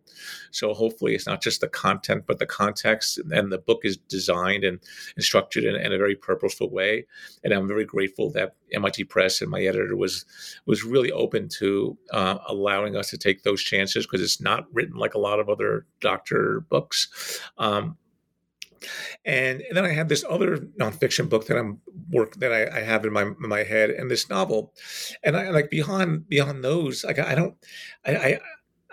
So 0.51 0.73
hopefully 0.73 1.13
it's 1.13 1.27
not 1.27 1.41
just 1.41 1.59
the 1.59 1.67
content, 1.67 2.23
but 2.25 2.39
the 2.39 2.45
context. 2.45 3.19
And 3.31 3.51
the 3.51 3.57
book 3.57 3.81
is 3.83 3.97
designed 3.97 4.63
and, 4.63 4.79
and 5.15 5.23
structured 5.23 5.65
in, 5.65 5.75
in, 5.75 5.91
a 5.91 5.97
very 5.97 6.15
purposeful 6.15 6.69
way. 6.69 7.05
And 7.43 7.53
I'm 7.53 7.67
very 7.67 7.83
grateful 7.83 8.31
that 8.31 8.55
MIT 8.71 9.03
Press 9.05 9.41
and 9.41 9.51
my 9.51 9.61
editor 9.61 9.97
was 9.97 10.25
was 10.65 10.83
really 10.83 11.11
open 11.11 11.49
to 11.59 11.97
uh, 12.11 12.37
allowing 12.47 12.95
us 12.95 13.09
to 13.09 13.17
take 13.17 13.43
those 13.43 13.61
chances 13.61 14.05
because 14.05 14.21
it's 14.21 14.41
not 14.41 14.65
written 14.73 14.95
like 14.95 15.13
a 15.13 15.19
lot 15.19 15.41
of 15.41 15.49
other 15.49 15.85
doctor 15.99 16.61
books. 16.69 17.41
Um, 17.57 17.97
and, 19.25 19.61
and, 19.61 19.77
then 19.77 19.85
I 19.85 19.93
have 19.93 20.09
this 20.09 20.23
other 20.29 20.57
nonfiction 20.79 21.29
book 21.29 21.47
that 21.47 21.57
I'm 21.57 21.81
work 22.09 22.35
that 22.35 22.51
I, 22.51 22.79
I 22.79 22.81
have 22.81 23.05
in 23.05 23.13
my 23.13 23.23
in 23.23 23.49
my 23.49 23.63
head, 23.63 23.89
and 23.89 24.09
this 24.09 24.29
novel, 24.29 24.73
and 25.23 25.35
I 25.35 25.49
like 25.49 25.69
beyond 25.69 26.27
beyond 26.27 26.63
those, 26.63 27.03
like 27.03 27.19
I 27.19 27.35
don't, 27.35 27.55
I, 28.05 28.15
I, 28.15 28.39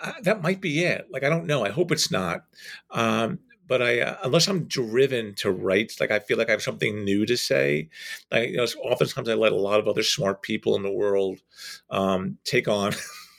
I 0.03 0.13
that 0.23 0.43
might 0.43 0.61
be 0.61 0.85
it. 0.85 1.07
Like 1.11 1.25
I 1.25 1.29
don't 1.29 1.47
know. 1.47 1.65
I 1.65 1.71
hope 1.71 1.93
it's 1.93 2.11
not. 2.11 2.45
Um, 2.91 3.39
but 3.69 3.81
I, 3.81 4.01
uh, 4.01 4.17
unless 4.25 4.49
I'm 4.49 4.65
driven 4.67 5.35
to 5.37 5.51
write, 5.51 5.95
like 6.01 6.11
I 6.11 6.19
feel 6.19 6.37
like 6.37 6.49
I 6.49 6.53
have 6.53 6.63
something 6.63 7.05
new 7.05 7.25
to 7.25 7.37
say. 7.37 7.89
Like 8.31 8.51
you 8.51 8.57
know, 8.59 8.67
oftentimes 8.85 9.29
I 9.29 9.35
let 9.35 9.53
a 9.53 9.57
lot 9.57 9.81
of 9.81 9.89
other 9.89 10.03
smart 10.03 10.43
people 10.43 10.77
in 10.77 10.83
the 10.83 10.93
world 10.93 11.39
um, 11.89 12.39
take 12.45 12.69
on 12.69 12.93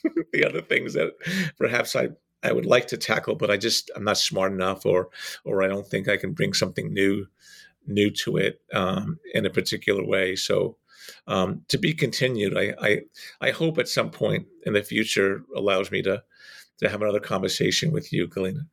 the 0.34 0.46
other 0.46 0.62
things 0.62 0.94
that 0.94 1.12
perhaps 1.58 1.96
I 1.96 2.10
I 2.44 2.52
would 2.52 2.66
like 2.66 2.88
to 2.88 2.98
tackle, 2.98 3.36
but 3.36 3.50
I 3.50 3.58
just 3.58 3.92
I'm 3.96 4.04
not 4.04 4.18
smart 4.18 4.52
enough, 4.52 4.86
or 4.86 5.10
or 5.44 5.64
I 5.64 5.68
don't 5.68 5.88
think 5.88 6.08
I 6.08 6.18
can 6.18 6.34
bring 6.34 6.54
something 6.54 6.94
new 6.94 7.28
new 7.86 8.10
to 8.10 8.38
it 8.38 8.62
um, 8.74 9.20
in 9.34 9.46
a 9.46 9.50
particular 9.50 10.06
way. 10.06 10.36
So 10.36 10.78
um, 11.28 11.64
to 11.70 11.78
be 11.78 11.94
continued. 11.94 12.58
I, 12.58 12.74
I 12.82 13.02
I 13.42 13.52
hope 13.52 13.78
at 13.78 13.88
some 13.88 14.10
point 14.10 14.48
in 14.66 14.74
the 14.74 14.84
future 14.84 15.44
allows 15.56 15.92
me 15.92 16.02
to 16.04 16.24
to 16.80 16.90
have 16.90 17.02
another 17.02 17.20
conversation 17.20 17.92
with 17.92 18.12
you, 18.12 18.28
Galina. 18.28 18.68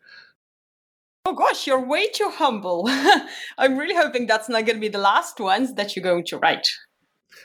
Oh 1.26 1.34
gosh, 1.34 1.66
you're 1.66 1.84
way 1.84 2.08
too 2.08 2.30
humble. 2.30 2.86
I'm 3.58 3.76
really 3.76 3.94
hoping 3.94 4.26
that's 4.26 4.48
not 4.48 4.64
going 4.64 4.76
to 4.76 4.80
be 4.80 4.88
the 4.88 4.98
last 4.98 5.38
ones 5.38 5.74
that 5.74 5.94
you're 5.94 6.02
going 6.02 6.24
to 6.26 6.38
write. 6.38 6.66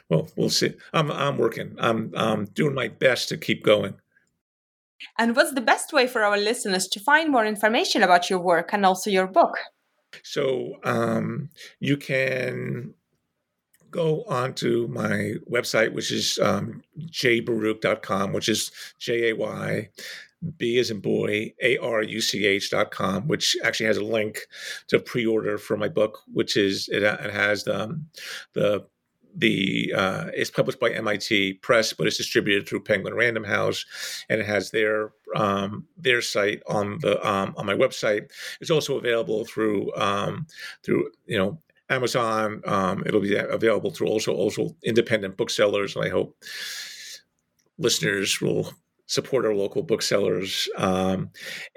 Well, 0.09 0.27
we'll 0.35 0.49
see. 0.49 0.73
I'm 0.93 1.11
I'm 1.11 1.37
working. 1.37 1.75
I'm 1.79 2.11
I'm 2.15 2.45
doing 2.45 2.73
my 2.73 2.87
best 2.87 3.29
to 3.29 3.37
keep 3.37 3.63
going. 3.63 3.95
And 5.17 5.35
what's 5.35 5.53
the 5.53 5.61
best 5.61 5.93
way 5.93 6.07
for 6.07 6.23
our 6.23 6.37
listeners 6.37 6.87
to 6.89 6.99
find 6.99 7.31
more 7.31 7.45
information 7.45 8.03
about 8.03 8.29
your 8.29 8.39
work 8.39 8.73
and 8.73 8.85
also 8.85 9.09
your 9.09 9.27
book? 9.27 9.57
So 10.23 10.75
um, 10.83 11.49
you 11.79 11.97
can 11.97 12.93
go 13.91 14.23
onto 14.27 14.87
my 14.87 15.33
website, 15.49 15.93
which 15.93 16.11
is 16.11 16.37
um, 16.39 16.83
jaybaruch.com, 16.99 18.33
which 18.33 18.49
is 18.49 18.71
J 18.99 19.29
A 19.29 19.35
Y 19.35 19.89
B 20.57 20.77
as 20.77 20.91
in 20.91 20.99
boy, 20.99 21.53
A 21.61 21.77
R 21.77 22.03
U 22.03 22.21
C 22.21 22.45
H 22.45 22.69
dot 22.69 22.91
com, 22.91 23.27
which 23.27 23.55
actually 23.63 23.87
has 23.87 23.97
a 23.97 24.03
link 24.03 24.39
to 24.89 24.99
pre 24.99 25.25
order 25.25 25.57
for 25.57 25.77
my 25.77 25.87
book, 25.87 26.19
which 26.33 26.57
is 26.57 26.89
it, 26.89 27.03
it 27.03 27.33
has 27.33 27.63
the, 27.63 27.83
um, 27.83 28.07
the 28.53 28.85
the 29.35 29.93
uh, 29.95 30.25
it's 30.33 30.49
published 30.49 30.79
by 30.79 30.91
MIT 30.91 31.55
Press, 31.55 31.93
but 31.93 32.07
it's 32.07 32.17
distributed 32.17 32.67
through 32.67 32.83
Penguin 32.83 33.13
Random 33.13 33.43
House, 33.43 33.85
and 34.29 34.39
it 34.39 34.45
has 34.45 34.71
their 34.71 35.11
um, 35.35 35.85
their 35.97 36.21
site 36.21 36.61
on 36.67 36.99
the 37.01 37.25
um, 37.27 37.53
on 37.57 37.65
my 37.65 37.75
website. 37.75 38.31
It's 38.61 38.71
also 38.71 38.97
available 38.97 39.45
through 39.45 39.93
um, 39.95 40.47
through 40.83 41.11
you 41.25 41.37
know 41.37 41.59
Amazon. 41.89 42.61
Um, 42.65 43.03
it'll 43.05 43.21
be 43.21 43.35
available 43.35 43.91
through 43.91 44.07
also 44.07 44.33
also 44.33 44.75
independent 44.83 45.37
booksellers, 45.37 45.95
and 45.95 46.05
I 46.05 46.09
hope 46.09 46.35
listeners 47.77 48.39
will 48.41 48.71
support 49.07 49.45
our 49.45 49.53
local 49.53 49.83
booksellers, 49.83 50.67
um, 50.77 51.29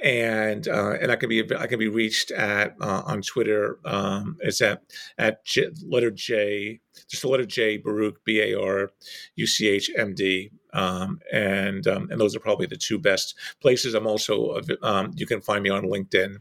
and 0.02 0.66
uh, 0.68 0.92
and 1.00 1.12
I 1.12 1.16
can 1.16 1.28
be 1.28 1.44
I 1.56 1.66
can 1.66 1.78
be 1.78 1.88
reached 1.88 2.30
at 2.30 2.74
uh, 2.80 3.02
on 3.06 3.22
Twitter. 3.22 3.78
Um, 3.84 4.36
it's 4.40 4.60
at 4.60 4.82
at 5.18 5.44
J, 5.44 5.68
letter 5.86 6.10
J, 6.10 6.80
just 7.08 7.22
the 7.22 7.28
letter 7.28 7.46
J 7.46 7.76
Baruch 7.76 8.24
B 8.24 8.40
A 8.40 8.58
R 8.58 8.90
U 9.36 9.46
C 9.46 9.68
H 9.68 9.90
M 9.96 10.14
D, 10.14 10.50
um, 10.72 11.20
and 11.32 11.86
um, 11.86 12.08
and 12.10 12.20
those 12.20 12.34
are 12.34 12.40
probably 12.40 12.66
the 12.66 12.76
two 12.76 12.98
best 12.98 13.34
places. 13.60 13.94
I'm 13.94 14.06
also 14.06 14.60
um, 14.82 15.12
you 15.16 15.26
can 15.26 15.40
find 15.40 15.62
me 15.62 15.70
on 15.70 15.84
LinkedIn 15.84 16.38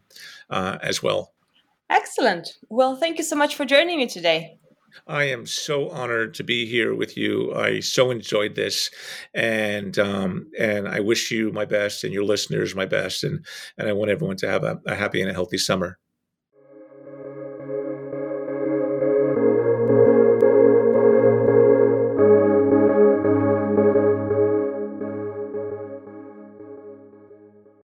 uh, 0.50 0.78
as 0.82 1.04
well. 1.04 1.34
Excellent. 1.90 2.58
Well, 2.70 2.96
thank 2.98 3.18
you 3.18 3.24
so 3.24 3.36
much 3.36 3.56
for 3.56 3.66
joining 3.66 3.98
me 3.98 4.08
today. 4.08 4.60
I 5.08 5.26
am 5.26 5.46
so 5.46 5.90
honored 5.90 6.34
to 6.36 6.44
be 6.44 6.66
here 6.66 6.96
with 6.96 7.18
you. 7.18 7.54
I 7.54 7.80
so 7.82 8.12
enjoyed 8.12 8.56
this, 8.56 8.90
and 9.34 9.98
um, 10.00 10.50
and 10.58 10.88
I 10.88 11.00
wish 11.00 11.32
you 11.32 11.52
my 11.52 11.66
best 11.66 12.04
and 12.04 12.14
your 12.14 12.24
listeners 12.24 12.76
my 12.76 12.86
best, 12.86 13.24
and 13.24 13.46
and 13.78 13.88
I 13.88 13.94
want 13.94 14.12
everyone 14.12 14.38
to 14.38 14.50
have 14.50 14.64
a, 14.64 14.80
a 14.86 14.96
happy 14.96 15.22
and 15.22 15.30
a 15.30 15.34
healthy 15.34 15.58
summer. 15.58 15.98